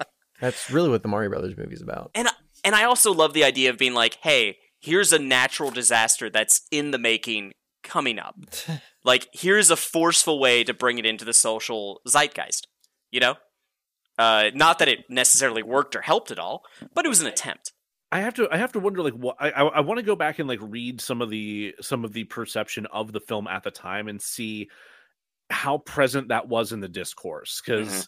[0.41, 2.11] That's really what the Mario Brothers movie's about.
[2.15, 2.27] and
[2.63, 6.67] and I also love the idea of being like, hey, here's a natural disaster that's
[6.71, 7.53] in the making
[7.83, 8.35] coming up.
[9.03, 12.67] Like, here's a forceful way to bring it into the social zeitgeist.
[13.09, 13.35] You know,
[14.19, 16.61] uh, not that it necessarily worked or helped at all,
[16.93, 17.73] but it was an attempt.
[18.11, 20.15] I have to I have to wonder like what I I, I want to go
[20.15, 23.63] back and like read some of the some of the perception of the film at
[23.63, 24.69] the time and see
[25.49, 28.07] how present that was in the discourse because Mhm.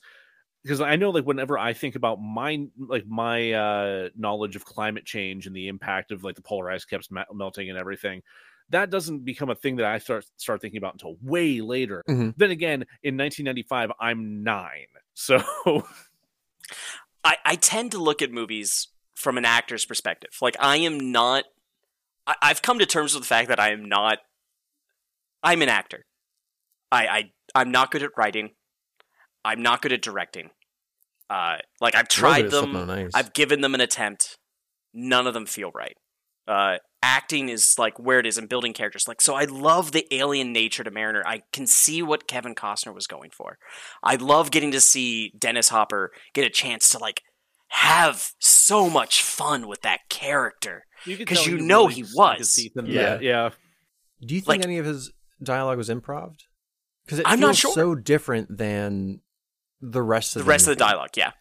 [0.63, 5.05] Because I know like whenever I think about my like my uh knowledge of climate
[5.05, 8.21] change and the impact of like the polar ice caps me- melting and everything
[8.69, 12.01] that doesn't become a thing that I start start thinking about until way later.
[12.09, 12.33] Mhm.
[12.37, 15.43] Then again, in 1995, I'm nine, so
[17.23, 20.31] I, I tend to look at movies from an actor's perspective.
[20.41, 21.43] Like I am not.
[22.25, 24.19] I, I've come to terms with the fact that I am not.
[25.43, 26.05] I'm an actor.
[26.91, 28.51] I, I I'm not good at writing.
[29.45, 30.49] I'm not good at directing.
[31.29, 32.75] Uh, like I've tried them.
[32.75, 33.11] on ice.
[33.13, 34.37] I've given them an attempt.
[34.93, 35.95] None of them feel right.
[36.47, 39.07] Uh, acting is like where it is in building characters.
[39.07, 41.23] Like so, I love the alien nature to Mariner.
[41.25, 43.57] I can see what Kevin Costner was going for.
[44.03, 47.21] I love getting to see Dennis Hopper get a chance to like
[47.69, 50.83] have so much fun with that character.
[51.05, 52.59] because tell you know really he was.
[52.85, 53.03] Yeah.
[53.03, 53.21] that.
[53.23, 53.49] yeah.
[54.21, 55.11] Do you think like- any of his
[55.41, 56.35] dialogue was improv?
[57.05, 57.73] Because it I'm feels not sure.
[57.73, 59.19] so different than
[59.91, 61.31] the rest of The rest of the dialogue, yeah,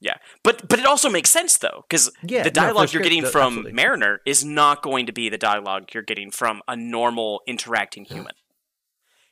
[0.00, 0.16] yeah.
[0.42, 3.28] But but it also makes sense though, because Yeah, no, the dialogue you're getting uh,
[3.28, 3.72] from absolutely.
[3.74, 8.32] Mariner is not going to be the dialogue you're getting from a normal interacting human.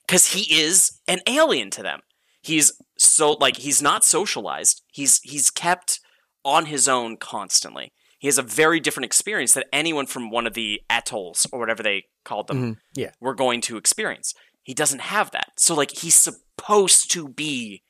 [0.06, 2.00] Because he is an alien to them.
[2.42, 4.82] He's so like he's not socialized.
[4.88, 6.00] He's he's kept
[6.44, 7.92] on his own constantly.
[8.18, 11.82] He has a very different experience than anyone from one of the atolls or whatever
[11.82, 13.12] they called them Mhm, Yeah.
[13.20, 14.34] were going to experience.
[14.62, 15.52] He doesn't have that.
[15.58, 17.82] So like he's supposed to be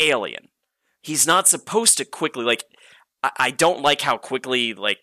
[0.00, 0.48] alien.
[1.02, 2.64] He's not supposed to quickly like
[3.22, 4.98] I, I don't like how quickly like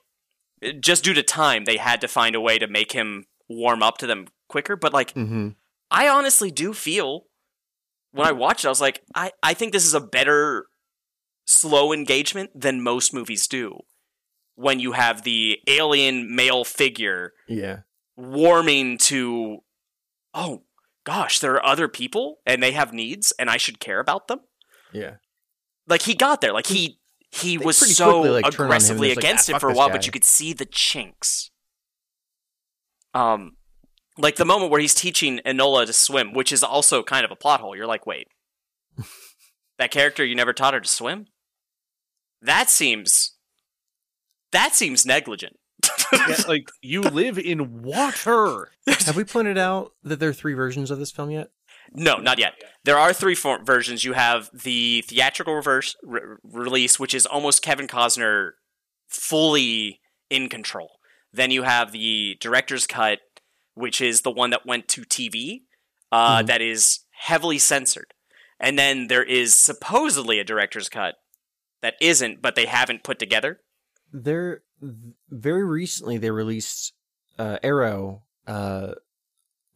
[0.80, 3.98] just due to time they had to find a way to make him warm up
[4.00, 4.76] to them quicker.
[4.76, 5.50] But like hmm
[5.90, 7.28] I honestly do feel
[8.12, 10.66] when I watched it, I was like, I, I think this is a better
[11.46, 13.80] slow engagement than most movies do.
[14.56, 17.82] When you have the alien male figure Yeah.
[18.16, 19.60] warming to,
[20.34, 20.64] oh
[21.06, 24.40] gosh, there are other people and they have needs and I should care about them.
[24.94, 25.16] Yeah.
[25.88, 27.00] Like he got there, like he
[27.32, 29.60] he They was so quickly, like, turn him and aggressively it's like, against "Ah, it
[29.60, 31.52] for a while, guy." but you could see the chinks.
[33.14, 33.58] Um,
[34.18, 37.36] like the moment where he's teaching Enola to swim, which is also kind of a
[37.36, 37.76] plot hole.
[37.76, 38.28] You're like, wait,
[39.78, 41.28] that character you never taught her to swim?
[42.42, 43.36] That seems
[44.52, 45.58] that seems negligent.
[46.12, 48.72] Yeah, like you live in water.
[48.88, 51.50] Have we pointed out that there are three versions of this film yet?
[51.94, 52.54] No, not yet.
[52.84, 54.04] There are three versions.
[54.04, 58.52] You have the theatrical reverse re- release, which is almost Kevin Costner
[59.08, 61.00] fully in control.
[61.32, 63.20] Then you have the director's cut,
[63.74, 65.64] which is the one that went to TV,
[66.12, 66.48] uh, Mhm.
[66.48, 68.14] that is heavily censored.
[68.60, 71.16] And then there is supposedly a director's cut
[71.82, 73.62] that isn't, but they haven't put together.
[74.12, 74.64] They're
[75.30, 76.94] very recently they released
[77.38, 78.24] uh, Arrow.
[78.48, 78.94] Uh,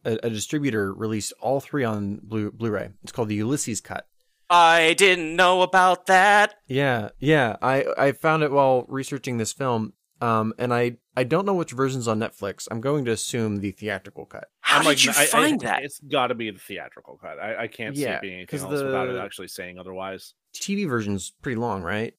[0.04, 2.90] a, a distributor released all three on Blu Blu-ray.
[3.02, 4.06] It's called the Ulysses cut.
[4.50, 6.54] I didn't know about that.
[6.66, 7.56] Yeah, yeah.
[7.62, 9.94] I I found it while researching this film.
[10.20, 12.68] Um, and I I don't know which version's on Netflix.
[12.70, 14.44] I'm going to assume the theatrical cut.
[14.60, 15.82] How I'm did like, you I- I- find that?
[15.84, 17.38] It's got to be the theatrical cut.
[17.40, 20.34] I, I can't see Yeah, it being anything 'cause else without it actually saying otherwise.
[20.54, 22.14] TV version's pretty long, right?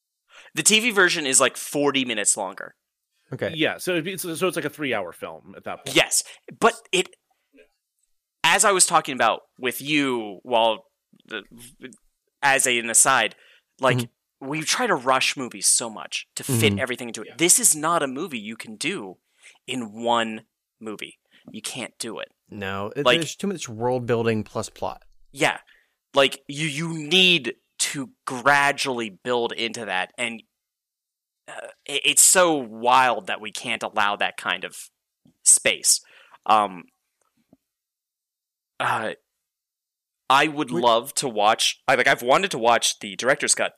[0.56, 2.76] The TV version is like 40 minutes longer.
[3.32, 3.54] Okay.
[3.56, 5.96] Yeah, so it'd be, so so it's like a three-hour film at that point.
[5.96, 6.24] Yes,
[6.60, 7.10] but it,
[8.54, 10.86] as I was talking about with you, while
[11.26, 11.44] the,
[12.42, 13.36] as a, an aside,
[13.80, 14.48] like Mm-hmm.
[14.50, 16.80] we try to rush movies so much to fit Mhm.
[16.80, 17.38] everything into it.
[17.38, 19.18] This is not a movie you can do
[19.66, 20.46] in one
[20.80, 21.18] movie.
[21.52, 22.30] You can't do it.
[22.50, 25.02] No, it, Like- there's too much world building plus plot.
[25.32, 25.60] Yeah,
[26.14, 30.44] like you you need to gradually build into that, and
[31.48, 34.90] uh, it, it's so wild that we can't allow that kind of
[35.44, 36.00] space.
[36.46, 36.84] Um,
[38.84, 39.14] uh,
[40.30, 41.82] I would Wait- love to watch.
[41.88, 42.08] I like.
[42.08, 43.74] I've wanted to watch the director's cut.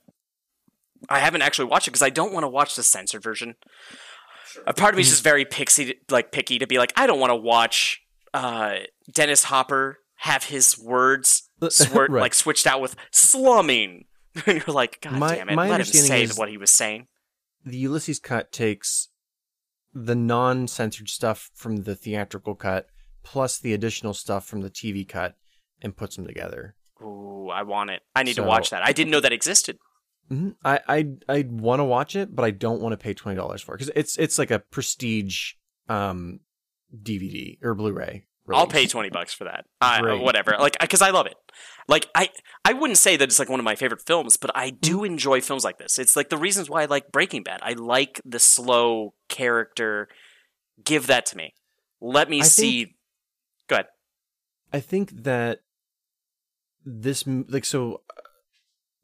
[1.09, 3.55] I haven't actually watched it because I don't want to watch the censored version.
[4.65, 7.19] A part of me is just very pixie, like picky, to be like, I don't
[7.19, 8.01] want to watch
[8.33, 8.75] uh,
[9.11, 12.21] Dennis Hopper have his words swir- Right.
[12.21, 14.05] like switched out with slumming.
[14.45, 15.55] and you're like, God My- damn it!
[15.55, 17.07] my Let him say is- what he was saying.
[17.65, 19.09] The Ulysses cut takes
[19.93, 22.87] the non-censored stuff from the theatrical cut
[23.25, 25.35] plus the additional stuff from the TV cut
[25.81, 26.75] and puts them together.
[27.01, 28.01] Ooh, I want it.
[28.15, 28.81] I need to watch that.
[28.83, 29.77] I didn't know that existed.
[30.29, 33.35] hmm I I I want to watch it, but I don't want to pay twenty
[33.35, 35.53] dollars for it because it's it's like a prestige
[35.89, 36.39] um
[36.95, 38.25] DVD or Blu-ray.
[38.53, 39.65] I'll pay twenty bucks for that.
[40.01, 40.21] Great.
[40.21, 40.55] whatever.
[40.59, 41.35] Like, because I love it.
[41.87, 42.29] Like, I
[42.63, 45.05] I wouldn't say that it's like one of my favorite films, but I do Mm-hmm.
[45.05, 45.97] enjoy films like this.
[45.97, 47.59] It's like the reasons why I like Breaking Bad.
[47.63, 50.07] I like the slow character.
[50.83, 51.53] Give that to me.
[52.01, 52.94] Let me I see.
[54.71, 54.83] Go ahead.
[54.83, 55.59] I think that
[56.85, 58.21] this like so uh,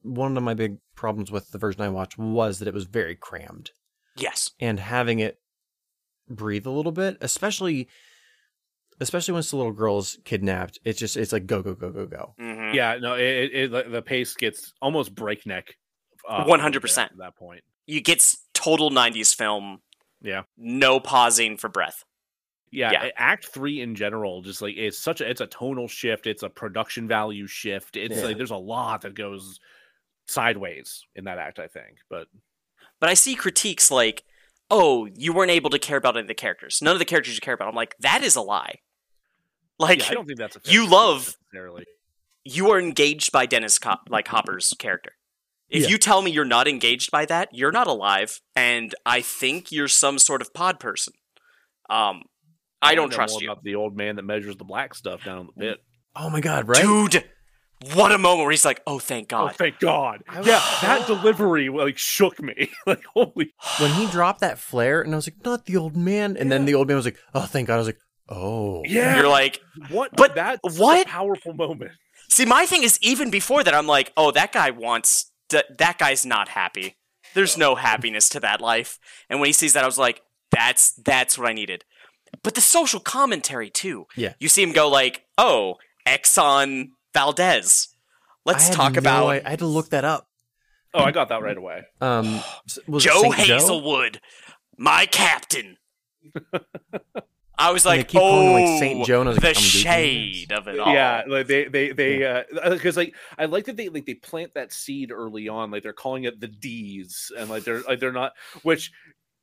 [0.03, 3.15] one of my big problems with the version I watched was that it was very
[3.15, 3.71] crammed
[4.15, 4.51] Yes.
[4.59, 5.39] and having it
[6.29, 7.87] breathe a little bit, especially
[8.99, 12.35] especially once the little girl's kidnapped, it's just it's like go go go go go.
[12.37, 13.23] hmm Yeah, no, it,
[13.53, 15.75] it, it the pace gets almost breakneck.
[16.29, 16.97] uh, 100%.
[16.99, 17.63] At that point.
[17.87, 18.23] You get
[18.53, 19.79] total '90s film.
[20.21, 20.43] Yeah.
[20.55, 22.03] No pausing for breath.
[22.71, 23.09] Yeah, Yeah.
[23.17, 26.49] Act Three in general, just like it's such a it's a tonal shift, it's a
[26.49, 27.97] production value shift.
[27.97, 28.23] It's Yeah.
[28.25, 29.59] like there's a lot that goes
[30.27, 31.97] sideways in that act, I think.
[32.09, 32.27] But
[32.99, 34.23] But I see critiques like,
[34.69, 36.81] "Oh, you weren't able to care about any of the characters.
[36.81, 38.79] None of the characters you care about." I'm like, that is a lie.
[39.79, 41.85] Like, yeah, I don't think that's a you love- necessarily.
[42.45, 45.17] you are engaged by Dennis like Hopper's character.
[45.69, 45.89] If Yeah.
[45.89, 49.87] you tell me you're not engaged by that, you're not alive, and I think you're
[49.87, 51.13] some sort of pod person.
[51.89, 52.23] Um,
[52.81, 55.23] I wanna don't trust more you, About the old man that measures the black stuff
[55.23, 55.83] down in the pit.
[56.15, 56.81] Oh my god, right?
[56.81, 57.23] dude.
[57.95, 59.51] What a moment where he's like, "Oh, thank oh, God!
[59.51, 60.23] Oh, thank God!
[60.37, 62.69] Was Yeah, that delivery like shook me.
[62.85, 66.37] like holy, When he dropped that flare and I was like, not the old man,
[66.37, 67.75] and then the old man was like, oh thank god.
[67.75, 67.99] I was like,
[68.29, 69.17] oh yeah.
[69.17, 70.11] You're like, what?
[70.15, 71.07] But that such a what?
[71.07, 71.91] powerful moment.
[72.29, 75.97] see, my thing is even before that, I'm like, "Oh, that guy wants th- that
[75.97, 76.97] guy's not happy.
[77.33, 80.21] There's no happiness to that life." And when he sees that, I was like,
[80.51, 81.83] "That's that's what I needed."
[82.43, 84.05] But the social commentary too.
[84.15, 84.33] Yeah.
[84.39, 85.75] You see him go like, "Oh,
[86.07, 87.89] Exxon Valdez.
[88.45, 90.27] Let's talk no about i- I had to look that up.
[90.93, 91.83] Oh, I got that right away.
[92.01, 94.19] Um, s- was Joe Saint Hazelwood,
[94.77, 95.77] my captain."
[97.57, 100.79] I was like, keep "Oh, calling like, Saint Joe," and like, the shade of it
[100.79, 104.55] all." Yeah, like they they they because like I like that they like they plant
[104.55, 105.69] that seed early on.
[105.69, 108.33] Like they're calling it the D's, and like they're like they're not
[108.63, 108.91] which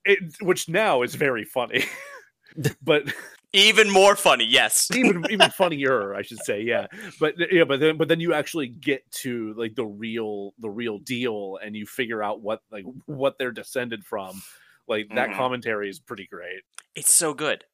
[0.04, 1.84] it which now is very funny,
[2.82, 3.04] but
[3.52, 4.44] even more funny.
[4.44, 4.88] Yes.
[4.94, 6.62] even even funnier, I should say.
[6.62, 6.86] Yeah,
[7.20, 10.98] but yeah, but then but then you actually get to like the real the real
[10.98, 14.42] deal, and you figure out what like what they're descended from.
[14.86, 15.36] Like that Mhm.
[15.36, 16.62] commentary is pretty great.
[16.94, 17.64] It's so good.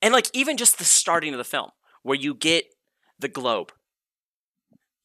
[0.00, 1.70] And like even just the starting of the film
[2.02, 2.64] where you get
[3.18, 3.72] the globe.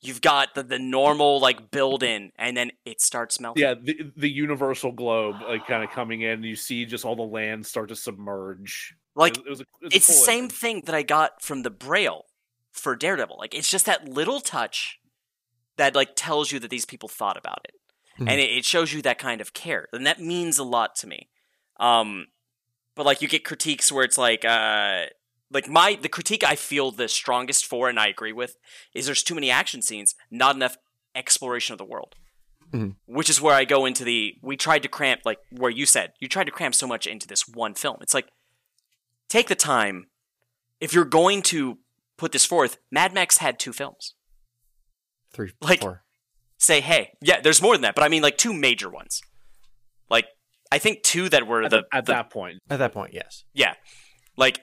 [0.01, 3.61] You've got the, the normal like build in and then it starts melting.
[3.61, 7.17] Yeah, the the universal globe like kind of coming in, and you see just all
[7.17, 8.95] the land start to submerge.
[9.19, 10.53] Like it was, it was a, it was a it's the cool same image.
[10.53, 12.25] thing that I got from the Braille
[12.71, 13.37] for Daredevil.
[13.37, 14.99] Like it's just that little touch
[15.77, 17.75] that like tells you that these people thought about it.
[18.21, 18.29] Mhm.
[18.29, 19.87] And it, it shows you that kind of care.
[19.93, 21.29] And that means a lot to me.
[21.79, 22.27] Um
[22.95, 25.05] but like you get critiques where it's like uh
[25.51, 28.55] like my the critique I feel the strongest for and I agree with
[28.93, 30.77] is there's too many action scenes, not enough
[31.15, 32.15] exploration of the world.
[32.71, 32.97] Mhm.
[33.07, 36.13] which is where I go into the we tried to cramp like where you said
[36.19, 37.97] you tried to cram so much into this one film.
[38.01, 38.27] It's like
[39.29, 40.07] take the time
[40.79, 41.77] if you're going to
[42.17, 42.77] put this forth.
[42.91, 44.15] Mad Max had two films.
[45.33, 46.03] Three, Like- four.
[46.61, 49.21] Say hey, yeah, there's more than that, but I mean like two major ones.
[50.09, 50.25] Like
[50.69, 52.59] I think two that were At, the, at the- that point.
[52.69, 53.45] At that point, yes.
[53.53, 53.75] yeah,
[54.35, 54.59] like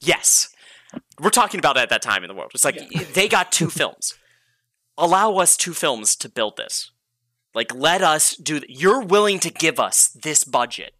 [0.00, 0.48] yes,
[1.20, 2.52] we're talking about it at that time in the world.
[2.54, 2.78] It's like
[3.14, 4.14] they got two films.
[4.96, 6.90] Allow us two films to build this.
[7.54, 8.60] Like let us do.
[8.60, 10.94] Th- You're willing to give us this budget.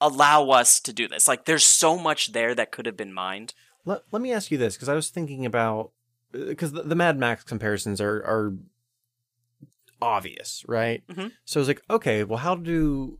[0.00, 1.28] Allow us to do this.
[1.28, 3.52] Like there's so much there that could have been mined.
[3.84, 5.92] Let, let me ask you this because I was thinking about
[6.32, 8.54] because the, the Mad Max comparisons are are
[10.02, 11.02] obvious, right?
[11.08, 11.32] Mhm.
[11.44, 13.18] So I was like, okay, well, how do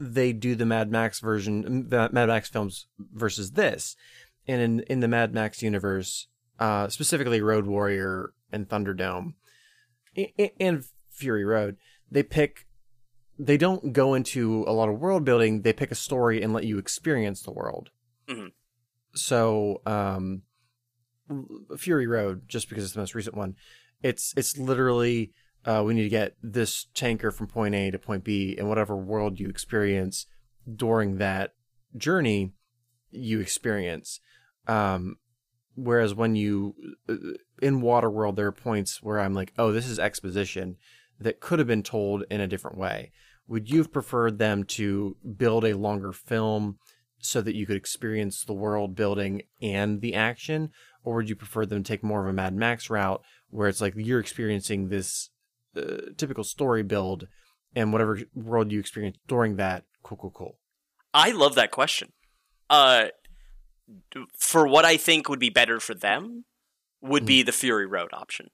[0.00, 3.96] they do the Mad Max version, the Mad Max films versus this?
[4.46, 6.26] And in in the Mad Max universe,
[6.58, 9.34] uh, specifically Road Warrior and Thunderdome,
[10.16, 11.76] a- a- and Fury Road,
[12.10, 12.64] they pick.
[13.38, 15.62] They don't go into a lot of world building.
[15.62, 17.90] They pick a story and let you experience the world.
[18.28, 18.52] Mhm.
[19.14, 20.42] So, um,
[21.76, 23.56] Fury Road, just because it's the most recent one,
[24.02, 25.32] it's it's literally
[25.64, 28.96] uh, we need to get this tanker from point A to point B, and whatever
[28.96, 30.26] world you experience
[30.72, 31.54] during that
[31.96, 32.52] journey,
[33.10, 34.20] you experience.
[34.66, 35.16] Um,
[35.74, 36.74] whereas when you
[37.08, 37.16] uh,
[37.60, 40.76] in Waterworld, there are points where I'm like, oh, this is exposition
[41.20, 43.12] that could have been told in a different way.
[43.48, 46.78] Would you have preferred them to build a longer film
[47.20, 50.70] so that you could experience the world building and the action,
[51.02, 53.80] or would you prefer them to take more of a Mad Max route where it's
[53.80, 55.30] like you're experiencing this
[55.76, 57.26] uh, typical story build
[57.74, 60.58] and whatever world you experience during that, cool, cool, cool.
[61.12, 62.12] I love that question.
[62.70, 63.06] Uh,
[64.38, 66.44] for what I think would be better for them,
[67.00, 68.50] would be the Fury Road option.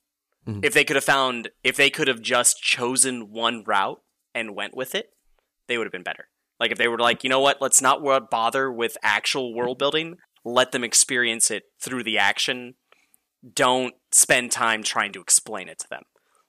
[0.47, 0.65] Mhm.
[0.65, 4.03] If they could have found, if they could have just chosen one route
[4.35, 5.11] and went with it,
[5.69, 6.29] they would have been better.
[6.61, 10.17] Like if they were like, you know what, let's not bother with actual world building.
[10.45, 12.75] Let them experience it through the action.
[13.55, 16.03] Don't spend time trying to explain it to them.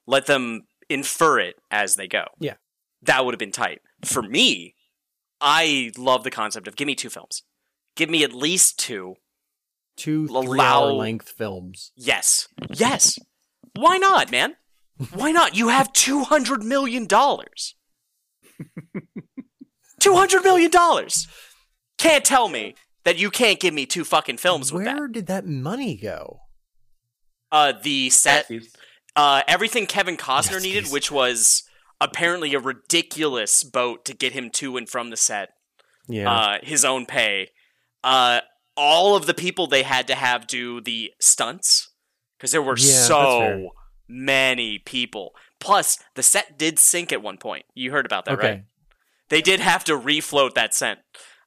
[0.06, 2.26] Let them infer it as they go.
[2.40, 2.56] Yeah.
[3.02, 3.82] That would have been tight.
[4.04, 4.76] For me,
[5.42, 7.44] I love the concept of give me two films.
[7.96, 9.16] Give me at least two.
[9.98, 11.92] Two Allow- hour length films.
[11.96, 12.48] Yes.
[12.74, 13.18] Yes.
[13.76, 14.56] Why not, man?
[15.14, 15.56] Why not?
[15.56, 17.08] You have $200 million.
[20.02, 20.72] $200 million.
[21.98, 24.98] Can't tell me that you can't give me two fucking films with that.
[24.98, 26.40] Where did that money go?
[27.52, 28.74] Uh, the set, He's-
[29.16, 31.64] uh, everything Kevin Costner Yes, needed, which was
[32.02, 35.50] apparently a ridiculous boat to get him to and from the set.
[36.08, 36.32] Yeah.
[36.32, 37.50] uh, his own pay.
[38.04, 38.42] Uh,
[38.78, 41.90] all of the people they had to have do the stunts
[42.38, 43.66] because there were Yeah, that's so fair.
[44.08, 45.34] Many people.
[45.60, 47.66] Plus, the set did sink at one point.
[47.74, 48.48] You heard about that, okay.
[48.48, 48.64] right?
[49.30, 51.00] They did have to refloat that set.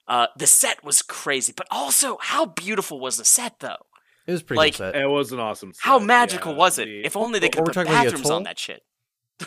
[0.06, 3.86] Uh, the set was crazy, but also how beautiful was the set though?
[4.26, 4.96] It was pretty like, good set.
[4.96, 5.72] It was an awesome.
[5.80, 6.58] How magical yeah.
[6.58, 6.86] was it?
[6.86, 8.82] The- if only they could we put talking about the bathrooms on that shit.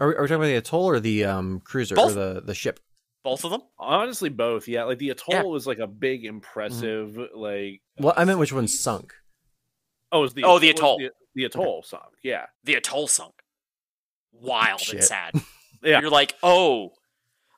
[0.00, 2.10] Are we, are we talking about the atoll or the um cruiser Both.
[2.10, 2.80] or the the ship?
[3.24, 3.62] Both of them?
[3.78, 4.84] honestly both, yeah.
[4.84, 5.42] Like the atoll Yeah.
[5.44, 7.80] was like a big, impressive, like.
[7.98, 9.14] Well, I meant which one sunk.
[10.10, 10.98] Oh, it was the Oh, the it was atoll.
[10.98, 13.34] The, the atoll song, yeah, The atoll sunk.
[14.32, 15.34] Wild and sad.
[15.82, 16.00] yeah.
[16.00, 16.92] You're like, oh,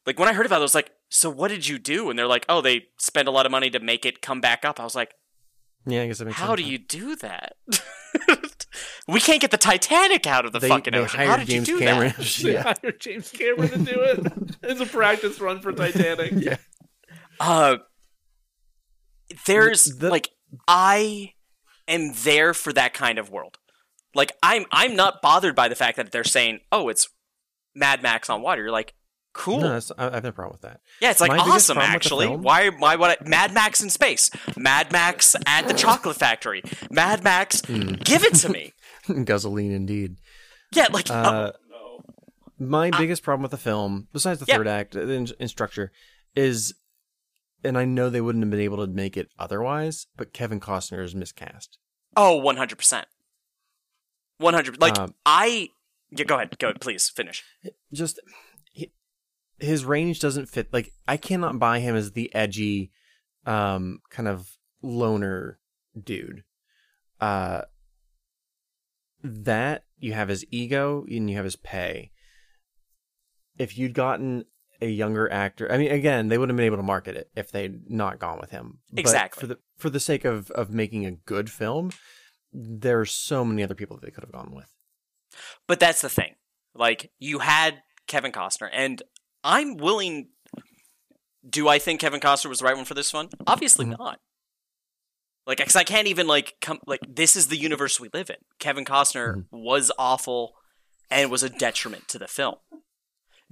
[0.06, 2.10] like when I heard about it, I was like, so what did you do?
[2.10, 4.64] And they're like, oh, they spent a lot of money to make it come back
[4.64, 4.80] up.
[4.80, 5.14] I was like,
[5.86, 6.60] Yeah, I guess that makes how sense.
[6.62, 7.52] do you do that?
[9.08, 11.18] we can't get the Titanic out of the they, fucking they ocean.
[11.18, 12.14] hired How did James you do Cameron.
[12.16, 12.38] that?
[12.42, 14.56] They hired James Cameron to do it.
[14.62, 16.32] it's a practice run for Titanic.
[16.36, 16.56] yeah.
[17.38, 17.76] Uh,
[19.46, 20.30] there's The- like
[20.68, 21.32] I
[21.88, 23.58] am there for that kind of world.
[24.14, 27.08] Like I'm I'm not bothered by the fact that they're saying, oh, it's
[27.74, 28.62] Mad Max on water.
[28.62, 28.94] You're like,
[29.32, 29.60] cool.
[29.60, 30.80] No, I have no problem with that.
[31.00, 31.74] Yeah, it's like My awesome.
[31.74, 32.68] problem with the Actually, why?
[32.68, 34.30] Why would I, Mad Max in space?
[34.56, 36.62] Mad Max at the chocolate factory.
[36.90, 37.94] Mad Max, Hmm.
[38.04, 38.72] give it to me.
[39.24, 40.16] Guzzling indeed.
[40.72, 41.52] Yeah, like uh, Uh,
[42.58, 44.56] my biggest problem with the film, besides the Yeah.
[44.58, 45.90] third act uh, in, in structure,
[46.36, 46.74] is,
[47.64, 51.02] and I know they wouldn't have been able to make it otherwise, but Kevin Costner
[51.02, 51.78] is miscast.
[52.16, 53.08] oh, one hundred percent,
[54.38, 54.80] one hundred.
[54.80, 55.70] Like Um, I,
[56.10, 57.42] yeah, go ahead, go ahead, please finish.
[57.92, 58.20] Just
[58.72, 58.92] he,
[59.58, 60.72] his range doesn't fit.
[60.72, 62.90] Like I cannot buy him as the edgy,
[63.46, 65.58] um, kind of loner
[66.00, 66.44] dude.
[67.20, 67.62] Uh,
[69.22, 72.10] that you have his ego and you have his pay.
[73.56, 74.44] If you'd gotten
[74.82, 77.50] a younger actor, I mean, again, they wouldn't have been able to market it if
[77.50, 78.80] they'd not gone with him.
[78.90, 79.40] But Exactly.
[79.40, 81.92] for the for the sake of of making a good film,
[82.54, 84.70] there's so many other people that they could have gone with.
[85.66, 86.36] But that's the thing.
[86.74, 89.02] Like you had Kevin Costner, and
[89.42, 90.28] I'm willing.
[91.48, 93.28] Do I think Kevin Costner was the right one for this one?
[93.46, 93.98] Obviously Mhm.
[93.98, 94.20] not.
[95.46, 96.78] Like, because I can't even like come.
[96.86, 98.36] Like, this is the universe we live in.
[98.58, 99.46] Kevin Costner Mhm.
[99.50, 100.54] was awful,
[101.10, 102.56] and was a detriment to the film.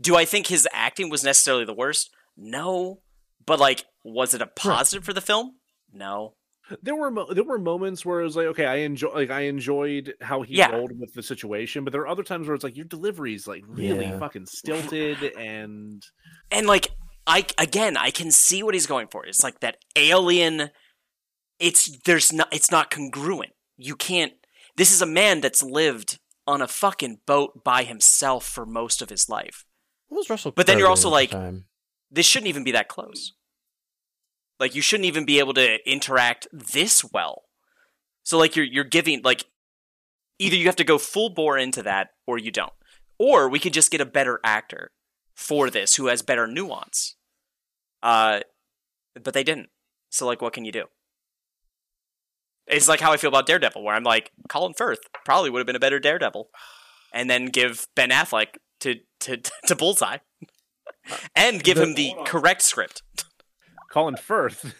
[0.00, 2.10] Do I think his acting was necessarily the worst?
[2.36, 3.02] No.
[3.44, 5.60] But like, was it a positive for the film?
[5.92, 6.36] No.
[6.82, 9.43] There were mo- there were moments where it was like okay i enjoy like i
[9.43, 10.70] enjoyed how he Yeah.
[10.70, 13.47] rolled with the situation but there are other times where it's like your delivery is
[13.47, 14.18] like really Yeah.
[14.18, 16.02] fucking stilted and
[16.51, 16.90] and like
[17.26, 19.24] I again I can see what he's going for.
[19.24, 20.70] It's like that alien.
[21.60, 23.52] It's there's not it's not congruent.
[23.76, 24.32] You can't.
[24.76, 26.18] This is a man that's lived
[26.48, 29.64] on a fucking boat by himself for most of his life.
[30.09, 30.51] What was Russell?
[30.51, 31.64] But then you're also doing the like- time?
[32.10, 33.32] This shouldn't even be that close.
[34.62, 37.43] Like you shouldn't even be able to interact this well.
[38.22, 39.47] So like you're you're giving like
[40.39, 42.72] either you have to go full bore into that or you don't.
[43.18, 44.93] Or we could just get a better actor
[45.34, 47.16] for this who has better nuance.
[48.05, 48.43] Uh
[49.20, 49.70] but they didn't.
[50.10, 50.84] So like what can you do?
[52.68, 55.66] It's like how I feel about Daredevil where I'm like Colin Firth probably would have
[55.66, 56.51] been a better Daredevil
[57.12, 60.18] and then give Ben Affleck to to to Bullseye.
[61.34, 63.02] and give him the correct script.
[63.93, 64.74] colin firth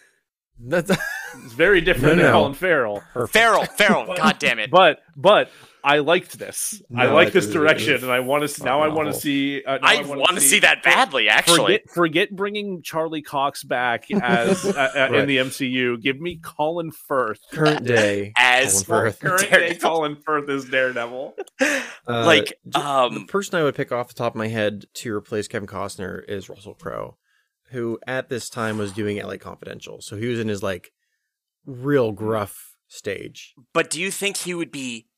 [0.59, 0.91] That's
[1.45, 2.33] is very different No, than no.
[2.33, 4.71] colin farrell Farrell, Farrell, god damn it.
[4.71, 5.51] but but
[5.85, 9.15] i liked this i like this direction and i want to now i want to
[9.19, 11.57] see uh, now I wanna want to see that badly, actually.
[11.79, 16.01] Forget, forget bringing Charlie Cox back as uh, uh, in the MCU.
[16.01, 17.41] Give me Colin Firth.
[17.53, 18.33] current day.
[18.39, 19.21] As Colin Firth.
[19.21, 21.35] Current day Colin Firth is Daredevil.
[21.61, 24.85] Uh, like, d- the um, person I would pick off the top of my head
[24.95, 27.17] to replace Kevin Costner is Russell Crowe,
[27.73, 30.93] who at this time was doing LA Confidential, so he was in his like
[31.67, 33.55] real gruff stage.
[33.73, 35.09] but do you think he would be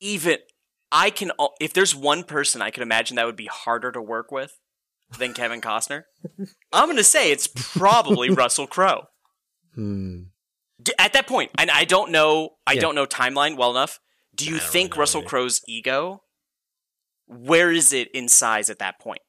[0.00, 0.38] even?
[0.90, 1.30] I can.
[1.60, 4.58] If there's one person I could imagine that would be harder to work with
[5.18, 6.04] than Kevin Costner,
[6.72, 9.04] I'm going to say it's probably Russell Crowe.
[9.74, 10.22] Hmm.
[10.82, 12.80] D- At that point, and I don't know, I Yeah.
[12.80, 14.00] don't know timeline well enough.
[14.34, 15.28] Do you think really Russell either.
[15.28, 16.22] Crowe's ego?
[17.26, 19.20] Where is it in size at that point?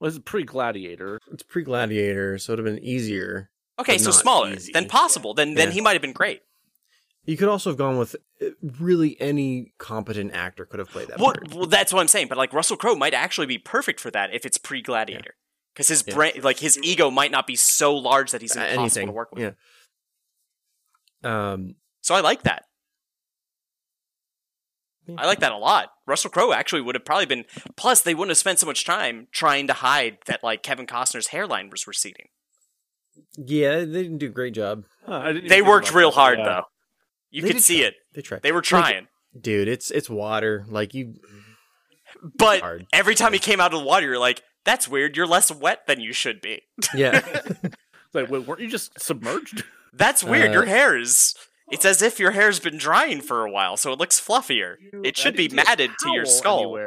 [0.00, 1.20] Was pre Gladiator.
[1.30, 3.50] It's pre Gladiator, so it'd have been easier.
[3.78, 4.72] Okay, so smaller easy.
[4.72, 5.34] than possible.
[5.34, 6.40] Then then he might have been great.
[7.26, 8.46] You could also have gone with uh,
[8.78, 11.54] really any competent actor could have played that Well, part.
[11.54, 12.28] well, that's what I'm saying.
[12.28, 15.34] But like Russell Crowe might actually be perfect for that if it's pre Gladiator,
[15.74, 16.14] because his Yeah.
[16.14, 19.06] brain, like his ego, might not be so large that he's Uh, impossible anything.
[19.08, 19.54] to work with.
[21.24, 21.52] Yeah.
[21.52, 21.76] Um.
[22.00, 22.64] So I like that.
[25.18, 25.90] I like that a lot.
[26.06, 27.44] Russell Crowe actually would have probably been.
[27.76, 31.28] Plus, they wouldn't have spent so much time trying to hide that like Kevin Costner's
[31.28, 32.26] hairline was receding.
[33.36, 34.84] Yeah, they didn't do a great job.
[35.06, 36.44] Huh, I didn't even They worked real hard Yeah.
[36.44, 36.62] though.
[37.30, 37.86] You They could see try.
[37.88, 37.94] it.
[38.14, 38.42] They tried.
[38.42, 39.08] They were Like, trying.
[39.40, 39.68] dude.
[39.68, 40.64] It's it's water.
[40.68, 41.14] Like you.
[42.36, 42.86] but hard.
[42.92, 45.16] every time he came out of the water, you're like, "That's weird.
[45.16, 46.62] You're less wet than you should be."
[46.94, 47.20] Yeah.
[48.12, 49.62] Like, wait, weren't you just submerged?
[49.92, 50.50] That's weird.
[50.50, 51.36] Uh, your hair is.
[51.70, 54.76] It's as if your hair's been drying for a while, so it looks fluffier.
[55.04, 56.76] It should be matted to your skull.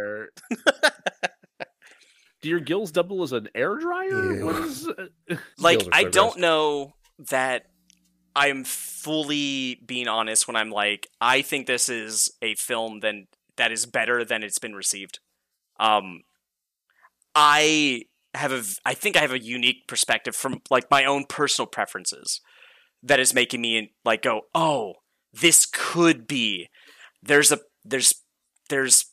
[2.41, 4.33] Do your gills double as an air dryer?
[4.33, 4.45] Ew.
[4.45, 5.07] What is, uh,
[5.57, 6.93] Like, I so don't know
[7.29, 7.67] that
[8.35, 13.71] I'm fully being honest when I'm like, I think this is a film then that
[13.71, 15.19] is better than it's been received.
[15.79, 16.23] Um,
[17.33, 18.03] I
[18.33, 22.41] have a I think I have a unique perspective from like my own personal preferences
[23.03, 24.93] that is making me like go, oh,
[25.33, 26.69] this could be.
[27.21, 28.13] There's a there's
[28.69, 29.05] there's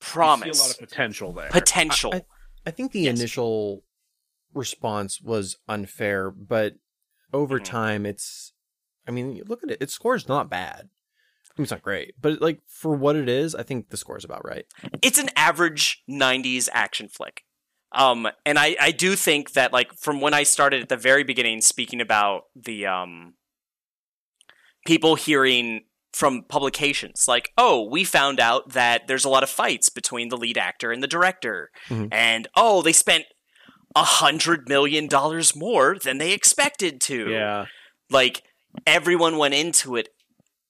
[0.00, 1.50] you see promise a lot of potential there.
[1.50, 2.14] potential.
[2.14, 2.24] I-
[2.66, 3.18] I think the Yes.
[3.18, 3.84] initial
[4.54, 6.76] response was unfair, but
[7.32, 7.64] over Mhm.
[7.64, 8.52] time, it's.
[9.06, 9.82] I mean, look at it.
[9.82, 10.88] Its score's not bad.
[11.50, 14.24] I mean, it's not great, but like for what it is, I think the score's
[14.24, 14.64] about right.
[15.02, 17.43] it's an average 90s action flick
[17.94, 21.24] um and i i do think that like from when i started at the very
[21.24, 23.34] beginning speaking about the um
[24.86, 29.88] people hearing from publications like oh we found out that there's a lot of fights
[29.88, 32.08] between the lead actor and the director Mhm.
[32.12, 33.24] and oh they spent
[33.96, 37.66] a hundred million dollars more than they expected to yeah.
[38.10, 38.42] like
[38.86, 40.08] everyone went into it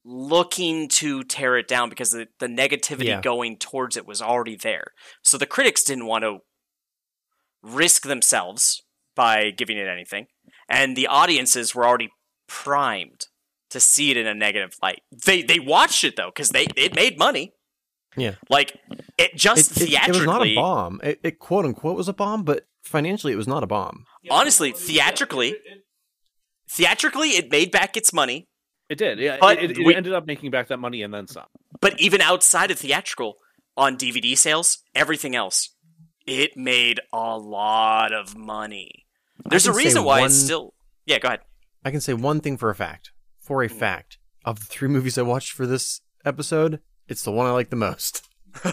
[0.05, 3.23] looking to tear it down because the, the negativity Yeah.
[3.23, 4.89] going towards it was already there.
[5.23, 6.41] So the critics didn't want to
[7.65, 8.83] risk themselves
[9.17, 10.27] by giving it anything.
[10.69, 12.11] And the audiences were already
[12.47, 13.27] primed
[13.71, 15.01] to see it in a negative light.
[15.25, 17.53] They they watched it though because they it made money.
[18.17, 18.35] Yeah.
[18.49, 18.79] Like
[19.19, 21.01] it just It, it- it was not a bomb.
[21.03, 24.05] It, it quote unquote was a bomb, but financially, it was not a bomb.
[24.31, 25.57] honestly, theatrically,
[26.69, 28.49] theatrically, it made back its money.
[28.89, 29.19] It did.
[29.19, 31.47] Yeah, But it, it we- ended up making back that money and then some.
[31.81, 33.37] But even outside of theatrical,
[33.77, 35.71] on DVD sales, everything else,
[36.27, 39.07] it made a lot of money.
[39.49, 40.75] There's a reason why one- it's still.
[41.07, 41.41] Yeah, go ahead.
[41.85, 43.11] I can say one thing for a fact.
[43.41, 47.47] For a fact, of the three movies I watched for this episode, it's the one
[47.47, 48.27] I like the most.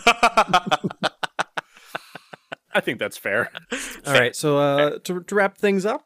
[2.74, 3.50] I think that's fair.
[4.06, 6.06] All right, so uh, to to wrap things up,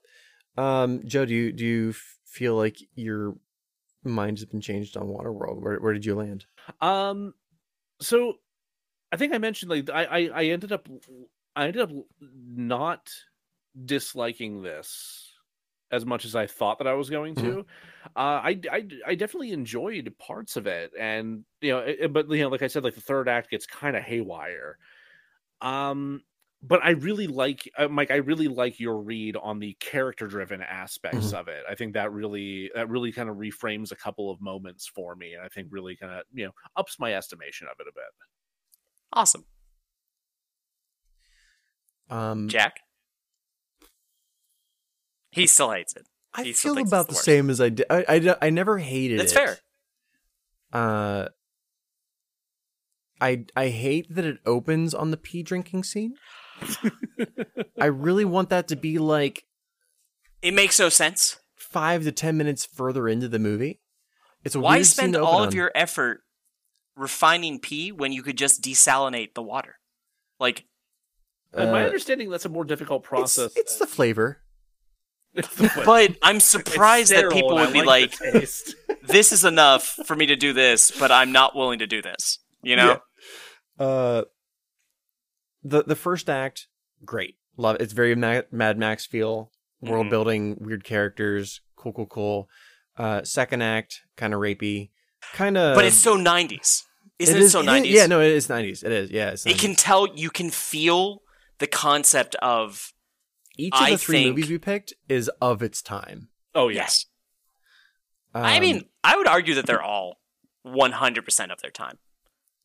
[0.58, 1.94] um, Joe, do you do you
[2.26, 3.36] feel like your
[4.04, 5.62] mind has been changed on Waterworld?
[5.62, 6.46] Where where did you land?
[6.82, 7.34] Um,
[8.02, 8.36] so
[9.12, 10.88] I think I mentioned like I, I I ended up
[11.56, 11.92] I ended up
[12.22, 13.12] not
[13.86, 15.34] disliking this
[15.92, 17.66] as much as I thought that I was going to.
[18.16, 22.30] Uh, I, I I definitely enjoyed parts of it, and you know, it, it- but
[22.30, 24.78] you know, like I said, like the third act gets kind of haywire.
[25.62, 26.24] Um,
[26.62, 28.12] but I really like uh, Mike.
[28.12, 31.64] I really like your read on the character-driven aspects of it.
[31.70, 35.34] I think that really that really kind of reframes a couple of moments for me,
[35.34, 38.06] and I think really kind of you know ups my estimation of it a bit.
[39.12, 39.46] Awesome.
[42.10, 42.82] Um, Jack?
[45.32, 46.08] He still hates it.
[46.34, 47.86] I he still feel about the the same as I did.
[47.90, 49.36] I, I, I never hated That's it.
[49.36, 49.60] That's
[50.72, 50.82] fair.
[50.82, 51.28] Uh,
[53.22, 56.16] I I hate that it opens on the pee drinking scene.
[57.80, 59.46] I really want that to be like
[60.42, 61.38] It makes no sense.
[61.56, 63.80] five to ten minutes further into the movie.
[64.44, 65.56] It's a Why spend all of on.
[65.56, 66.22] your effort
[66.96, 69.80] refining pee when you could just desalinate the water?
[70.40, 70.66] Like,
[71.56, 73.54] And my Uh, understanding that's a more difficult process.
[73.56, 74.42] it's the flavor.
[75.34, 75.86] It's the flavor.
[75.86, 78.76] but I'm surprised that people would be like, the taste.
[79.04, 82.40] this is enough for me to do this, but I'm not willing to do this.
[82.62, 83.00] You know?
[83.80, 84.24] Uh,
[85.64, 86.68] the the first act,
[87.04, 87.76] great, love.
[87.76, 87.82] It.
[87.82, 89.52] It's very Ma- Mad Max feel,
[89.82, 90.10] world Mhm.
[90.10, 92.50] building, weird characters, cool, cool, cool.
[92.98, 94.92] Uh, second act, kind of rapey,
[95.34, 95.76] kind of.
[95.76, 96.84] But it's so 90s.
[97.20, 97.92] Isn't it, is- so is- 90s?
[97.92, 98.84] Yeah, no, it is nineties.
[98.84, 99.10] It is.
[99.12, 101.22] Yeah, it's It can tell, you can feel
[101.60, 102.92] the concept of,
[103.58, 106.30] Each of I the three think- movies we picked is of its time.
[106.54, 106.82] oh yeah.
[106.82, 107.06] yes.
[108.34, 110.18] I Um, mean, I would argue that they're all
[110.66, 111.98] 100% of their time.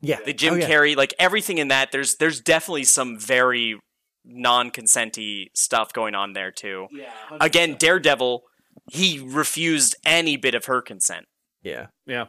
[0.00, 0.68] yeah, The Jim oh, yeah.
[0.68, 3.78] Carrey, like everything in that, there's there's definitely some very
[4.24, 6.88] non-consenty stuff going on there too.
[6.90, 7.12] Yeah.
[7.40, 8.42] Again, Daredevil,
[8.90, 11.26] he refused any bit of her consent.
[11.62, 12.22] Yeah, Yeah.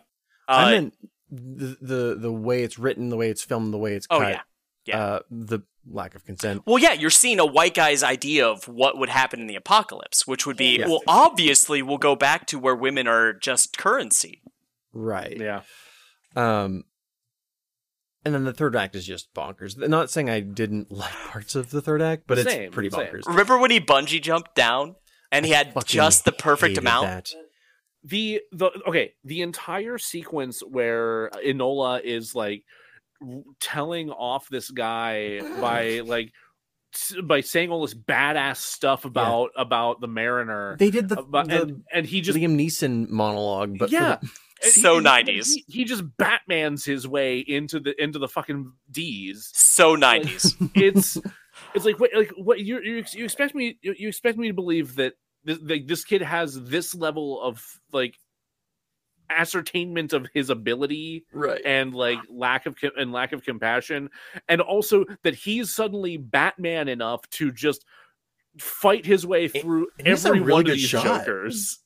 [0.48, 0.94] Uh, I meant
[1.32, 4.42] the, the the way it's written, the way it's filmed, the way it's Oh, yeah.
[4.92, 5.04] Yeah.
[5.04, 5.60] Uh, the
[5.90, 6.62] lack of consent.
[6.68, 10.28] well, yeah, you're seeing a white guy's idea of what would happen in the apocalypse,
[10.28, 10.88] which would be, Yeah.
[10.88, 14.42] well, obviously, we'll go back to where women are just currency.
[14.94, 15.38] Right.
[15.40, 15.62] Yeah.
[16.36, 16.84] Um,
[18.24, 19.76] and then the third act is just bonkers.
[19.78, 23.08] Not saying I didn't like parts of the third act, but Same, it's pretty same.
[23.08, 23.26] bonkers.
[23.28, 24.96] Remember when he bungee jumped down
[25.32, 27.06] and he had just the perfect hated amount?
[27.08, 27.32] that.
[28.04, 32.64] the the okay the entire sequence where enola is like w-
[33.60, 36.32] telling off this guy by like
[37.24, 41.48] by saying all this badass stuff about about the mariner They did the, uh, about,
[41.48, 44.30] the and, and he just Liam Neeson monologue, but yeah the-
[44.64, 45.48] So 90s.
[45.48, 50.72] he, he just batmans his way into the into the fucking d's So 90s.
[50.76, 51.18] it's
[51.74, 54.54] it's like wait, like what you you, you expect me you, you expect me to
[54.54, 58.20] believe that this, like this kid has this level of like
[59.32, 61.62] ascertainment of his ability right.
[61.66, 64.10] and like lack of com- and lack of compassion
[64.48, 67.86] and also that he's suddenly batman enough to just
[68.60, 71.04] fight his way through he's a every really one of these shot.
[71.04, 71.80] jokers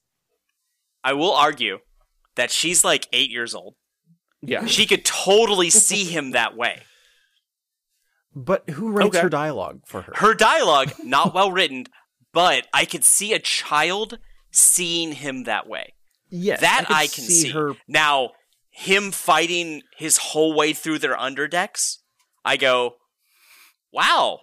[1.03, 1.77] I will argue
[2.35, 3.75] that she's like eight years old.
[4.41, 6.81] yeah She could totally see him that way.
[8.33, 9.21] But who writes Okay.
[9.21, 10.13] her dialogue for her?
[10.15, 11.85] Her dialogue, not well written,
[12.33, 14.17] but I could see a child
[14.51, 15.93] seeing him that way.
[16.29, 17.49] Yes, that could I, can see.
[17.51, 17.73] her.
[17.87, 18.31] Now,
[18.69, 21.97] him fighting his whole way through their underdecks,
[22.43, 22.95] I go,
[23.93, 24.39] wow,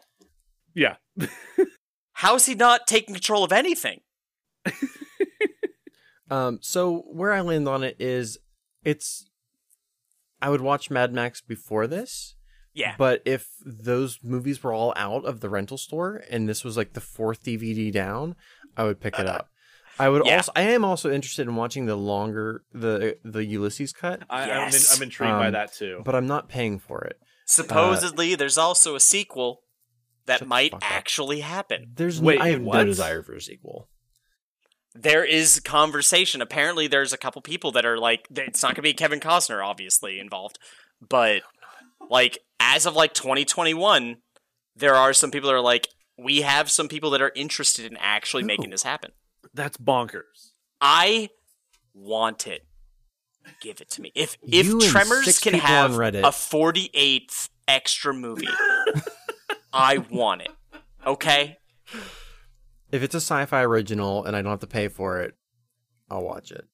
[0.74, 0.96] yeah
[2.12, 4.00] how is he not taking control of anything?
[6.30, 8.38] Um, so where I land on it is,
[8.84, 9.28] it's.
[10.40, 12.36] I would watch Mad Max before this,
[12.72, 12.94] Yeah.
[12.96, 16.94] but if those movies were all out of the rental store and this was like
[16.94, 18.34] the fourth DVD down,
[18.78, 19.50] I would pick it up.
[19.98, 20.36] I would Yeah.
[20.38, 20.52] also.
[20.56, 24.74] I am also interested in watching the longer the the Ulysses cut, I, Yes.
[24.74, 27.18] I'm, in, I'm intrigued by Um, that too but I'm not paying for it.
[27.46, 29.62] Supposedly, there's also a sequel
[30.26, 30.90] that might fuck up.
[30.92, 31.92] actually happen.
[31.96, 32.76] There's Wait, I have what?
[32.78, 33.88] no desire for a sequel.
[34.94, 36.40] There is conversation.
[36.42, 39.64] Apparently, there's a couple people that are like, it's not going to be Kevin Costner,
[39.64, 40.58] obviously, involved.
[41.06, 41.42] But,
[42.10, 44.16] like, as of like 2021,
[44.76, 45.88] there are some people that are like,
[46.18, 49.12] we have some people that are interested in actually making this happen.
[49.54, 51.28] That's bonkers I
[51.94, 52.66] want it.
[53.60, 54.12] Give it to me.
[54.14, 58.48] If if You Tremors can have a 48th extra movie,
[59.72, 60.50] I want it.
[61.06, 61.58] Okay?
[62.90, 65.34] If it's a sci-fi original and I don't have to pay for it,
[66.10, 66.66] I'll watch it.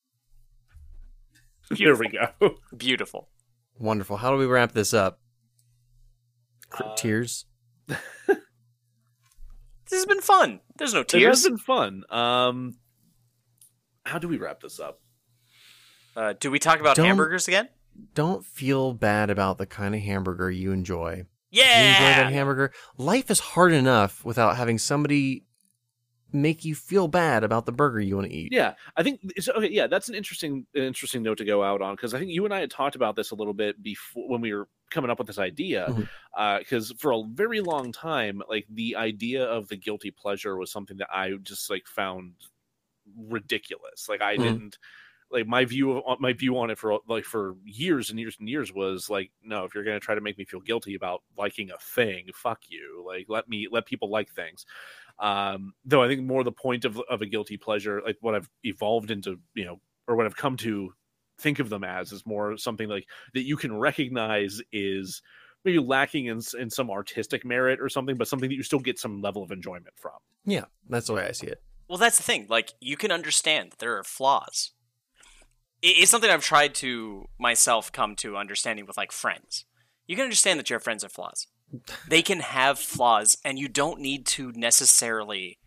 [1.74, 2.54] Here we go.
[2.76, 3.28] Beautiful.
[3.78, 4.16] Wonderful.
[4.16, 5.20] How do we wrap this up?
[6.70, 7.46] Cr- Uh, Tears.
[9.90, 10.60] This has been fun.
[10.76, 11.22] There's no tears.
[11.22, 12.04] It has been fun.
[12.10, 12.76] Um,
[14.04, 15.00] how do we wrap this up?
[16.16, 17.68] Uh, do we talk about Don't- hamburgers again?
[18.14, 21.24] Don't feel bad about the kind of hamburger you enjoy.
[21.50, 22.72] Yeah, you enjoy that hamburger.
[22.96, 25.44] Life is hard enough without having somebody
[26.30, 28.52] make you feel bad about the burger you want to eat.
[28.52, 29.70] Yeah, I think it's okay.
[29.70, 32.44] Yeah, that's an interesting, an interesting note to go out on because I think you
[32.44, 35.18] and I had talked about this a little bit before when we were coming up
[35.18, 35.94] with this idea.
[36.36, 40.98] Because for a very long time, like the idea of the guilty pleasure was something
[40.98, 42.34] that I just like found
[43.16, 44.08] ridiculous.
[44.08, 44.38] Like I Mhm.
[44.38, 44.78] didn't
[45.30, 48.48] like my view of my view on it for like for years and years and
[48.50, 51.22] years was like no if you're going to try to make me feel guilty about
[51.38, 54.66] liking a thing fuck you like let me let people like things
[55.20, 58.50] um though i think more the point of of a guilty pleasure like what i've
[58.64, 60.92] evolved into you know or what i've come to
[61.40, 65.22] think of them as is more something like that you can recognize is
[65.64, 68.98] maybe lacking in, in some artistic merit or something but something that you still get
[68.98, 71.62] some level of enjoyment from Yeah, that's the way I see it.
[71.88, 72.46] Well, that's the thing.
[72.48, 74.72] Like, you can understand that there are flaws.
[75.80, 79.64] It's something I've tried to myself come to understanding with like friends.
[80.06, 81.46] You can understand that your friends have flaws.
[82.08, 85.58] They can have flaws, and you don't need to necessarily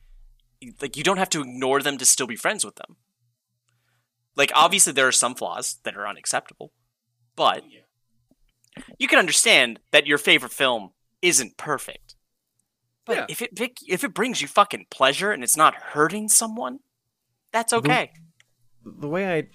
[0.81, 2.97] like you don't have to ignore them to still be friends with them.
[4.35, 6.71] Like, obviously, there are some flaws that are unacceptable,
[7.35, 7.63] but
[8.97, 10.91] you can understand that your favorite film
[11.21, 12.15] isn't perfect.
[13.05, 13.25] But Yeah.
[13.29, 13.49] if it
[13.87, 16.79] if it brings you fucking pleasure and it's not hurting someone,
[17.51, 18.11] that's okay.
[18.85, 19.47] The way I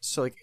[0.00, 0.36] so like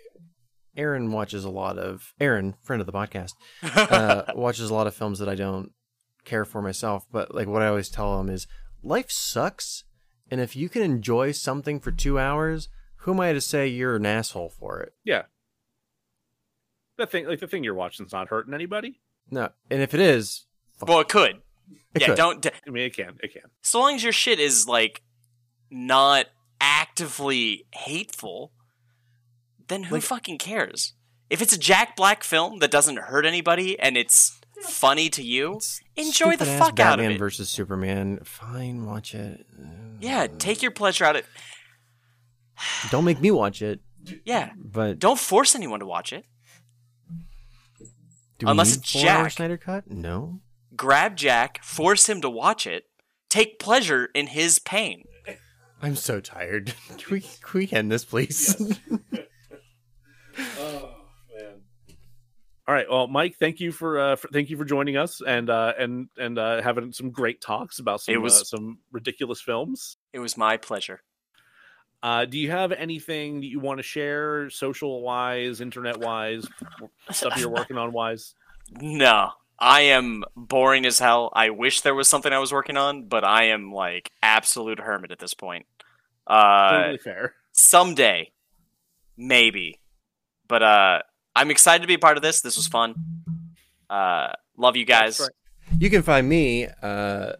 [0.75, 3.33] Aaron watches a lot of Aaron, friend of the podcast,
[3.63, 5.71] uh, watches a lot of films that I don't
[6.25, 7.05] care for myself.
[7.11, 8.47] But like what I always tell him is,
[8.83, 9.83] life sucks,
[10.29, 12.69] and if you can enjoy something for two hours,
[13.07, 14.93] who am I to say you're an asshole for it?
[15.05, 15.23] Yeah.
[16.97, 18.99] The thing like the thing you're watching is not hurting anybody
[19.31, 20.45] No, and if it is,
[20.77, 21.37] fuck well, it could.
[21.95, 22.17] it yeah, could.
[22.17, 22.41] don't.
[22.41, 25.03] d- i mean it can it can So long as your shit is like
[25.71, 26.25] not
[26.59, 28.51] actively hateful,
[29.69, 30.93] then who Like- fucking cares?
[31.29, 35.57] If it's a Jack Black film that doesn't hurt anybody and it's funny to you,
[35.57, 37.03] It's enjoy the stupid-ass fuck out of it.
[37.03, 37.17] Batman it.
[37.19, 38.19] versus Superman.
[38.23, 39.45] Fine, watch it.
[40.01, 41.27] yeah, take your pleasure out of it.
[42.89, 43.81] Don't make me watch it.
[44.25, 46.25] Yeah, But don't force anyone to watch it.
[48.39, 49.31] do we unless need it's Jack.
[49.31, 49.89] Snyder cut?
[49.91, 50.39] No.
[50.75, 52.85] Grab Jack, force him to watch it,
[53.29, 55.03] take pleasure in his pain.
[55.81, 56.73] I'm so tired.
[56.97, 58.55] Can we, can we end this, please?
[60.59, 60.91] Oh
[61.35, 61.61] man.
[62.67, 62.85] All right.
[62.89, 66.09] Well, Mike, thank you for, uh, for thank you for joining us and uh, and
[66.17, 69.97] and uh, having some great talks about some It was- uh, some ridiculous films.
[70.13, 71.01] It was my pleasure.
[72.03, 76.47] Uh, do you have anything that you want to share, social wise, internet wise,
[77.11, 78.35] stuff you're working on wise?
[78.79, 81.31] No, I am boring as hell.
[81.33, 85.11] I wish there was something I was working on, but I am like absolute hermit
[85.11, 85.65] at this point.
[86.27, 87.33] Uh, totally fair.
[87.53, 88.31] someday,
[89.17, 89.79] maybe,
[90.47, 91.01] but uh,
[91.35, 92.41] I'm excited to be a part of this.
[92.41, 92.95] This was fun.
[93.89, 95.17] Uh, love you guys.
[95.17, 95.31] That's
[95.79, 97.33] you can find me uh,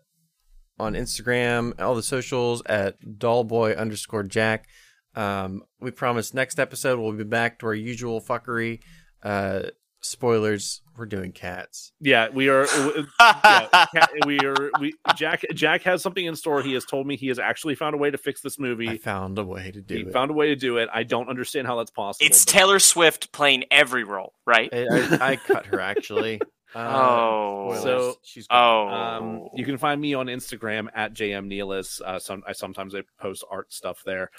[0.79, 4.67] on Instagram, all the socials at dollboy underscore jack.
[5.15, 8.81] Um, we promise next episode we'll be back to our usual fuckery.
[9.23, 9.63] Uh,
[10.01, 11.91] spoilers, we're doing cats.
[11.99, 12.65] Yeah, we are.
[13.19, 14.69] yeah, Ca- we are.
[14.79, 15.43] We Jack.
[15.53, 16.61] Jack has something in store.
[16.61, 18.89] He has told me he has actually found a way to fix this movie.
[18.89, 19.97] I found a way to do it.
[19.97, 20.13] he it.
[20.13, 20.87] found a way to do it.
[20.93, 22.25] I don't understand how that's possible.
[22.25, 24.69] It's but- Taylor Swift playing every role, right?
[24.71, 24.85] I,
[25.19, 26.39] I, I cut her actually.
[26.75, 27.73] Uh, Oh.
[27.75, 27.83] spoilers.
[27.83, 28.59] So- she's gone.
[28.91, 32.01] Oh, Um, you can find me on Instagram at jmneelis.
[32.01, 34.31] Uh, some I sometimes I post art stuff there.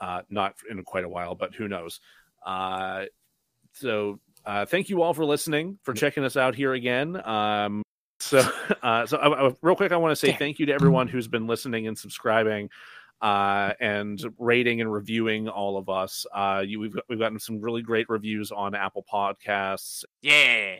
[0.00, 2.00] Uh, not in quite a while, but who knows?
[2.44, 3.04] Uh,
[3.72, 7.16] so uh, thank you all for listening, for checking us out here again.
[7.26, 7.82] Um,
[8.20, 8.38] so
[8.82, 10.38] uh, so uh, uh, real quick, I want to say Damn.
[10.38, 12.70] thank you to everyone who's been listening and subscribing.
[13.22, 16.26] Uh, and rating and reviewing all of us.
[16.34, 20.76] Uh, you, we've we've gotten some really great reviews on Apple Podcasts yeah.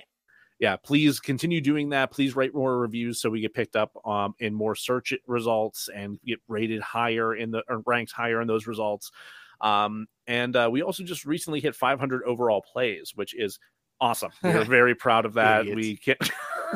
[0.65, 2.11] Yeah please continue doing that.
[2.11, 6.19] Please write more reviews so we get picked up um, in more search results and
[6.25, 9.13] get rated higher in the or ranked higher in those results.
[9.61, 13.59] Um, and uh, we also just recently hit 500 overall plays which is
[14.01, 14.33] awesome.
[14.43, 15.67] We're very proud of that.
[15.67, 15.77] Idiots.
[15.77, 16.17] we can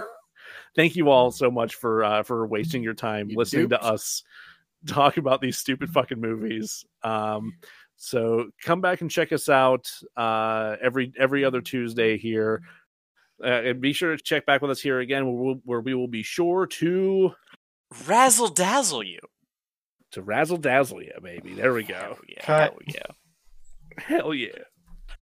[0.77, 4.23] thank you all so much for uh, for wasting your time You listening to us
[4.87, 6.85] talk about these stupid fucking movies.
[7.03, 7.55] Um,
[8.01, 12.63] So come back and check us out uh, every every other Tuesday here.
[13.43, 15.95] Uh, and be sure to check back with us here again, where, we'll, where we
[15.95, 17.33] will be sure to
[18.07, 19.21] Razzle dazzle you.
[20.13, 21.55] to razzle dazzle you, baby.
[21.55, 21.95] There we go.
[21.95, 22.45] Hell yeah.
[22.45, 22.71] Cut.
[22.71, 24.05] Hell yeah.
[24.05, 24.49] Hell yeah.